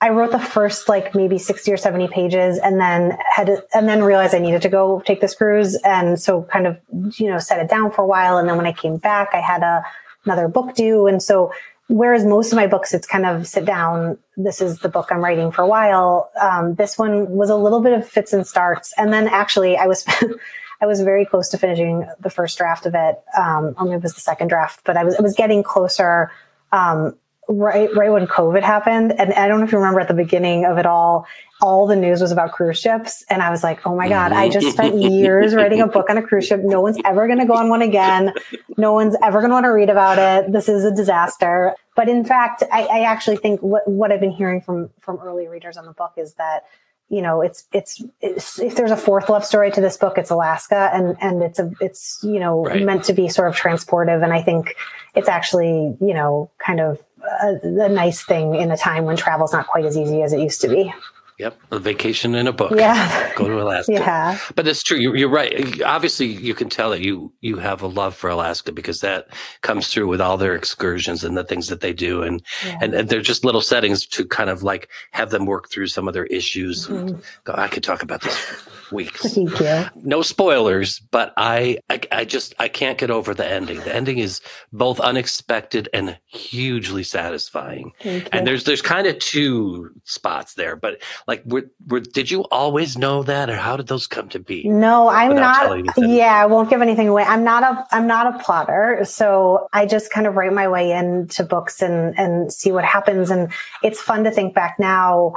I 0.01 0.09
wrote 0.09 0.31
the 0.31 0.39
first 0.39 0.89
like 0.89 1.13
maybe 1.13 1.37
60 1.37 1.71
or 1.71 1.77
70 1.77 2.07
pages 2.07 2.57
and 2.57 2.81
then 2.81 3.17
had 3.35 3.45
to, 3.47 3.63
and 3.71 3.87
then 3.87 4.03
realized 4.03 4.33
I 4.33 4.39
needed 4.39 4.63
to 4.63 4.69
go 4.69 5.01
take 5.05 5.21
this 5.21 5.35
cruise. 5.35 5.75
And 5.83 6.19
so 6.19 6.41
kind 6.43 6.65
of, 6.65 6.79
you 7.19 7.29
know, 7.29 7.37
set 7.37 7.59
it 7.59 7.69
down 7.69 7.91
for 7.91 8.01
a 8.01 8.07
while. 8.07 8.39
And 8.39 8.49
then 8.49 8.57
when 8.57 8.65
I 8.65 8.73
came 8.73 8.97
back, 8.97 9.29
I 9.33 9.39
had 9.39 9.61
a, 9.61 9.83
another 10.25 10.47
book 10.47 10.73
due. 10.73 11.05
And 11.05 11.21
so, 11.21 11.53
whereas 11.87 12.25
most 12.25 12.51
of 12.51 12.55
my 12.55 12.65
books, 12.65 12.95
it's 12.95 13.05
kind 13.05 13.27
of 13.27 13.47
sit 13.47 13.63
down. 13.63 14.17
This 14.35 14.59
is 14.59 14.79
the 14.79 14.89
book 14.89 15.09
I'm 15.11 15.23
writing 15.23 15.51
for 15.51 15.61
a 15.61 15.67
while. 15.67 16.31
Um, 16.41 16.73
this 16.73 16.97
one 16.97 17.29
was 17.29 17.51
a 17.51 17.55
little 17.55 17.81
bit 17.81 17.93
of 17.93 18.09
fits 18.09 18.33
and 18.33 18.45
starts. 18.45 18.93
And 18.97 19.13
then 19.13 19.27
actually 19.27 19.77
I 19.77 19.85
was, 19.85 20.03
I 20.81 20.87
was 20.87 21.01
very 21.01 21.27
close 21.27 21.49
to 21.49 21.59
finishing 21.59 22.07
the 22.19 22.31
first 22.31 22.57
draft 22.57 22.87
of 22.87 22.95
it. 22.95 23.21
Um, 23.37 23.75
maybe 23.79 23.97
it 23.97 24.01
was 24.01 24.15
the 24.15 24.21
second 24.21 24.47
draft, 24.47 24.81
but 24.83 24.97
I 24.97 25.03
was, 25.03 25.15
I 25.15 25.21
was 25.21 25.35
getting 25.35 25.61
closer. 25.61 26.31
Um, 26.71 27.15
right 27.51 27.93
right 27.95 28.11
when 28.11 28.27
COVID 28.27 28.63
happened. 28.63 29.13
And 29.19 29.33
I 29.33 29.47
don't 29.47 29.59
know 29.59 29.65
if 29.65 29.71
you 29.71 29.77
remember 29.77 29.99
at 29.99 30.07
the 30.07 30.13
beginning 30.13 30.65
of 30.65 30.77
it 30.77 30.85
all, 30.85 31.27
all 31.61 31.85
the 31.85 31.95
news 31.95 32.21
was 32.21 32.31
about 32.31 32.51
cruise 32.53 32.79
ships. 32.79 33.23
And 33.29 33.41
I 33.41 33.49
was 33.49 33.63
like, 33.63 33.85
oh 33.85 33.95
my 33.95 34.09
God, 34.09 34.31
I 34.31 34.49
just 34.49 34.71
spent 34.71 34.95
mm-hmm. 34.95 35.13
years 35.13 35.53
writing 35.53 35.81
a 35.81 35.87
book 35.87 36.09
on 36.09 36.17
a 36.17 36.21
cruise 36.23 36.47
ship. 36.47 36.61
No 36.63 36.81
one's 36.81 36.97
ever 37.05 37.27
going 37.27 37.39
to 37.39 37.45
go 37.45 37.53
on 37.53 37.69
one 37.69 37.81
again. 37.81 38.33
No 38.77 38.93
one's 38.93 39.15
ever 39.21 39.39
going 39.39 39.49
to 39.49 39.55
want 39.55 39.65
to 39.65 39.69
read 39.69 39.89
about 39.89 40.17
it. 40.17 40.51
This 40.51 40.69
is 40.69 40.83
a 40.85 40.91
disaster. 40.91 41.75
But 41.95 42.09
in 42.09 42.23
fact, 42.23 42.63
I, 42.71 42.83
I 42.83 42.99
actually 43.01 43.37
think 43.37 43.61
what, 43.61 43.87
what 43.87 44.11
I've 44.11 44.21
been 44.21 44.31
hearing 44.31 44.61
from, 44.61 44.89
from 44.99 45.19
early 45.19 45.47
readers 45.47 45.77
on 45.77 45.85
the 45.85 45.93
book 45.93 46.13
is 46.17 46.35
that 46.35 46.63
you 47.11 47.21
know, 47.21 47.41
it's, 47.41 47.65
it's, 47.73 48.01
it's, 48.21 48.57
if 48.57 48.75
there's 48.75 48.89
a 48.89 48.95
fourth 48.95 49.27
love 49.27 49.43
story 49.43 49.69
to 49.69 49.81
this 49.81 49.97
book, 49.97 50.17
it's 50.17 50.29
Alaska 50.29 50.89
and, 50.93 51.17
and 51.19 51.43
it's 51.43 51.59
a, 51.59 51.69
it's, 51.81 52.21
you 52.23 52.39
know, 52.39 52.63
right. 52.63 52.83
meant 52.83 53.03
to 53.03 53.13
be 53.13 53.27
sort 53.27 53.49
of 53.49 53.55
transportive. 53.55 54.23
And 54.23 54.31
I 54.31 54.41
think 54.41 54.75
it's 55.13 55.27
actually, 55.27 55.97
you 55.99 56.13
know, 56.13 56.49
kind 56.57 56.79
of 56.79 56.99
a, 57.43 57.59
a 57.63 57.89
nice 57.89 58.23
thing 58.23 58.55
in 58.55 58.71
a 58.71 58.77
time 58.77 59.05
when 59.05 59.17
travel's 59.17 59.53
not 59.53 59.67
quite 59.67 59.85
as 59.85 59.97
easy 59.97 60.21
as 60.21 60.33
it 60.33 60.39
used 60.39 60.61
to 60.61 60.67
be. 60.67 60.93
Yep, 61.41 61.59
a 61.71 61.79
vacation 61.79 62.35
in 62.35 62.45
a 62.45 62.53
book. 62.53 62.71
Yeah, 62.75 63.33
go 63.35 63.47
to 63.47 63.59
Alaska. 63.59 63.93
Yeah, 63.93 64.37
but 64.55 64.67
it's 64.67 64.83
true. 64.83 64.99
You're, 64.99 65.15
you're, 65.15 65.29
right. 65.29 65.81
Obviously, 65.81 66.27
you 66.27 66.53
can 66.53 66.69
tell 66.69 66.91
that 66.91 67.01
you 67.01 67.33
you 67.41 67.57
have 67.57 67.81
a 67.81 67.87
love 67.87 68.15
for 68.15 68.29
Alaska 68.29 68.71
because 68.71 68.99
that 68.99 69.27
comes 69.61 69.87
through 69.87 70.07
with 70.07 70.21
all 70.21 70.37
their 70.37 70.53
excursions 70.53 71.23
and 71.23 71.35
the 71.35 71.43
things 71.43 71.67
that 71.69 71.81
they 71.81 71.93
do, 71.93 72.21
and 72.21 72.43
yeah. 72.63 72.77
and, 72.81 72.93
and 72.93 73.09
they're 73.09 73.21
just 73.21 73.43
little 73.43 73.61
settings 73.61 74.05
to 74.05 74.23
kind 74.23 74.51
of 74.51 74.61
like 74.61 74.87
have 75.13 75.31
them 75.31 75.47
work 75.47 75.71
through 75.71 75.87
some 75.87 76.07
of 76.07 76.13
their 76.13 76.27
issues. 76.27 76.87
Mm-hmm. 76.87 77.19
I 77.55 77.67
could 77.67 77.83
talk 77.83 78.03
about 78.03 78.21
this 78.21 78.37
for 78.37 78.95
weeks. 78.95 79.21
Thank 79.33 79.59
you. 79.59 79.85
No 79.95 80.21
spoilers, 80.21 80.99
but 80.99 81.33
I, 81.37 81.79
I, 81.89 82.01
I 82.11 82.25
just 82.25 82.53
I 82.59 82.67
can't 82.67 82.99
get 82.99 83.09
over 83.09 83.33
the 83.33 83.47
ending. 83.47 83.79
The 83.79 83.95
ending 83.95 84.19
is 84.19 84.41
both 84.71 84.99
unexpected 84.99 85.89
and 85.91 86.19
hugely 86.27 87.03
satisfying. 87.03 87.93
And 88.03 88.45
there's 88.45 88.65
there's 88.65 88.81
kind 88.81 89.07
of 89.07 89.17
two 89.17 89.89
spots 90.03 90.53
there, 90.53 90.75
but 90.75 91.01
like, 91.27 91.30
were, 91.45 91.69
were, 91.87 91.99
did 91.99 92.29
you 92.29 92.43
always 92.51 92.97
know 92.97 93.23
that, 93.23 93.49
or 93.49 93.55
how 93.55 93.77
did 93.77 93.87
those 93.87 94.07
come 94.07 94.29
to 94.29 94.39
be? 94.39 94.67
No, 94.67 95.07
I'm 95.07 95.35
not. 95.35 95.97
Yeah, 95.97 96.43
I 96.43 96.45
won't 96.45 96.69
give 96.69 96.81
anything 96.81 97.07
away. 97.07 97.23
I'm 97.23 97.43
not 97.43 97.63
a 97.63 97.85
I'm 97.91 98.07
not 98.07 98.35
a 98.35 98.39
plotter, 98.39 99.01
so 99.05 99.67
I 99.71 99.85
just 99.85 100.11
kind 100.11 100.27
of 100.27 100.35
write 100.35 100.53
my 100.53 100.67
way 100.67 100.91
into 100.91 101.43
books 101.43 101.81
and 101.81 102.17
and 102.17 102.51
see 102.51 102.71
what 102.71 102.83
happens. 102.83 103.29
And 103.29 103.51
it's 103.81 104.01
fun 104.01 104.23
to 104.25 104.31
think 104.31 104.53
back 104.53 104.77
now. 104.79 105.33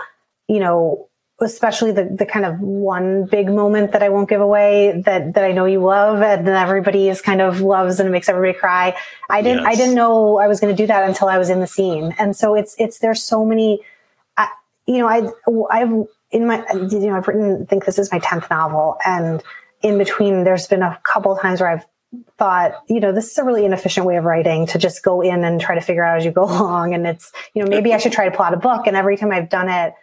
You 0.49 0.61
know, 0.61 1.09
especially 1.41 1.91
the, 1.91 2.05
the 2.05 2.27
kind 2.27 2.45
of 2.45 2.61
one 2.61 3.27
big 3.27 3.49
moment 3.49 3.93
that 3.93 4.03
I 4.03 4.09
won't 4.09 4.29
give 4.29 4.41
away 4.41 5.03
that, 5.05 5.35
that 5.35 5.45
I 5.45 5.53
know 5.53 5.65
you 5.65 5.81
love 5.81 6.23
and 6.23 6.47
everybody 6.49 7.09
is 7.09 7.21
kind 7.21 7.41
of 7.41 7.61
loves 7.61 7.99
and 7.99 8.13
makes 8.13 8.29
everybody 8.29 8.57
cry. 8.59 8.97
I 9.29 9.43
didn't, 9.43 9.63
yes. 9.63 9.69
I 9.69 9.75
didn't 9.75 9.95
know 9.97 10.39
I 10.39 10.47
was 10.47 10.61
going 10.61 10.75
to 10.75 10.83
do 10.83 10.87
that 10.87 11.09
until 11.09 11.29
I 11.29 11.39
was 11.39 11.51
in 11.51 11.61
the 11.61 11.67
scene. 11.67 12.15
And 12.19 12.37
so 12.37 12.55
it's, 12.55 12.77
it's, 12.79 13.01
there's 13.01 13.23
so 13.23 13.45
many, 13.45 13.81
you 14.87 14.99
know, 14.99 15.09
I, 15.09 15.29
I've 15.71 16.07
in 16.31 16.47
my, 16.47 16.65
you 16.73 17.07
know, 17.07 17.17
I've 17.17 17.29
written, 17.29 17.63
I 17.63 17.65
think 17.65 17.85
this 17.85 17.99
is 17.99 18.11
my 18.11 18.19
10th 18.19 18.51
novel 18.51 18.99
and 19.05 19.43
in 19.83 19.99
between 19.99 20.45
there's 20.45 20.67
been 20.67 20.83
a 20.83 20.99
couple 21.05 21.37
times 21.37 21.61
where 21.61 21.71
I've 21.71 21.85
thought, 22.39 22.83
you 22.89 23.01
know, 23.01 23.13
this 23.13 23.31
is 23.31 23.39
a 23.39 23.45
really 23.45 23.65
inefficient 23.65 24.07
way 24.07 24.17
of 24.17 24.25
writing 24.25 24.67
to 24.69 24.79
just 24.79 25.03
go 25.03 25.21
in 25.21 25.45
and 25.45 25.61
try 25.61 25.75
to 25.75 25.81
figure 25.81 26.05
out 26.05 26.19
as 26.19 26.25
you 26.25 26.33
go 26.33 26.45
along. 26.51 26.95
And 26.95 27.07
it's, 27.07 27.33
you 27.55 27.63
know, 27.63 27.69
maybe 27.69 27.93
I 27.93 27.99
should 27.99 28.13
try 28.13 28.29
to 28.29 28.35
plot 28.35 28.55
a 28.55 28.57
book. 28.57 28.87
And 28.87 28.97
every 28.97 29.17
time 29.17 29.33
I've 29.33 29.49
done 29.49 29.69
it, 29.69 29.95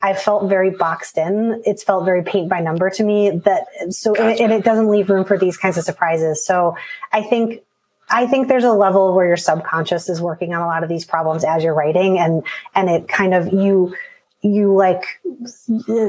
I 0.00 0.14
felt 0.14 0.48
very 0.48 0.70
boxed 0.70 1.18
in. 1.18 1.62
It's 1.66 1.82
felt 1.82 2.04
very 2.04 2.22
paint 2.22 2.48
by 2.48 2.60
number 2.60 2.88
to 2.90 3.02
me 3.02 3.30
that 3.30 3.66
so, 3.90 4.14
gotcha. 4.14 4.42
and 4.42 4.52
it 4.52 4.62
doesn't 4.62 4.88
leave 4.88 5.10
room 5.10 5.24
for 5.24 5.36
these 5.36 5.56
kinds 5.56 5.76
of 5.76 5.84
surprises. 5.84 6.44
So 6.44 6.76
I 7.12 7.22
think, 7.22 7.62
I 8.08 8.26
think 8.26 8.46
there's 8.46 8.64
a 8.64 8.72
level 8.72 9.14
where 9.14 9.26
your 9.26 9.36
subconscious 9.36 10.08
is 10.08 10.20
working 10.20 10.54
on 10.54 10.62
a 10.62 10.66
lot 10.66 10.84
of 10.84 10.88
these 10.88 11.04
problems 11.04 11.44
as 11.44 11.64
you're 11.64 11.74
writing 11.74 12.18
and, 12.18 12.44
and 12.76 12.88
it 12.88 13.08
kind 13.08 13.34
of, 13.34 13.52
you, 13.52 13.96
you 14.42 14.72
like 14.72 15.02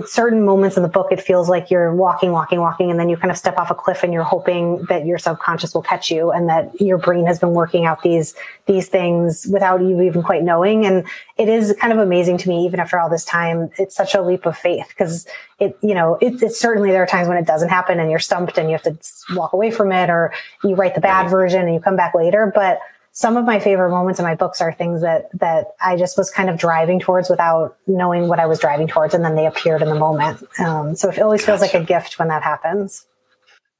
certain 0.06 0.46
moments 0.46 0.78
in 0.78 0.84
the 0.84 0.90
book, 0.90 1.12
it 1.12 1.20
feels 1.20 1.50
like 1.50 1.72
you're 1.72 1.96
walking, 1.96 2.32
walking, 2.32 2.60
walking, 2.60 2.92
and 2.92 3.00
then 3.00 3.10
you 3.10 3.18
kind 3.18 3.32
of 3.32 3.38
step 3.38 3.58
off 3.58 3.72
a 3.72 3.76
cliff 3.76 4.04
and 4.04 4.14
you're 4.14 4.24
hoping 4.24 4.86
that 4.88 5.08
your 5.08 5.18
subconscious 5.18 5.74
will 5.74 5.82
catch 5.82 6.12
you 6.12 6.30
and 6.30 6.48
that 6.48 6.80
your 6.80 7.00
brain 7.00 7.26
has 7.26 7.40
been 7.40 7.54
working 7.54 7.86
out 7.86 8.04
these, 8.04 8.36
these 8.68 8.88
things 8.88 9.48
without 9.52 9.82
you 9.82 10.00
even 10.02 10.22
quite 10.22 10.44
knowing. 10.44 10.86
And 10.86 11.08
it 11.38 11.50
is 11.50 11.76
kind 11.82 11.92
of 11.92 11.98
amazing 11.98 12.38
to 12.40 12.50
me, 12.50 12.66
even 12.66 12.80
after 12.80 13.00
all 13.00 13.10
this 13.10 13.26
time, 13.26 13.72
it's 13.80 13.96
such 13.96 14.14
a 14.14 14.22
leap 14.22 14.46
of 14.46 14.56
faith 14.56 14.88
because 14.90 15.26
it, 15.58 15.76
you 15.82 15.96
know, 15.96 16.20
it, 16.22 16.44
it's 16.44 16.60
certainly 16.60 16.92
there 16.92 17.02
are 17.02 17.08
times 17.08 17.28
when 17.28 17.38
it 17.38 17.48
doesn't 17.48 17.70
happen 17.70 18.00
and 18.00 18.12
you're 18.12 18.20
stumped 18.20 18.60
and 18.60 18.70
you 18.70 18.78
have 18.78 18.84
to 18.84 18.96
walk 19.36 19.54
away 19.54 19.72
from 19.72 19.92
it 19.92 20.12
or 20.12 20.32
you 20.64 20.76
write 20.76 20.94
the 20.94 21.02
bad 21.02 21.32
version 21.32 21.62
and 21.62 21.74
you 21.74 21.80
come 21.80 21.96
back 21.96 22.14
later. 22.14 22.52
But 22.54 22.80
some 23.20 23.36
of 23.36 23.44
my 23.44 23.60
favorite 23.60 23.90
moments 23.90 24.18
in 24.18 24.24
my 24.24 24.34
books 24.34 24.62
are 24.62 24.72
things 24.72 25.02
that 25.02 25.30
that 25.38 25.76
I 25.82 25.98
just 25.98 26.18
was 26.18 26.32
kind 26.32 26.50
of 26.50 26.58
driving 26.58 27.02
towards 27.02 27.30
without 27.30 27.76
knowing 27.86 28.30
what 28.30 28.40
I 28.40 28.46
was 28.46 28.60
driving 28.60 28.88
towards, 28.88 29.14
and 29.14 29.26
then 29.26 29.36
they 29.36 29.46
appeared 29.46 29.82
in 29.82 29.90
the 29.90 30.00
moment. 30.00 30.42
Um, 30.58 30.96
so 30.96 31.10
it 31.10 31.20
always 31.20 31.46
feels 31.46 31.60
like 31.60 31.74
a 31.74 31.84
gift 31.84 32.18
when 32.18 32.30
that 32.30 32.44
happens. 32.44 33.06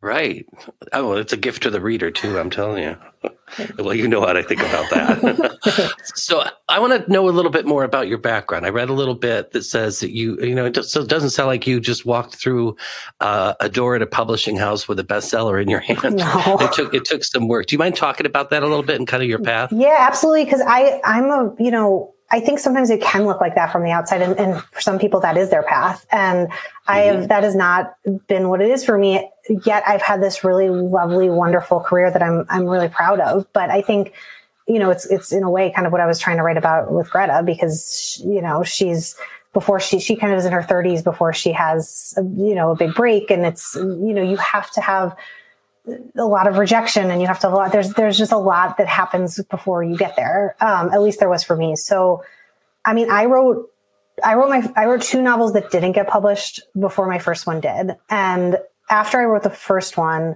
Right. 0.02 0.46
Oh, 0.94 1.14
it's 1.14 1.34
a 1.34 1.38
gift 1.38 1.64
to 1.64 1.70
the 1.70 1.82
reader 1.82 2.10
too. 2.10 2.40
I'm 2.40 2.50
telling 2.50 2.84
you. 2.84 2.98
well, 3.80 3.94
you 3.94 4.08
know 4.08 4.22
what 4.22 4.38
I 4.38 4.44
think 4.44 4.62
about 4.62 4.90
that. 4.92 5.94
so 6.16 6.44
I 6.70 6.80
want 6.80 7.06
to 7.06 7.12
know 7.12 7.28
a 7.28 7.32
little 7.32 7.52
bit 7.52 7.66
more 7.66 7.84
about 7.84 8.08
your 8.08 8.18
background. 8.18 8.66
I 8.66 8.70
read 8.70 8.90
a 8.90 8.94
little 8.94 9.16
bit 9.16 9.52
that 9.52 9.64
says 9.64 10.00
that 10.00 10.12
you, 10.12 10.40
you 10.40 10.56
know, 10.56 10.68
it, 10.68 10.86
so 10.86 11.02
it 11.02 11.10
doesn't 11.10 11.32
sound 11.32 11.48
like 11.48 11.68
you 11.68 11.82
just 11.82 12.06
walked 12.06 12.36
through 12.36 12.78
uh, 13.20 13.56
a 13.60 13.68
door 13.68 13.96
at 13.96 14.02
a 14.02 14.08
publishing 14.08 14.56
house 14.56 14.88
with 14.88 15.00
a 15.00 15.04
bestseller 15.04 15.62
in 15.62 15.68
your 15.68 15.82
hand. 15.82 16.16
No. 16.16 16.58
It 16.70 16.74
took 16.74 16.94
it 16.94 17.06
took 17.06 17.24
some 17.24 17.48
work. 17.48 17.68
Do 17.68 17.76
you 17.76 17.80
mind 17.80 17.96
talking 17.96 18.26
about 18.26 18.50
that 18.52 18.64
a 18.64 18.68
little 18.68 18.84
bit 18.84 18.98
and 18.98 19.08
kind 19.08 19.24
of 19.24 19.30
your 19.30 19.40
path? 19.40 19.72
Yeah, 19.72 19.98
absolutely. 20.00 20.46
Because 20.46 20.62
I 20.66 21.02
I'm 21.04 21.26
a 21.26 21.56
you 21.60 21.72
know 21.72 22.14
I 22.32 22.40
think 22.40 22.60
sometimes 22.60 22.90
it 22.90 23.02
can 23.02 23.26
look 23.26 23.42
like 23.42 23.56
that 23.56 23.72
from 23.72 23.84
the 23.84 23.92
outside. 23.92 24.22
And, 24.22 24.38
and 24.38 24.62
for 24.62 24.82
some 24.82 25.00
people, 25.00 25.20
that 25.22 25.36
is 25.36 25.50
their 25.50 25.64
path. 25.64 26.06
And 26.12 26.50
I 26.88 27.00
have, 27.00 27.16
mm-hmm. 27.16 27.28
that 27.28 27.44
has 27.44 27.56
not 27.56 27.94
been 28.28 28.50
what 28.50 28.62
it 28.62 28.70
is 28.70 28.86
for 28.86 28.98
me. 28.98 29.30
Yet 29.66 29.84
I've 29.88 30.02
had 30.02 30.22
this 30.22 30.44
really 30.44 30.70
lovely, 30.70 31.30
wonderful 31.30 31.80
career 31.80 32.12
that 32.12 32.22
I'm, 32.22 32.46
I'm 32.50 32.66
really 32.66 32.90
proud 32.90 33.20
of. 33.20 33.52
But 33.52 33.70
I 33.70 33.82
think, 33.82 34.14
you 34.68 34.78
know, 34.80 34.92
it's, 34.92 35.06
it's 35.08 35.32
in 35.32 35.44
a 35.44 35.50
way 35.50 35.72
kind 35.72 35.88
of 35.88 35.92
what 35.92 36.02
I 36.02 36.06
was 36.06 36.20
trying 36.20 36.38
to 36.38 36.44
write 36.44 36.58
about 36.58 36.92
with 36.92 37.10
Greta 37.10 37.42
because, 37.44 38.22
you 38.24 38.42
know, 38.42 38.64
she's, 38.64 39.16
before 39.54 39.80
she, 39.80 40.00
she 40.00 40.16
kind 40.16 40.32
of 40.32 40.38
is 40.38 40.46
in 40.46 40.54
her 40.54 40.62
thirties 40.62 41.02
before 41.02 41.34
she 41.34 41.52
has, 41.54 42.14
a, 42.18 42.22
you 42.22 42.54
know, 42.54 42.72
a 42.72 42.76
big 42.76 42.94
break. 42.94 43.32
And 43.32 43.46
it's, 43.46 43.74
you 43.76 44.14
know, 44.14 44.22
you 44.22 44.38
have 44.38 44.70
to 44.72 44.82
have, 44.82 45.18
a 46.18 46.26
lot 46.26 46.48
of 46.48 46.58
rejection 46.58 47.10
and 47.10 47.22
you 47.22 47.28
have 47.28 47.40
to 47.40 47.48
have 47.48 47.54
a 47.54 47.56
lot 47.56 47.72
there's 47.72 47.94
there's 47.94 48.18
just 48.18 48.32
a 48.32 48.38
lot 48.38 48.78
that 48.78 48.88
happens 48.88 49.42
before 49.46 49.84
you 49.84 49.98
get 49.98 50.16
there 50.16 50.56
um, 50.62 50.92
at 50.92 51.02
least 51.02 51.20
there 51.20 51.30
was 51.30 51.44
for 51.44 51.56
me 51.56 51.76
so 51.76 52.24
i 52.86 52.94
mean 52.94 53.10
i 53.10 53.26
wrote 53.26 53.72
i 54.24 54.36
wrote 54.36 54.50
my 54.50 54.72
i 54.76 54.86
wrote 54.86 55.02
two 55.02 55.22
novels 55.22 55.54
that 55.54 55.72
didn't 55.72 55.94
get 55.94 56.08
published 56.08 56.62
before 56.80 57.08
my 57.08 57.18
first 57.18 57.48
one 57.48 57.60
did 57.60 57.96
and 58.10 58.58
after 58.90 59.20
i 59.20 59.26
wrote 59.26 59.44
the 59.44 59.50
first 59.50 59.98
one 59.98 60.36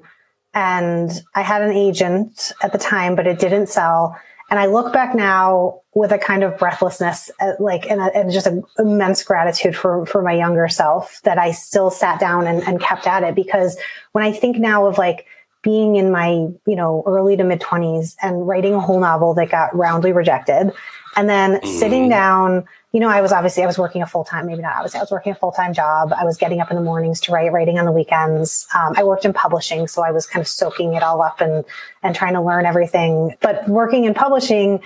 and 0.54 1.24
i 1.36 1.42
had 1.42 1.62
an 1.62 1.72
agent 1.72 2.52
at 2.62 2.72
the 2.72 2.78
time 2.78 3.16
but 3.16 3.28
it 3.28 3.40
didn't 3.40 3.68
sell 3.68 4.18
and 4.50 4.60
i 4.60 4.66
look 4.66 4.94
back 4.94 5.16
now 5.16 5.80
with 5.96 6.12
a 6.12 6.18
kind 6.18 6.44
of 6.44 6.58
breathlessness 6.58 7.32
uh, 7.40 7.54
like 7.60 7.90
and, 7.90 8.02
a, 8.02 8.16
and 8.16 8.32
just 8.32 8.48
an 8.48 8.64
immense 8.78 9.24
gratitude 9.24 9.76
for 9.76 10.06
for 10.06 10.22
my 10.22 10.34
younger 10.34 10.68
self 10.68 11.22
that 11.24 11.38
i 11.38 11.52
still 11.52 11.90
sat 11.90 12.20
down 12.20 12.48
and, 12.48 12.64
and 12.64 12.80
kept 12.80 13.08
at 13.08 13.24
it 13.24 13.36
because 13.36 13.78
when 14.12 14.24
i 14.24 14.32
think 14.32 14.58
now 14.58 14.86
of 14.86 14.98
like 14.98 15.26
being 15.64 15.96
in 15.96 16.12
my, 16.12 16.28
you 16.68 16.76
know, 16.76 17.04
early 17.08 17.36
to 17.38 17.44
mid 17.44 17.62
20s 17.62 18.16
and 18.22 18.48
writing 18.48 18.76
a 18.76 18.80
whole 18.80 19.00
novel 19.00 19.34
that 19.34 19.50
got 19.50 19.76
roundly 19.76 20.12
rejected. 20.12 20.72
And 21.16 21.30
then 21.30 21.60
mm. 21.60 21.66
sitting 21.66 22.10
down, 22.10 22.66
you 22.94 23.00
know, 23.00 23.10
I 23.10 23.22
was 23.22 23.32
obviously, 23.32 23.64
I 23.64 23.66
was 23.66 23.78
working 23.78 24.02
a 24.02 24.08
full 24.08 24.24
time, 24.24 24.46
maybe 24.46 24.62
not 24.62 24.76
obviously, 24.76 25.00
I 25.00 25.04
was 25.04 25.12
working 25.12 25.32
a 25.32 25.36
full 25.36 25.52
time 25.52 25.74
job. 25.74 26.14
I 26.14 26.24
was 26.24 26.38
getting 26.38 26.62
up 26.62 26.70
in 26.70 26.78
the 26.78 26.84
mornings 26.84 27.20
to 27.22 27.32
write, 27.32 27.52
writing 27.52 27.80
on 27.80 27.86
the 27.86 27.92
weekends. 27.92 28.68
Um, 28.74 28.94
I 28.96 29.04
worked 29.04 29.26
in 29.26 29.34
publishing, 29.34 29.88
so 29.88 30.04
I 30.04 30.12
was 30.12 30.26
kind 30.26 30.42
of 30.42 30.48
soaking 30.48 30.94
it 30.94 31.04
all 31.04 31.22
up 31.22 31.42
and, 31.42 31.66
and 32.04 32.16
trying 32.16 32.34
to 32.34 32.42
learn 32.42 32.66
everything. 32.66 33.36
But 33.42 33.68
working 33.68 34.06
in 34.06 34.14
publishing, 34.14 34.82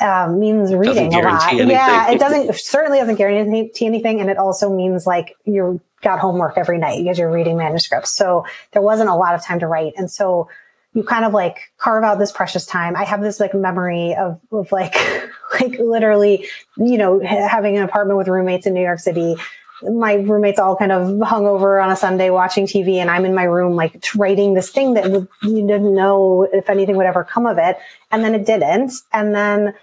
um, 0.00 0.40
means 0.40 0.72
reading 0.72 1.14
a 1.14 1.20
lot. 1.20 1.52
Anything. 1.52 1.70
Yeah, 1.70 2.10
it 2.10 2.18
doesn't 2.18 2.54
certainly 2.54 2.98
doesn't 2.98 3.16
guarantee 3.16 3.84
anything, 3.84 4.20
and 4.20 4.30
it 4.30 4.38
also 4.38 4.74
means 4.74 5.06
like 5.06 5.36
you're 5.44 5.78
got 6.02 6.18
homework 6.18 6.56
every 6.56 6.78
night 6.78 7.02
because 7.02 7.18
you're 7.18 7.30
reading 7.30 7.56
manuscripts. 7.56 8.10
So 8.10 8.46
there 8.72 8.82
wasn't 8.82 9.10
a 9.10 9.14
lot 9.14 9.34
of 9.34 9.42
time 9.44 9.60
to 9.60 9.66
write. 9.66 9.92
And 9.96 10.10
so 10.10 10.48
you 10.94 11.02
kind 11.04 11.24
of 11.24 11.32
like 11.32 11.72
carve 11.78 12.04
out 12.04 12.18
this 12.18 12.32
precious 12.32 12.66
time. 12.66 12.96
I 12.96 13.04
have 13.04 13.20
this 13.20 13.38
like 13.38 13.54
memory 13.54 14.14
of, 14.14 14.40
of 14.50 14.72
like, 14.72 14.94
like 15.52 15.78
literally, 15.78 16.46
you 16.76 16.98
know, 16.98 17.20
having 17.20 17.76
an 17.76 17.82
apartment 17.82 18.18
with 18.18 18.28
roommates 18.28 18.66
in 18.66 18.74
New 18.74 18.82
York 18.82 19.00
City. 19.00 19.36
My 19.82 20.14
roommates 20.14 20.58
all 20.58 20.76
kind 20.76 20.92
of 20.92 21.20
hung 21.26 21.46
over 21.46 21.80
on 21.80 21.90
a 21.90 21.96
Sunday 21.96 22.28
watching 22.28 22.66
TV 22.66 22.96
and 22.96 23.10
I'm 23.10 23.24
in 23.24 23.34
my 23.34 23.44
room, 23.44 23.76
like 23.76 24.04
writing 24.14 24.52
this 24.54 24.70
thing 24.70 24.94
that 24.94 25.10
would, 25.10 25.26
you 25.42 25.66
didn't 25.66 25.94
know 25.94 26.46
if 26.52 26.68
anything 26.68 26.96
would 26.96 27.06
ever 27.06 27.24
come 27.24 27.46
of 27.46 27.56
it. 27.56 27.78
And 28.10 28.22
then 28.22 28.34
it 28.34 28.44
didn't. 28.44 28.92
And 29.12 29.34
then 29.34 29.74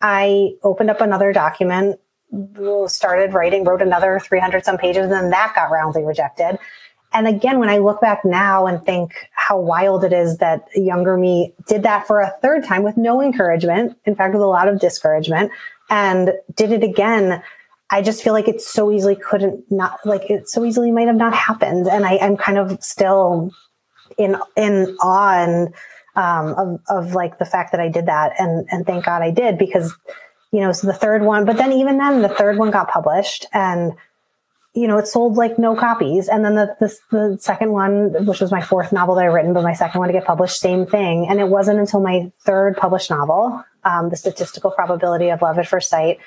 I 0.00 0.54
opened 0.64 0.90
up 0.90 1.00
another 1.00 1.32
document 1.32 2.00
started 2.86 3.32
writing, 3.32 3.64
wrote 3.64 3.82
another 3.82 4.20
300 4.20 4.64
some 4.64 4.76
pages, 4.76 5.04
and 5.04 5.12
then 5.12 5.30
that 5.30 5.52
got 5.54 5.70
roundly 5.70 6.02
rejected. 6.02 6.58
And 7.14 7.28
again, 7.28 7.60
when 7.60 7.68
I 7.68 7.78
look 7.78 8.00
back 8.00 8.24
now 8.24 8.66
and 8.66 8.84
think 8.84 9.30
how 9.32 9.58
wild 9.58 10.04
it 10.04 10.12
is 10.12 10.38
that 10.38 10.66
younger 10.74 11.16
me 11.16 11.54
did 11.68 11.84
that 11.84 12.08
for 12.08 12.20
a 12.20 12.34
third 12.42 12.64
time 12.64 12.82
with 12.82 12.96
no 12.96 13.22
encouragement, 13.22 13.96
in 14.04 14.16
fact, 14.16 14.34
with 14.34 14.42
a 14.42 14.46
lot 14.46 14.66
of 14.66 14.80
discouragement, 14.80 15.52
and 15.88 16.32
did 16.56 16.72
it 16.72 16.82
again, 16.82 17.40
I 17.88 18.02
just 18.02 18.24
feel 18.24 18.32
like 18.32 18.48
it 18.48 18.60
so 18.60 18.90
easily 18.90 19.14
couldn't 19.14 19.70
not, 19.70 20.00
like 20.04 20.28
it 20.28 20.48
so 20.48 20.64
easily 20.64 20.90
might 20.90 21.06
have 21.06 21.16
not 21.16 21.34
happened. 21.34 21.86
And 21.86 22.04
I, 22.04 22.14
am 22.14 22.36
kind 22.36 22.58
of 22.58 22.82
still 22.82 23.52
in, 24.18 24.36
in 24.56 24.96
awe 25.00 25.44
and, 25.44 25.74
um, 26.16 26.54
of, 26.54 26.80
of 26.88 27.14
like 27.14 27.38
the 27.38 27.44
fact 27.44 27.70
that 27.72 27.80
I 27.80 27.88
did 27.88 28.06
that. 28.06 28.32
And, 28.38 28.66
and 28.72 28.84
thank 28.84 29.04
God 29.04 29.22
I 29.22 29.30
did 29.30 29.56
because 29.56 29.94
you 30.50 30.60
know, 30.60 30.70
so 30.70 30.86
the 30.86 30.92
third 30.92 31.22
one, 31.22 31.44
but 31.44 31.56
then 31.56 31.72
even 31.72 31.98
then 31.98 32.22
the 32.22 32.28
third 32.28 32.58
one 32.58 32.70
got 32.70 32.88
published 32.88 33.46
and, 33.52 33.92
you 34.74 34.88
know, 34.88 34.98
it 34.98 35.06
sold 35.06 35.36
like 35.36 35.56
no 35.56 35.76
copies. 35.76 36.28
And 36.28 36.44
then 36.44 36.56
the, 36.56 36.76
the, 36.80 36.96
the 37.10 37.38
second 37.40 37.70
one, 37.70 38.26
which 38.26 38.40
was 38.40 38.50
my 38.50 38.60
fourth 38.60 38.92
novel 38.92 39.14
that 39.14 39.22
I 39.22 39.28
written, 39.28 39.52
but 39.52 39.62
my 39.62 39.72
second 39.72 40.00
one 40.00 40.08
to 40.08 40.12
get 40.12 40.24
published, 40.24 40.58
same 40.58 40.84
thing. 40.84 41.28
And 41.28 41.38
it 41.38 41.48
wasn't 41.48 41.78
until 41.78 42.00
my 42.00 42.32
third 42.40 42.76
published 42.76 43.08
novel, 43.08 43.62
um, 43.84 44.10
The 44.10 44.16
Statistical 44.16 44.72
Probability 44.72 45.28
of 45.28 45.42
Love 45.42 45.60
at 45.60 45.68
First 45.68 45.90
Sight, 45.90 46.18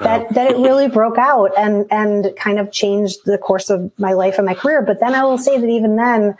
that, 0.00 0.34
that 0.34 0.50
it 0.50 0.56
really 0.56 0.88
broke 0.88 1.16
out 1.16 1.52
and, 1.56 1.86
and 1.92 2.34
kind 2.36 2.58
of 2.58 2.72
changed 2.72 3.18
the 3.24 3.38
course 3.38 3.70
of 3.70 3.92
my 3.98 4.14
life 4.14 4.36
and 4.36 4.46
my 4.46 4.54
career. 4.54 4.82
But 4.82 4.98
then 4.98 5.14
I 5.14 5.22
will 5.22 5.38
say 5.38 5.58
that 5.60 5.68
even 5.68 5.94
then, 5.94 6.36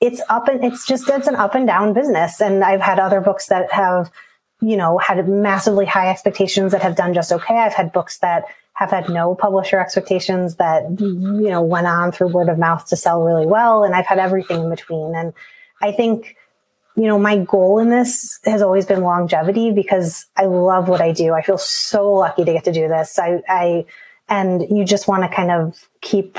it's 0.00 0.20
up 0.28 0.46
and 0.46 0.64
it's 0.64 0.86
just, 0.86 1.08
it's 1.08 1.26
an 1.26 1.36
up 1.36 1.56
and 1.56 1.66
down 1.66 1.94
business. 1.94 2.40
And 2.40 2.62
I've 2.62 2.80
had 2.80 3.00
other 3.00 3.20
books 3.20 3.46
that 3.48 3.72
have, 3.72 4.10
you 4.60 4.76
know, 4.76 4.98
had 4.98 5.28
massively 5.28 5.86
high 5.86 6.10
expectations 6.10 6.70
that 6.70 6.82
have 6.82 6.94
done 6.94 7.12
just 7.12 7.32
okay. 7.32 7.58
I've 7.58 7.74
had 7.74 7.92
books 7.92 8.18
that 8.18 8.44
have 8.74 8.90
had 8.90 9.08
no 9.08 9.34
publisher 9.34 9.78
expectations 9.78 10.56
that, 10.56 10.84
you 10.98 11.50
know, 11.50 11.62
went 11.62 11.86
on 11.86 12.10
through 12.10 12.28
word 12.28 12.48
of 12.48 12.58
mouth 12.58 12.86
to 12.86 12.96
sell 12.96 13.22
really 13.22 13.46
well. 13.46 13.84
And 13.84 13.94
I've 13.94 14.06
had 14.06 14.18
everything 14.18 14.62
in 14.62 14.70
between. 14.70 15.14
And 15.14 15.32
I 15.80 15.92
think, 15.92 16.36
you 16.96 17.04
know, 17.04 17.18
my 17.18 17.38
goal 17.38 17.78
in 17.78 17.90
this 17.90 18.40
has 18.44 18.62
always 18.62 18.86
been 18.86 19.02
longevity 19.02 19.70
because 19.72 20.26
I 20.36 20.46
love 20.46 20.88
what 20.88 21.00
I 21.00 21.12
do. 21.12 21.34
I 21.34 21.42
feel 21.42 21.58
so 21.58 22.12
lucky 22.12 22.44
to 22.44 22.52
get 22.52 22.64
to 22.64 22.72
do 22.72 22.88
this. 22.88 23.18
I, 23.18 23.42
I, 23.48 23.84
and 24.28 24.62
you 24.70 24.84
just 24.84 25.06
want 25.06 25.22
to 25.22 25.28
kind 25.34 25.50
of 25.50 25.88
keep 26.00 26.38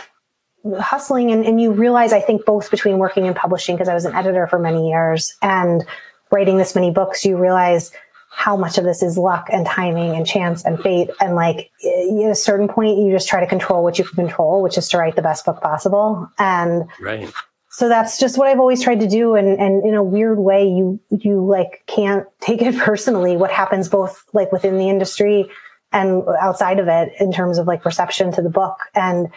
hustling 0.79 1.31
and, 1.31 1.45
and 1.45 1.61
you 1.61 1.71
realize, 1.71 2.13
I 2.13 2.21
think 2.21 2.45
both 2.45 2.71
between 2.71 2.97
working 2.97 3.27
and 3.27 3.35
publishing, 3.35 3.75
because 3.75 3.89
I 3.89 3.93
was 3.93 4.05
an 4.05 4.15
editor 4.15 4.47
for 4.47 4.57
many 4.57 4.89
years 4.89 5.35
and 5.41 5.83
writing 6.31 6.57
this 6.57 6.73
many 6.73 6.89
books, 6.89 7.25
you 7.25 7.37
realize 7.37 7.91
how 8.35 8.57
much 8.57 8.77
of 8.77 8.83
this 8.83 9.03
is 9.03 9.17
luck 9.17 9.47
and 9.51 9.65
timing 9.65 10.15
and 10.15 10.25
chance 10.25 10.65
and 10.65 10.81
fate. 10.81 11.09
And 11.21 11.35
like 11.35 11.71
at 11.85 12.31
a 12.31 12.35
certain 12.35 12.67
point, 12.67 12.97
you 12.97 13.11
just 13.11 13.29
try 13.29 13.39
to 13.39 13.47
control 13.47 13.83
what 13.83 13.99
you 13.99 14.03
can 14.03 14.15
control, 14.15 14.61
which 14.61 14.77
is 14.77 14.89
to 14.89 14.97
write 14.97 15.15
the 15.15 15.21
best 15.21 15.45
book 15.45 15.61
possible. 15.61 16.27
And 16.39 16.89
right. 16.99 17.31
so 17.69 17.87
that's 17.87 18.19
just 18.19 18.37
what 18.37 18.47
I've 18.47 18.59
always 18.59 18.81
tried 18.81 18.99
to 19.01 19.07
do. 19.07 19.35
And, 19.35 19.59
and 19.59 19.85
in 19.85 19.93
a 19.93 20.03
weird 20.03 20.39
way, 20.39 20.67
you, 20.67 20.99
you 21.11 21.45
like 21.45 21.83
can't 21.85 22.25
take 22.41 22.61
it 22.61 22.75
personally 22.79 23.37
what 23.37 23.51
happens 23.51 23.87
both 23.87 24.23
like 24.33 24.51
within 24.51 24.77
the 24.77 24.89
industry 24.89 25.45
and 25.93 26.23
outside 26.41 26.79
of 26.79 26.87
it 26.87 27.13
in 27.19 27.31
terms 27.31 27.59
of 27.59 27.67
like 27.67 27.85
reception 27.85 28.31
to 28.33 28.41
the 28.41 28.49
book. 28.49 28.77
And 28.95 29.29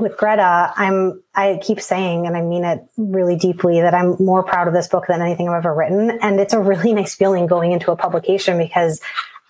with 0.00 0.16
Greta, 0.16 0.72
I'm, 0.76 1.22
I 1.34 1.58
keep 1.62 1.80
saying, 1.80 2.26
and 2.26 2.36
I 2.36 2.42
mean 2.42 2.64
it 2.64 2.84
really 2.96 3.36
deeply, 3.36 3.80
that 3.80 3.94
I'm 3.94 4.16
more 4.18 4.42
proud 4.42 4.68
of 4.68 4.74
this 4.74 4.88
book 4.88 5.06
than 5.08 5.22
anything 5.22 5.48
I've 5.48 5.56
ever 5.56 5.74
written. 5.74 6.18
And 6.22 6.40
it's 6.40 6.54
a 6.54 6.60
really 6.60 6.92
nice 6.94 7.14
feeling 7.14 7.46
going 7.46 7.72
into 7.72 7.90
a 7.90 7.96
publication 7.96 8.58
because 8.58 9.00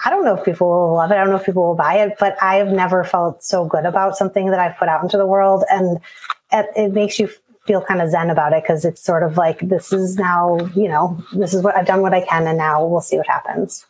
I 0.04 0.10
don't 0.10 0.24
know 0.24 0.36
if 0.36 0.44
people 0.44 0.68
will 0.68 0.94
love 0.94 1.10
it. 1.10 1.14
I 1.14 1.18
don't 1.18 1.30
know 1.30 1.36
if 1.36 1.46
people 1.46 1.66
will 1.66 1.74
buy 1.74 1.98
it, 2.04 2.16
but 2.20 2.40
I 2.42 2.56
have 2.56 2.68
never 2.68 3.04
felt 3.04 3.42
so 3.42 3.64
good 3.64 3.84
about 3.84 4.16
something 4.16 4.50
that 4.50 4.60
I've 4.60 4.76
put 4.76 4.88
out 4.88 5.02
into 5.02 5.16
the 5.16 5.26
world. 5.26 5.64
And 5.68 5.98
it, 6.52 6.66
it 6.76 6.92
makes 6.92 7.18
you 7.18 7.28
feel 7.66 7.82
kind 7.82 8.00
of 8.00 8.10
zen 8.10 8.30
about 8.30 8.52
it 8.52 8.62
because 8.62 8.84
it's 8.84 9.02
sort 9.02 9.22
of 9.22 9.36
like, 9.36 9.60
this 9.60 9.92
is 9.92 10.16
now, 10.16 10.58
you 10.74 10.88
know, 10.88 11.22
this 11.32 11.52
is 11.52 11.62
what 11.62 11.76
I've 11.76 11.86
done 11.86 12.00
what 12.00 12.14
I 12.14 12.24
can 12.24 12.46
and 12.46 12.56
now 12.56 12.86
we'll 12.86 13.00
see 13.00 13.16
what 13.16 13.26
happens. 13.26 13.86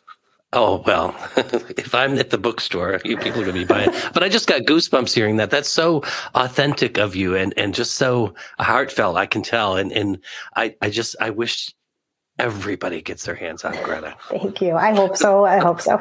Oh 0.55 0.83
well, 0.87 1.15
if 1.37 1.95
I'm 1.95 2.19
at 2.19 2.31
the 2.31 2.39
bookstore, 2.39 3.01
you 3.05 3.19
people 3.19 3.43
are 3.43 3.45
going 3.45 3.55
to 3.55 3.61
be 3.61 3.65
buying. 3.67 3.91
But 4.15 4.23
I 4.23 4.31
just 4.31 4.47
got 4.47 4.63
goosebumps 4.63 5.15
hearing 5.15 5.37
that. 5.37 5.51
That's 5.51 5.69
so 5.69 6.03
authentic 6.35 6.97
of 6.97 7.15
you, 7.15 7.35
and 7.35 7.53
and 7.59 7.75
just 7.75 7.97
so 7.97 8.35
heartfelt. 8.59 9.17
I 9.17 9.27
can 9.27 9.43
tell, 9.43 9.77
and 9.77 9.93
and 9.93 10.19
I 10.57 10.75
I 10.81 10.89
just 10.89 11.17
I 11.21 11.31
wish 11.31 11.75
everybody 12.39 13.03
gets 13.03 13.25
their 13.25 13.35
hands 13.35 13.65
on 13.65 13.75
Greta. 13.83 14.17
Thank 14.31 14.63
you. 14.63 14.75
I 14.75 14.95
hope 14.95 15.17
so. 15.19 15.45
I 15.45 15.59
hope 15.59 15.83
so. 15.83 16.01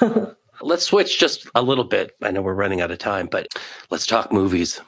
let's 0.60 0.84
switch 0.84 1.18
just 1.18 1.48
a 1.54 1.62
little 1.62 1.84
bit. 1.84 2.12
I 2.22 2.30
know 2.30 2.42
we're 2.42 2.54
running 2.54 2.80
out 2.80 2.90
of 2.90 2.98
time, 2.98 3.26
but 3.26 3.48
let's 3.90 4.06
talk 4.06 4.32
movies. 4.32 4.80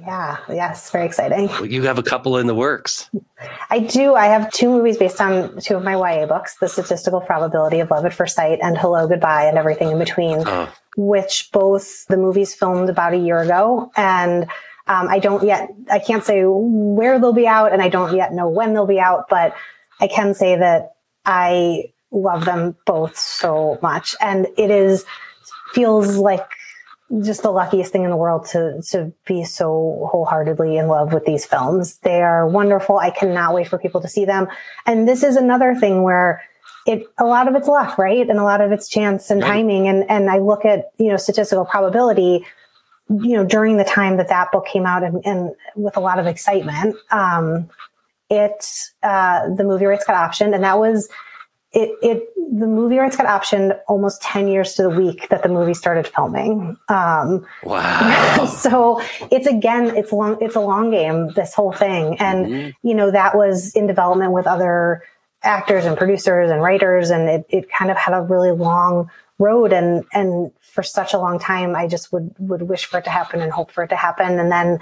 Yeah, 0.00 0.38
yes, 0.48 0.90
very 0.90 1.06
exciting. 1.06 1.48
You 1.70 1.82
have 1.84 1.98
a 1.98 2.02
couple 2.02 2.38
in 2.38 2.46
the 2.46 2.54
works. 2.54 3.10
I 3.70 3.80
do. 3.80 4.14
I 4.14 4.26
have 4.26 4.50
two 4.50 4.68
movies 4.68 4.96
based 4.96 5.20
on 5.20 5.60
two 5.60 5.76
of 5.76 5.84
my 5.84 5.94
YA 5.94 6.26
books 6.26 6.56
The 6.58 6.68
Statistical 6.68 7.20
Probability 7.20 7.80
of 7.80 7.90
Love 7.90 8.04
at 8.04 8.14
First 8.14 8.36
Sight 8.36 8.58
and 8.62 8.76
Hello, 8.76 9.08
Goodbye, 9.08 9.44
and 9.44 9.58
Everything 9.58 9.90
in 9.90 9.98
Between, 9.98 10.42
oh. 10.46 10.72
which 10.96 11.50
both 11.52 12.06
the 12.06 12.16
movies 12.16 12.54
filmed 12.54 12.90
about 12.90 13.14
a 13.14 13.18
year 13.18 13.38
ago. 13.38 13.90
And 13.96 14.44
um, 14.86 15.08
I 15.08 15.18
don't 15.18 15.44
yet, 15.44 15.70
I 15.90 15.98
can't 15.98 16.24
say 16.24 16.42
where 16.44 17.18
they'll 17.18 17.32
be 17.32 17.46
out, 17.46 17.72
and 17.72 17.82
I 17.82 17.88
don't 17.88 18.16
yet 18.16 18.32
know 18.32 18.48
when 18.48 18.74
they'll 18.74 18.86
be 18.86 19.00
out, 19.00 19.26
but 19.28 19.54
I 20.00 20.08
can 20.08 20.34
say 20.34 20.56
that 20.56 20.94
I 21.24 21.84
love 22.10 22.44
them 22.44 22.76
both 22.86 23.16
so 23.18 23.78
much. 23.82 24.16
And 24.20 24.46
it 24.56 24.70
is, 24.70 25.04
feels 25.72 26.16
like 26.16 26.48
just 27.22 27.42
the 27.42 27.50
luckiest 27.50 27.90
thing 27.90 28.04
in 28.04 28.10
the 28.10 28.16
world 28.16 28.46
to 28.46 28.82
to 28.90 29.12
be 29.24 29.44
so 29.44 30.08
wholeheartedly 30.10 30.76
in 30.76 30.88
love 30.88 31.12
with 31.12 31.24
these 31.24 31.46
films. 31.46 31.98
They 31.98 32.22
are 32.22 32.46
wonderful. 32.46 32.98
I 32.98 33.10
cannot 33.10 33.54
wait 33.54 33.68
for 33.68 33.78
people 33.78 34.00
to 34.02 34.08
see 34.08 34.24
them. 34.24 34.48
And 34.84 35.08
this 35.08 35.22
is 35.22 35.36
another 35.36 35.74
thing 35.74 36.02
where 36.02 36.42
it 36.86 37.06
a 37.18 37.24
lot 37.24 37.48
of 37.48 37.54
it's 37.54 37.68
luck, 37.68 37.96
right? 37.98 38.28
And 38.28 38.38
a 38.38 38.44
lot 38.44 38.60
of 38.60 38.72
it's 38.72 38.88
chance 38.88 39.30
and 39.30 39.40
timing. 39.40 39.88
And 39.88 40.08
and 40.10 40.30
I 40.30 40.38
look 40.38 40.64
at 40.64 40.92
you 40.98 41.08
know 41.08 41.16
statistical 41.16 41.64
probability. 41.64 42.44
You 43.10 43.38
know, 43.38 43.44
during 43.44 43.78
the 43.78 43.84
time 43.84 44.18
that 44.18 44.28
that 44.28 44.52
book 44.52 44.66
came 44.66 44.84
out, 44.84 45.02
and, 45.02 45.24
and 45.24 45.52
with 45.74 45.96
a 45.96 46.00
lot 46.00 46.18
of 46.18 46.26
excitement, 46.26 46.94
um, 47.10 47.70
it 48.28 48.66
uh, 49.02 49.48
the 49.54 49.64
movie 49.64 49.86
rights 49.86 50.04
got 50.04 50.30
optioned, 50.30 50.54
and 50.54 50.62
that 50.62 50.78
was 50.78 51.08
it, 51.72 51.98
it 52.02 52.28
the 52.58 52.66
movie 52.66 52.96
rights 52.96 53.16
got 53.16 53.26
optioned 53.26 53.78
almost 53.88 54.22
10 54.22 54.48
years 54.48 54.74
to 54.74 54.82
the 54.82 54.90
week 54.90 55.28
that 55.28 55.42
the 55.42 55.50
movie 55.50 55.74
started 55.74 56.08
filming. 56.08 56.78
Um, 56.88 57.46
wow. 57.62 58.46
so 58.48 59.02
it's 59.30 59.46
again 59.46 59.94
it's 59.96 60.12
long 60.12 60.38
it's 60.40 60.56
a 60.56 60.60
long 60.60 60.90
game 60.90 61.28
this 61.32 61.54
whole 61.54 61.72
thing. 61.72 62.18
And 62.18 62.46
mm-hmm. 62.46 62.88
you 62.88 62.94
know 62.94 63.10
that 63.10 63.36
was 63.36 63.74
in 63.74 63.86
development 63.86 64.32
with 64.32 64.46
other 64.46 65.02
actors 65.42 65.84
and 65.84 65.96
producers 65.96 66.50
and 66.50 66.62
writers 66.62 67.10
and 67.10 67.28
it, 67.28 67.46
it 67.48 67.70
kind 67.70 67.90
of 67.90 67.96
had 67.96 68.14
a 68.14 68.22
really 68.22 68.50
long 68.50 69.10
road. 69.38 69.72
And 69.72 70.04
and 70.12 70.50
for 70.62 70.82
such 70.82 71.12
a 71.12 71.18
long 71.18 71.38
time 71.38 71.74
i 71.74 71.88
just 71.88 72.12
would 72.12 72.34
would 72.38 72.62
wish 72.62 72.84
for 72.84 72.98
it 72.98 73.04
to 73.04 73.10
happen 73.10 73.40
and 73.40 73.52
hope 73.52 73.70
for 73.70 73.84
it 73.84 73.88
to 73.88 73.96
happen. 73.96 74.38
And 74.38 74.50
then 74.50 74.78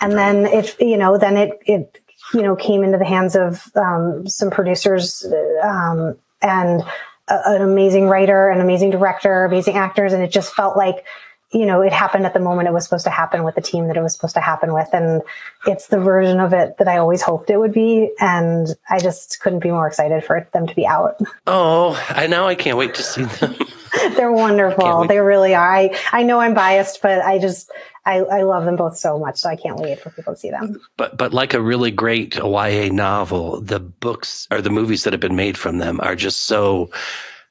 and 0.00 0.12
then 0.12 0.46
it 0.46 0.76
you 0.78 0.96
know 0.96 1.18
then 1.18 1.36
it 1.36 1.58
it 1.66 2.00
you 2.32 2.42
know 2.42 2.54
came 2.54 2.84
into 2.84 2.98
the 2.98 3.04
hands 3.04 3.34
of 3.34 3.70
um, 3.74 4.28
some 4.28 4.50
producers 4.50 5.26
um, 5.62 6.16
and 6.42 6.82
a, 7.28 7.40
an 7.46 7.62
amazing 7.62 8.06
writer, 8.06 8.50
an 8.50 8.60
amazing 8.60 8.90
director, 8.90 9.44
amazing 9.44 9.76
actors. 9.76 10.12
And 10.12 10.22
it 10.22 10.30
just 10.30 10.54
felt 10.54 10.76
like, 10.76 11.04
you 11.52 11.64
know, 11.64 11.80
it 11.80 11.92
happened 11.92 12.26
at 12.26 12.34
the 12.34 12.40
moment 12.40 12.68
it 12.68 12.72
was 12.72 12.84
supposed 12.84 13.04
to 13.04 13.10
happen 13.10 13.42
with 13.42 13.54
the 13.54 13.62
team 13.62 13.86
that 13.88 13.96
it 13.96 14.02
was 14.02 14.12
supposed 14.14 14.34
to 14.34 14.40
happen 14.40 14.74
with. 14.74 14.88
And 14.92 15.22
it's 15.66 15.86
the 15.88 15.98
version 15.98 16.40
of 16.40 16.52
it 16.52 16.76
that 16.78 16.88
I 16.88 16.98
always 16.98 17.22
hoped 17.22 17.48
it 17.48 17.56
would 17.56 17.72
be. 17.72 18.10
And 18.20 18.68
I 18.90 18.98
just 18.98 19.40
couldn't 19.40 19.60
be 19.60 19.70
more 19.70 19.86
excited 19.86 20.24
for 20.24 20.46
them 20.52 20.66
to 20.66 20.74
be 20.74 20.86
out. 20.86 21.18
Oh, 21.46 22.02
I 22.10 22.26
know. 22.26 22.46
I 22.46 22.54
can't 22.54 22.76
wait 22.76 22.94
to 22.96 23.02
see 23.02 23.24
them. 23.24 23.54
They're 24.14 24.32
wonderful. 24.32 25.06
They 25.06 25.18
really 25.18 25.54
are. 25.54 25.74
I, 25.74 25.96
I 26.12 26.22
know 26.22 26.40
I'm 26.40 26.54
biased, 26.54 27.00
but 27.00 27.22
I 27.22 27.38
just, 27.38 27.70
I, 28.08 28.20
I 28.20 28.42
love 28.42 28.64
them 28.64 28.76
both 28.76 28.96
so 28.96 29.18
much. 29.18 29.36
So 29.38 29.50
I 29.50 29.56
can't 29.56 29.78
wait 29.78 30.00
for 30.00 30.08
people 30.10 30.32
to 30.32 30.38
see 30.38 30.50
them. 30.50 30.80
But, 30.96 31.18
but 31.18 31.34
like 31.34 31.52
a 31.52 31.60
really 31.60 31.90
great 31.90 32.36
YA 32.36 32.88
novel, 32.90 33.60
the 33.60 33.80
books 33.80 34.48
or 34.50 34.62
the 34.62 34.70
movies 34.70 35.04
that 35.04 35.12
have 35.12 35.20
been 35.20 35.36
made 35.36 35.58
from 35.58 35.76
them 35.76 36.00
are 36.02 36.16
just 36.16 36.44
so 36.44 36.90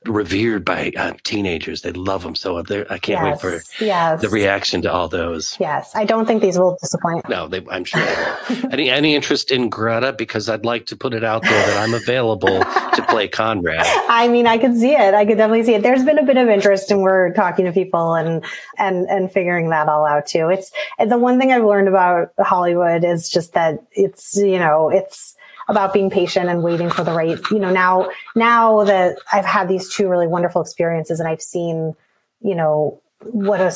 revered 0.06 0.64
by 0.64 0.92
uh, 0.98 1.14
teenagers. 1.24 1.82
They 1.82 1.92
love 1.92 2.24
them 2.24 2.36
so. 2.36 2.58
I 2.58 2.64
can't 2.64 3.08
yes, 3.08 3.24
wait 3.24 3.42
for 3.42 3.84
yes. 3.84 4.22
the 4.22 4.30
reaction 4.30 4.82
to 4.84 4.92
all 4.92 5.08
those. 5.08 5.58
Yes, 5.60 5.92
I 5.96 6.06
don't 6.06 6.26
think 6.26 6.42
these 6.42 6.58
will 6.58 6.78
disappoint. 6.82 7.28
No, 7.30 7.48
they, 7.48 7.66
I'm 7.70 7.84
sure. 7.84 8.02
any 8.72 8.90
any 8.90 9.16
interest 9.16 9.52
in 9.52 9.70
Greta? 9.70 10.14
Because 10.14 10.50
I'd 10.50 10.66
like 10.66 10.86
to 10.88 10.96
put 10.96 11.14
it 11.14 11.24
out 11.24 11.44
there 11.44 11.68
that 11.68 11.78
I'm 11.78 11.94
available 11.94 12.60
to 12.60 13.06
play 13.10 13.28
Conrad. 13.28 13.86
I 14.10 14.28
mean, 14.28 14.48
I 14.48 14.58
could 14.58 14.78
see 14.78 14.94
it. 14.94 15.14
I 15.14 15.26
could 15.26 15.38
definitely 15.38 15.64
see 15.64 15.76
it. 15.76 15.84
There's 15.84 16.04
been 16.04 16.20
a 16.20 16.26
bit 16.26 16.38
of 16.38 16.48
interest, 16.48 16.92
and 16.92 17.02
we're 17.02 17.34
talking 17.34 17.66
to 17.66 17.72
people 17.72 18.14
and 18.14 18.44
and 18.78 19.08
and 19.08 19.32
figuring 19.32 19.70
that 19.70 19.90
all 19.90 20.06
out 20.06 20.28
too. 20.28 20.50
It's 20.50 20.72
the 21.04 21.18
one 21.18 21.40
thing 21.40 21.52
I've 21.52 21.64
learned 21.64 21.88
about 21.88 22.34
Hollywood 22.40 23.04
is 23.04 23.30
just 23.30 23.54
that 23.54 23.84
it's 23.92 24.36
you 24.36 24.60
know 24.60 24.90
it's 24.90 25.37
about 25.68 25.94
being 25.94 26.10
patient 26.10 26.50
and 26.50 26.64
waiting 26.64 26.90
for 26.90 27.04
the 27.04 27.12
right, 27.12 27.40
you 27.52 27.60
know, 27.60 27.72
now, 27.72 28.10
now 28.36 28.84
that 28.86 29.18
I've 29.32 29.46
had 29.46 29.68
these 29.68 29.94
two 29.94 30.08
really 30.08 30.28
wonderful 30.28 30.62
experiences 30.62 31.20
and 31.20 31.28
I've 31.28 31.42
seen, 31.42 31.96
you 32.42 32.56
know, 32.56 33.02
what 33.32 33.60
a 33.60 33.74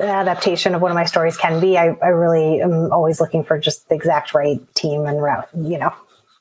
adaptation 0.00 0.74
of 0.74 0.80
one 0.80 0.90
of 0.90 0.94
my 0.94 1.04
stories 1.04 1.36
can 1.36 1.60
be. 1.60 1.76
I, 1.76 1.96
I 2.02 2.08
really 2.08 2.62
am 2.62 2.90
always 2.92 3.20
looking 3.20 3.44
for 3.44 3.58
just 3.58 3.88
the 3.88 3.94
exact 3.94 4.34
right 4.34 4.58
team 4.74 5.06
and 5.06 5.22
route, 5.22 5.48
you 5.54 5.78
know, 5.78 5.92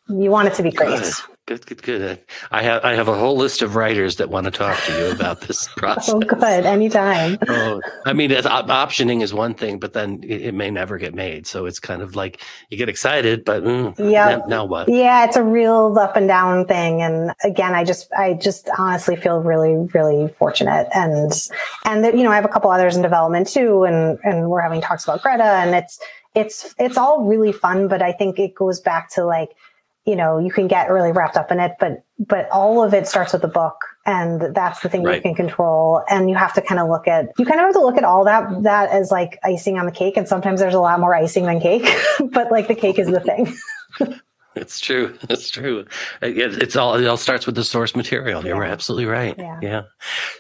you 0.10 0.30
want 0.30 0.47
it 0.47 0.54
to 0.56 0.64
be 0.64 0.72
great. 0.72 1.01
Good, 1.45 1.66
good, 1.66 1.84
good. 1.84 2.20
I 2.51 2.64
have 2.64 2.86
I 2.86 2.93
have 2.93 3.10
a 3.10 3.18
whole 3.18 3.36
list 3.36 3.62
of 3.62 3.76
writers 3.76 4.16
that 4.16 4.30
want 4.30 4.45
to 4.45 4.51
talk 4.51 4.80
to 4.84 4.97
you 4.97 5.12
about 5.12 5.41
this 5.41 5.68
process. 5.76 6.14
oh, 6.14 6.20
good. 6.22 6.66
Anytime. 6.66 7.38
oh, 7.49 7.82
I 8.06 8.14
mean, 8.14 8.30
optioning 8.30 9.22
is 9.22 9.34
one 9.34 9.54
thing, 9.54 9.78
but 9.78 9.91
then 9.91 10.22
it, 10.24 10.41
it, 10.41 10.54
may 10.54 10.72
never 10.72 10.97
get 10.97 11.14
made. 11.14 11.45
So 11.45 11.66
it's 11.66 11.80
kind 11.80 12.01
of 12.01 12.16
like 12.16 12.39
you 12.70 12.78
get 12.78 12.88
excited, 12.88 13.43
but 13.43 13.62
mm, 13.62 13.93
yeah, 13.99 14.38
now, 14.38 14.45
now, 14.47 14.66
what? 14.66 14.88
Yeah, 14.88 15.26
it's 15.26 15.36
a 15.36 15.43
real 15.43 15.97
up 15.99 16.16
and 16.16 16.30
down 16.30 16.66
thing. 16.66 17.01
And 17.01 17.34
again, 17.43 17.76
I 17.76 17.84
just 17.84 18.10
I 18.14 18.36
just 18.36 18.70
honestly 18.78 19.18
feel 19.18 19.41
really, 19.41 19.89
really 19.93 20.34
fortunate, 20.39 20.88
and 20.95 21.34
and 21.84 22.06
that 22.06 22.16
you 22.16 22.24
know 22.24 22.32
I 22.32 22.36
have 22.36 22.45
a 22.45 22.49
couple 22.49 22.72
others 22.72 22.95
in 22.95 23.01
development 23.01 23.49
too, 23.49 23.84
and 23.84 24.18
and 24.24 24.49
we're 24.49 24.62
having 24.62 24.80
talks 24.80 25.04
about 25.04 25.22
Greta, 25.22 25.43
and 25.43 25.76
it's 25.76 25.99
it's 26.36 26.74
it's 26.80 26.97
all 26.97 27.26
really 27.26 27.51
fun. 27.51 27.89
But 27.89 28.01
I 28.01 28.14
think 28.14 28.39
it 28.39 28.56
goes 28.56 28.80
back 28.80 29.12
to 29.16 29.26
like 29.26 29.49
you 30.06 30.16
know, 30.16 30.38
you 30.38 30.51
can 30.51 30.68
get 30.68 30.89
really 30.89 31.12
wrapped 31.12 31.38
up 31.38 31.51
in 31.51 31.60
it, 31.60 31.74
but, 31.80 32.04
but 32.20 32.49
all 32.51 32.84
of 32.84 32.93
it 32.93 33.08
starts 33.08 33.32
with 33.32 33.41
the 33.41 33.47
book 33.47 33.76
and 34.06 34.54
that's 34.54 34.82
the 34.82 34.89
thing 34.89 35.04
right. 35.04 35.18
you 35.18 35.22
can 35.22 35.34
control. 35.34 36.04
And 36.10 36.30
you 36.30 36.36
have 36.36 36.54
to 36.56 36.62
kind 36.62 36.82
of 36.82 36.89
look 36.89 37.08
at, 37.08 37.28
you 37.38 37.45
kind 37.45 37.60
of 37.60 37.66
have 37.68 37.74
to 37.76 37.82
look 37.82 37.97
at 37.97 38.04
all 38.04 38.26
that, 38.26 38.64
that 38.64 38.89
as 38.89 39.12
like 39.12 39.39
icing 39.43 39.78
on 39.78 39.86
the 39.86 39.91
cake. 39.91 40.18
And 40.18 40.28
sometimes 40.28 40.60
there's 40.60 40.74
a 40.74 40.80
lot 40.80 40.99
more 40.99 41.16
icing 41.16 41.45
than 41.45 41.62
cake, 41.62 41.88
but 42.34 42.51
like 42.51 42.68
the 42.68 42.76
cake 42.76 42.99
is 42.99 43.08
the 43.08 43.20
thing. 43.20 43.56
It's 44.56 44.80
true. 44.80 45.18
It's 45.30 45.49
true. 45.49 45.86
it's 46.22 46.76
all, 46.76 46.93
it 46.93 47.08
all 47.08 47.18
starts 47.18 47.47
with 47.47 47.56
the 47.56 47.64
source 47.64 47.95
material. 47.95 48.45
You're 48.45 48.64
absolutely 48.64 49.08
right. 49.08 49.36
Yeah. 49.36 49.60
yeah. 49.64 49.82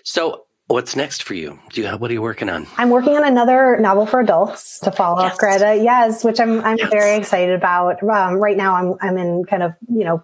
So 0.03 0.45
What's 0.67 0.95
next 0.95 1.23
for 1.23 1.33
you? 1.33 1.59
Do 1.73 1.81
you 1.81 1.87
have, 1.87 1.99
what 1.99 2.09
are 2.09 2.13
you 2.13 2.21
working 2.21 2.49
on? 2.49 2.65
I'm 2.77 2.89
working 2.89 3.17
on 3.17 3.25
another 3.25 3.77
novel 3.81 4.05
for 4.05 4.21
adults 4.21 4.79
to 4.79 4.91
follow 4.91 5.21
yes. 5.21 5.33
up 5.33 5.37
Greta. 5.37 5.83
Yes, 5.83 6.23
which 6.23 6.39
I'm 6.39 6.61
I'm 6.61 6.77
yes. 6.77 6.89
very 6.89 7.17
excited 7.17 7.53
about. 7.53 8.01
Um, 8.01 8.35
right 8.35 8.55
now, 8.55 8.75
I'm 8.75 8.95
I'm 9.01 9.17
in 9.17 9.43
kind 9.43 9.61
of 9.61 9.75
you 9.89 10.05
know 10.05 10.23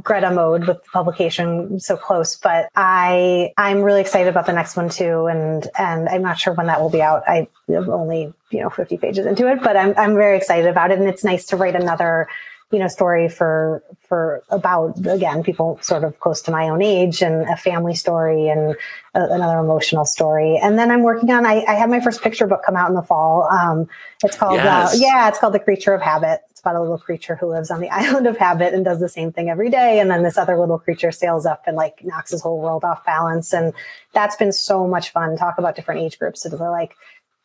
Greta 0.00 0.30
mode 0.30 0.68
with 0.68 0.76
the 0.84 0.90
publication 0.92 1.80
so 1.80 1.96
close, 1.96 2.36
but 2.36 2.68
I 2.76 3.52
I'm 3.58 3.82
really 3.82 4.00
excited 4.00 4.28
about 4.28 4.46
the 4.46 4.52
next 4.52 4.76
one 4.76 4.90
too, 4.90 5.26
and 5.26 5.68
and 5.76 6.08
I'm 6.08 6.22
not 6.22 6.38
sure 6.38 6.54
when 6.54 6.66
that 6.66 6.80
will 6.80 6.90
be 6.90 7.02
out. 7.02 7.24
I 7.26 7.48
am 7.68 7.90
only 7.90 8.32
you 8.50 8.60
know 8.60 8.70
50 8.70 8.96
pages 8.96 9.26
into 9.26 9.50
it, 9.50 9.60
but 9.60 9.76
I'm 9.76 9.92
I'm 9.98 10.14
very 10.14 10.36
excited 10.36 10.68
about 10.68 10.92
it, 10.92 11.00
and 11.00 11.08
it's 11.08 11.24
nice 11.24 11.46
to 11.46 11.56
write 11.56 11.74
another 11.74 12.28
you 12.70 12.78
know, 12.78 12.86
story 12.86 13.28
for, 13.28 13.82
for 14.08 14.44
about, 14.48 14.94
again, 15.06 15.42
people 15.42 15.78
sort 15.82 16.04
of 16.04 16.20
close 16.20 16.40
to 16.42 16.52
my 16.52 16.68
own 16.68 16.82
age 16.82 17.20
and 17.20 17.48
a 17.48 17.56
family 17.56 17.96
story 17.96 18.48
and 18.48 18.76
a, 19.14 19.24
another 19.24 19.58
emotional 19.58 20.04
story. 20.04 20.56
And 20.56 20.78
then 20.78 20.90
I'm 20.92 21.02
working 21.02 21.30
on, 21.30 21.44
I, 21.44 21.64
I 21.66 21.74
had 21.74 21.90
my 21.90 21.98
first 21.98 22.22
picture 22.22 22.46
book 22.46 22.62
come 22.64 22.76
out 22.76 22.88
in 22.88 22.94
the 22.94 23.02
fall. 23.02 23.48
Um, 23.50 23.88
it's 24.22 24.36
called, 24.36 24.60
uh, 24.60 24.62
yes. 24.62 24.94
uh, 24.94 24.98
yeah, 25.00 25.28
it's 25.28 25.38
called 25.38 25.54
The 25.54 25.60
Creature 25.60 25.94
of 25.94 26.02
Habit. 26.02 26.42
It's 26.50 26.60
about 26.60 26.76
a 26.76 26.80
little 26.80 26.98
creature 26.98 27.34
who 27.34 27.50
lives 27.50 27.72
on 27.72 27.80
the 27.80 27.90
island 27.90 28.28
of 28.28 28.36
habit 28.36 28.72
and 28.72 28.84
does 28.84 29.00
the 29.00 29.08
same 29.08 29.32
thing 29.32 29.50
every 29.50 29.68
day. 29.68 29.98
And 29.98 30.08
then 30.08 30.22
this 30.22 30.38
other 30.38 30.56
little 30.56 30.78
creature 30.78 31.10
sails 31.10 31.46
up 31.46 31.64
and 31.66 31.76
like 31.76 32.04
knocks 32.04 32.30
his 32.30 32.40
whole 32.40 32.60
world 32.60 32.84
off 32.84 33.04
balance. 33.04 33.52
And 33.52 33.72
that's 34.12 34.36
been 34.36 34.52
so 34.52 34.86
much 34.86 35.10
fun. 35.10 35.36
Talk 35.36 35.58
about 35.58 35.74
different 35.74 36.02
age 36.02 36.20
groups. 36.20 36.42
So 36.42 36.56
we're 36.56 36.70
like, 36.70 36.94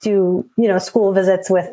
do, 0.01 0.47
you 0.55 0.67
know, 0.67 0.77
school 0.77 1.13
visits 1.13 1.49
with, 1.49 1.67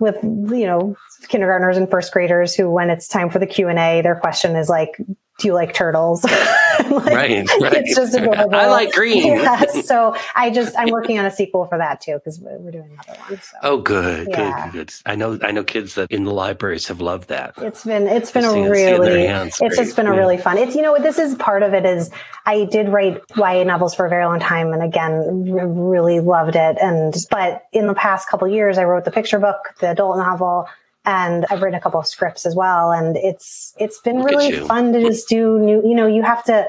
with 0.00 0.16
you 0.22 0.66
know 0.66 0.96
kindergartners 1.28 1.76
and 1.76 1.90
first 1.90 2.12
graders 2.12 2.54
who 2.54 2.70
when 2.70 2.90
it's 2.90 3.08
time 3.08 3.30
for 3.30 3.38
the 3.38 3.46
q&a 3.46 4.02
their 4.02 4.16
question 4.16 4.56
is 4.56 4.68
like 4.68 4.98
do 5.38 5.48
you 5.48 5.54
like 5.54 5.74
turtles? 5.74 6.22
like, 6.24 6.90
right, 6.90 7.48
right. 7.60 7.72
It's 7.74 7.96
just 7.96 8.14
adorable. 8.14 8.54
I 8.54 8.66
like 8.68 8.92
green. 8.92 9.26
yeah, 9.36 9.64
so 9.82 10.14
I 10.36 10.50
just 10.50 10.76
I'm 10.78 10.90
working 10.90 11.18
on 11.18 11.24
a 11.26 11.30
sequel 11.30 11.66
for 11.66 11.76
that 11.78 12.00
too 12.00 12.14
because 12.14 12.38
we're 12.40 12.70
doing 12.70 12.90
another 13.06 13.20
one. 13.28 13.40
So. 13.40 13.56
Oh, 13.62 13.78
good, 13.78 14.28
Yeah. 14.30 14.70
good, 14.70 14.72
good. 14.72 14.94
I 15.06 15.16
know, 15.16 15.38
I 15.42 15.50
know 15.50 15.64
kids 15.64 15.94
that 15.96 16.10
in 16.10 16.24
the 16.24 16.32
libraries 16.32 16.86
have 16.88 17.00
loved 17.00 17.28
that. 17.30 17.54
It's 17.58 17.84
been 17.84 18.06
it's 18.06 18.30
been 18.30 18.42
Just 18.42 18.54
a 18.54 18.58
seeing 18.58 18.66
it- 18.66 18.74
seeing 18.76 19.00
really 19.00 19.22
it's 19.24 19.58
great. 19.58 19.72
just 19.72 19.96
been 19.96 20.06
a 20.06 20.12
Yeah. 20.12 20.18
really 20.18 20.36
fun. 20.38 20.56
It's 20.58 20.74
you 20.76 20.82
know 20.82 20.96
this 21.00 21.18
is 21.18 21.34
part 21.36 21.62
of 21.62 21.74
it 21.74 21.84
is 21.84 22.10
I 22.46 22.64
did 22.66 22.88
write 22.88 23.20
YA 23.36 23.64
novels 23.64 23.94
for 23.94 24.06
a 24.06 24.08
very 24.08 24.24
long 24.26 24.38
time 24.40 24.72
and 24.72 24.82
again 24.82 25.12
r- 25.58 25.66
really 25.66 26.20
loved 26.20 26.54
it 26.56 26.76
and 26.80 27.14
but 27.30 27.64
in 27.72 27.86
the 27.86 27.94
past 27.94 28.28
couple 28.28 28.46
years 28.48 28.78
I 28.78 28.84
wrote 28.84 29.04
the 29.04 29.10
picture 29.10 29.38
book, 29.38 29.74
the 29.80 29.90
adult 29.90 30.16
novel 30.18 30.68
and 31.04 31.44
I've 31.50 31.62
written 31.62 31.78
a 31.78 31.80
couple 31.80 32.00
of 32.00 32.06
scripts 32.06 32.46
as 32.46 32.54
well 32.54 32.92
and 32.92 33.16
it's 33.16 33.74
it's 33.78 34.00
been 34.00 34.20
Look 34.20 34.30
really 34.30 34.58
fun 34.66 34.92
to 34.92 35.00
just 35.00 35.28
do 35.28 35.58
new 35.58 35.82
you 35.86 35.94
know 35.94 36.06
you 36.06 36.22
have 36.22 36.44
to 36.44 36.66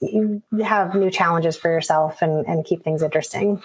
you 0.00 0.42
have 0.64 0.94
new 0.94 1.10
challenges 1.10 1.56
for 1.56 1.70
yourself 1.70 2.22
and 2.22 2.46
and 2.46 2.64
keep 2.64 2.82
things 2.82 3.02
interesting. 3.02 3.62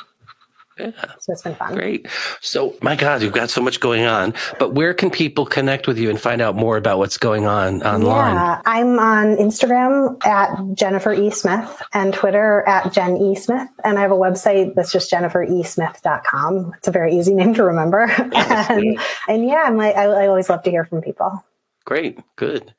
Yeah. 0.79 0.91
So 1.19 1.33
it's 1.33 1.41
been 1.41 1.55
fun. 1.55 1.73
Great. 1.73 2.07
So, 2.41 2.75
my 2.81 2.95
God, 2.95 3.21
you've 3.21 3.33
got 3.33 3.49
so 3.49 3.61
much 3.61 3.79
going 3.79 4.05
on. 4.05 4.33
But 4.59 4.73
where 4.73 4.93
can 4.93 5.09
people 5.09 5.45
connect 5.45 5.87
with 5.87 5.97
you 5.97 6.09
and 6.09 6.19
find 6.19 6.41
out 6.41 6.55
more 6.55 6.77
about 6.77 6.99
what's 6.99 7.17
going 7.17 7.45
on 7.45 7.81
online? 7.83 8.35
Yeah, 8.35 8.61
I'm 8.65 8.99
on 8.99 9.37
Instagram 9.37 10.23
at 10.25 10.75
Jennifer 10.75 11.13
E. 11.13 11.29
Smith 11.31 11.81
and 11.93 12.13
Twitter 12.13 12.63
at 12.67 12.93
Jen 12.93 13.17
E. 13.17 13.35
Smith. 13.35 13.67
And 13.83 13.97
I 13.97 14.01
have 14.01 14.11
a 14.11 14.15
website 14.15 14.75
that's 14.75 14.91
just 14.91 15.11
jenniferesmith.com. 15.11 16.73
It's 16.77 16.87
a 16.87 16.91
very 16.91 17.15
easy 17.15 17.33
name 17.33 17.53
to 17.55 17.63
remember. 17.63 18.01
and, 18.35 18.99
and 19.27 19.47
yeah, 19.47 19.63
I'm 19.65 19.77
like, 19.77 19.95
I, 19.95 20.05
I 20.05 20.27
always 20.27 20.49
love 20.49 20.63
to 20.63 20.69
hear 20.69 20.85
from 20.85 21.01
people. 21.01 21.43
Great, 21.85 22.19
good. 22.35 22.73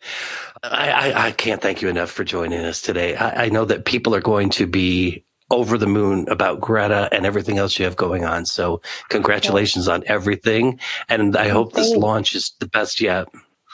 I, 0.62 0.90
I, 0.90 1.26
I 1.28 1.30
can't 1.32 1.62
thank 1.62 1.80
you 1.80 1.88
enough 1.88 2.10
for 2.10 2.24
joining 2.24 2.60
us 2.60 2.82
today. 2.82 3.16
I, 3.16 3.46
I 3.46 3.48
know 3.48 3.64
that 3.64 3.86
people 3.86 4.14
are 4.14 4.20
going 4.20 4.50
to 4.50 4.66
be 4.66 5.24
over 5.50 5.78
the 5.78 5.86
moon 5.86 6.26
about 6.28 6.60
Greta 6.60 7.08
and 7.12 7.24
everything 7.24 7.58
else 7.58 7.78
you 7.78 7.84
have 7.84 7.96
going 7.96 8.24
on. 8.24 8.46
So, 8.46 8.80
congratulations 9.08 9.88
on 9.88 10.02
everything. 10.06 10.78
And 11.08 11.36
I 11.36 11.48
hope 11.48 11.72
this 11.72 11.94
launch 11.94 12.34
is 12.34 12.52
the 12.60 12.68
best 12.68 13.00
yet. 13.00 13.28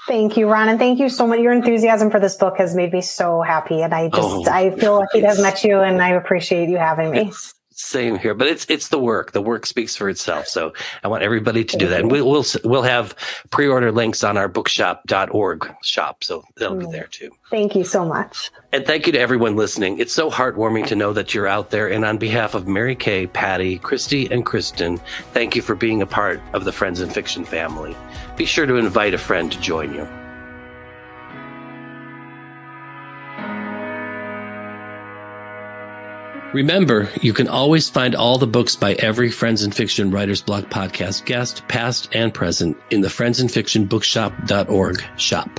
Thank 0.06 0.36
you, 0.36 0.48
Ron. 0.48 0.68
And 0.68 0.78
thank 0.78 0.98
you 0.98 1.08
so 1.08 1.26
much. 1.26 1.40
Your 1.40 1.52
enthusiasm 1.52 2.10
for 2.10 2.20
this 2.20 2.36
book 2.36 2.58
has 2.58 2.74
made 2.74 2.92
me 2.92 3.00
so 3.00 3.40
happy. 3.40 3.80
And 3.80 3.94
I 3.94 4.10
just, 4.10 4.20
Oh, 4.22 4.44
I 4.50 4.70
feel 4.70 4.98
lucky 4.98 5.22
to 5.22 5.28
have 5.28 5.40
met 5.40 5.64
you 5.64 5.80
and 5.80 6.02
I 6.02 6.10
appreciate 6.10 6.68
you 6.68 6.76
having 6.76 7.10
me. 7.10 7.32
Same 7.76 8.16
here, 8.16 8.34
but 8.34 8.46
it's 8.46 8.66
it's 8.68 8.88
the 8.88 8.98
work. 9.00 9.32
The 9.32 9.42
work 9.42 9.66
speaks 9.66 9.96
for 9.96 10.08
itself. 10.08 10.46
So 10.46 10.72
I 11.02 11.08
want 11.08 11.24
everybody 11.24 11.64
to 11.64 11.76
do 11.76 11.88
that. 11.88 12.00
And 12.02 12.10
we'll 12.10 12.30
we'll 12.30 12.44
we'll 12.62 12.82
have 12.82 13.16
pre-order 13.50 13.90
links 13.90 14.22
on 14.22 14.36
our 14.36 14.46
bookshop.org 14.48 15.74
shop, 15.82 16.22
so 16.22 16.44
that'll 16.56 16.76
be 16.76 16.86
Mm. 16.86 16.92
there 16.92 17.08
too. 17.10 17.30
Thank 17.50 17.74
you 17.74 17.82
so 17.84 18.04
much. 18.04 18.50
And 18.72 18.86
thank 18.86 19.06
you 19.06 19.12
to 19.14 19.18
everyone 19.18 19.56
listening. 19.56 19.98
It's 19.98 20.12
so 20.12 20.30
heartwarming 20.30 20.86
to 20.86 20.94
know 20.96 21.12
that 21.14 21.34
you're 21.34 21.48
out 21.48 21.70
there. 21.70 21.88
And 21.88 22.04
on 22.04 22.16
behalf 22.18 22.54
of 22.54 22.68
Mary 22.68 22.94
Kay, 22.94 23.26
Patti, 23.26 23.78
Kristy, 23.80 24.30
and 24.30 24.46
Kristin, 24.46 25.00
thank 25.32 25.56
you 25.56 25.62
for 25.62 25.74
being 25.74 26.00
a 26.00 26.06
part 26.06 26.40
of 26.52 26.64
the 26.64 26.72
Friends 26.72 27.00
in 27.00 27.10
Fiction 27.10 27.44
family. 27.44 27.96
Be 28.36 28.44
sure 28.44 28.66
to 28.66 28.76
invite 28.76 29.14
a 29.14 29.18
friend 29.18 29.50
to 29.50 29.60
join 29.60 29.92
you. 29.94 30.08
Remember, 36.54 37.10
you 37.20 37.32
can 37.32 37.48
always 37.48 37.90
find 37.90 38.14
all 38.14 38.38
the 38.38 38.46
books 38.46 38.76
by 38.76 38.92
every 38.92 39.28
Friends 39.28 39.64
in 39.64 39.72
Fiction 39.72 40.12
Writers 40.12 40.40
Block 40.40 40.66
podcast 40.66 41.24
guest, 41.24 41.66
past 41.66 42.08
and 42.12 42.32
present, 42.32 42.76
in 42.90 43.00
the 43.00 43.10
Friends 43.10 43.40
in 43.40 43.48
Fiction 43.48 43.86
Bookshop.org 43.86 45.02
shop. 45.16 45.50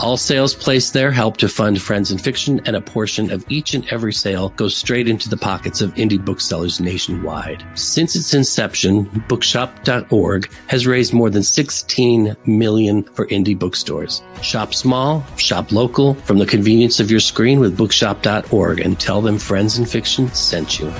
All 0.00 0.16
sales 0.16 0.54
placed 0.54 0.94
there 0.94 1.10
help 1.10 1.36
to 1.36 1.48
fund 1.48 1.82
Friends 1.82 2.10
in 2.10 2.16
Fiction, 2.16 2.62
and 2.64 2.74
a 2.74 2.80
portion 2.80 3.30
of 3.30 3.44
each 3.50 3.74
and 3.74 3.86
every 3.88 4.14
sale 4.14 4.48
goes 4.56 4.74
straight 4.74 5.06
into 5.06 5.28
the 5.28 5.36
pockets 5.36 5.82
of 5.82 5.92
indie 5.94 6.24
booksellers 6.24 6.80
nationwide. 6.80 7.62
Since 7.74 8.16
its 8.16 8.32
inception, 8.32 9.02
Bookshop.org 9.28 10.50
has 10.68 10.86
raised 10.86 11.12
more 11.12 11.28
than 11.28 11.42
16 11.42 12.34
million 12.46 13.02
for 13.02 13.26
indie 13.26 13.58
bookstores. 13.58 14.22
Shop 14.40 14.72
small, 14.72 15.22
shop 15.36 15.70
local, 15.70 16.14
from 16.14 16.38
the 16.38 16.46
convenience 16.46 16.98
of 16.98 17.10
your 17.10 17.20
screen 17.20 17.60
with 17.60 17.76
Bookshop.org, 17.76 18.80
and 18.80 18.98
tell 18.98 19.20
them 19.20 19.38
Friends 19.38 19.76
in 19.76 19.84
Fiction 19.84 20.32
sent 20.32 20.80
you. 20.80 20.90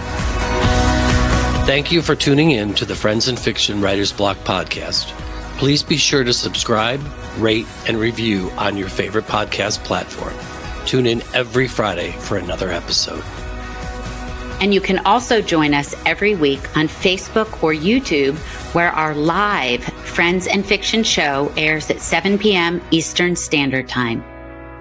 Thank 1.64 1.90
you 1.90 2.02
for 2.02 2.14
tuning 2.14 2.50
in 2.50 2.74
to 2.74 2.84
the 2.84 2.94
Friends 2.94 3.28
in 3.28 3.36
Fiction 3.36 3.80
Writers 3.80 4.12
Block 4.12 4.36
podcast. 4.38 5.06
Please 5.56 5.82
be 5.82 5.96
sure 5.96 6.24
to 6.24 6.34
subscribe, 6.34 7.00
rate, 7.38 7.66
and 7.88 7.98
review 7.98 8.50
on 8.58 8.76
your 8.76 8.88
favorite 8.88 9.26
podcast 9.26 9.82
platform. 9.84 10.34
Tune 10.86 11.06
in 11.06 11.22
every 11.34 11.68
Friday 11.68 12.12
for 12.12 12.36
another 12.36 12.70
episode. 12.70 13.22
And 14.60 14.74
you 14.74 14.80
can 14.80 14.98
also 15.06 15.40
join 15.40 15.72
us 15.72 15.94
every 16.04 16.34
week 16.34 16.60
on 16.76 16.86
Facebook 16.86 17.62
or 17.62 17.72
YouTube, 17.72 18.36
where 18.74 18.90
our 18.90 19.14
live 19.14 19.82
Friends 19.82 20.46
and 20.46 20.64
Fiction 20.66 21.02
show 21.02 21.50
airs 21.56 21.88
at 21.88 22.00
7 22.00 22.38
p.m. 22.38 22.82
Eastern 22.90 23.34
Standard 23.36 23.88
Time. 23.88 24.22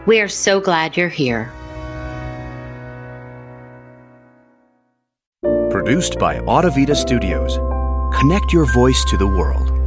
We 0.06 0.20
are 0.20 0.28
so 0.28 0.60
glad 0.60 0.98
you're 0.98 1.08
here. 1.08 1.52
Produced 5.70 6.20
by 6.20 6.40
Audavita 6.40 6.96
Studios. 6.96 7.58
Connect 8.20 8.52
your 8.52 8.66
voice 8.74 9.06
to 9.06 9.16
the 9.16 9.28
world. 9.28 9.79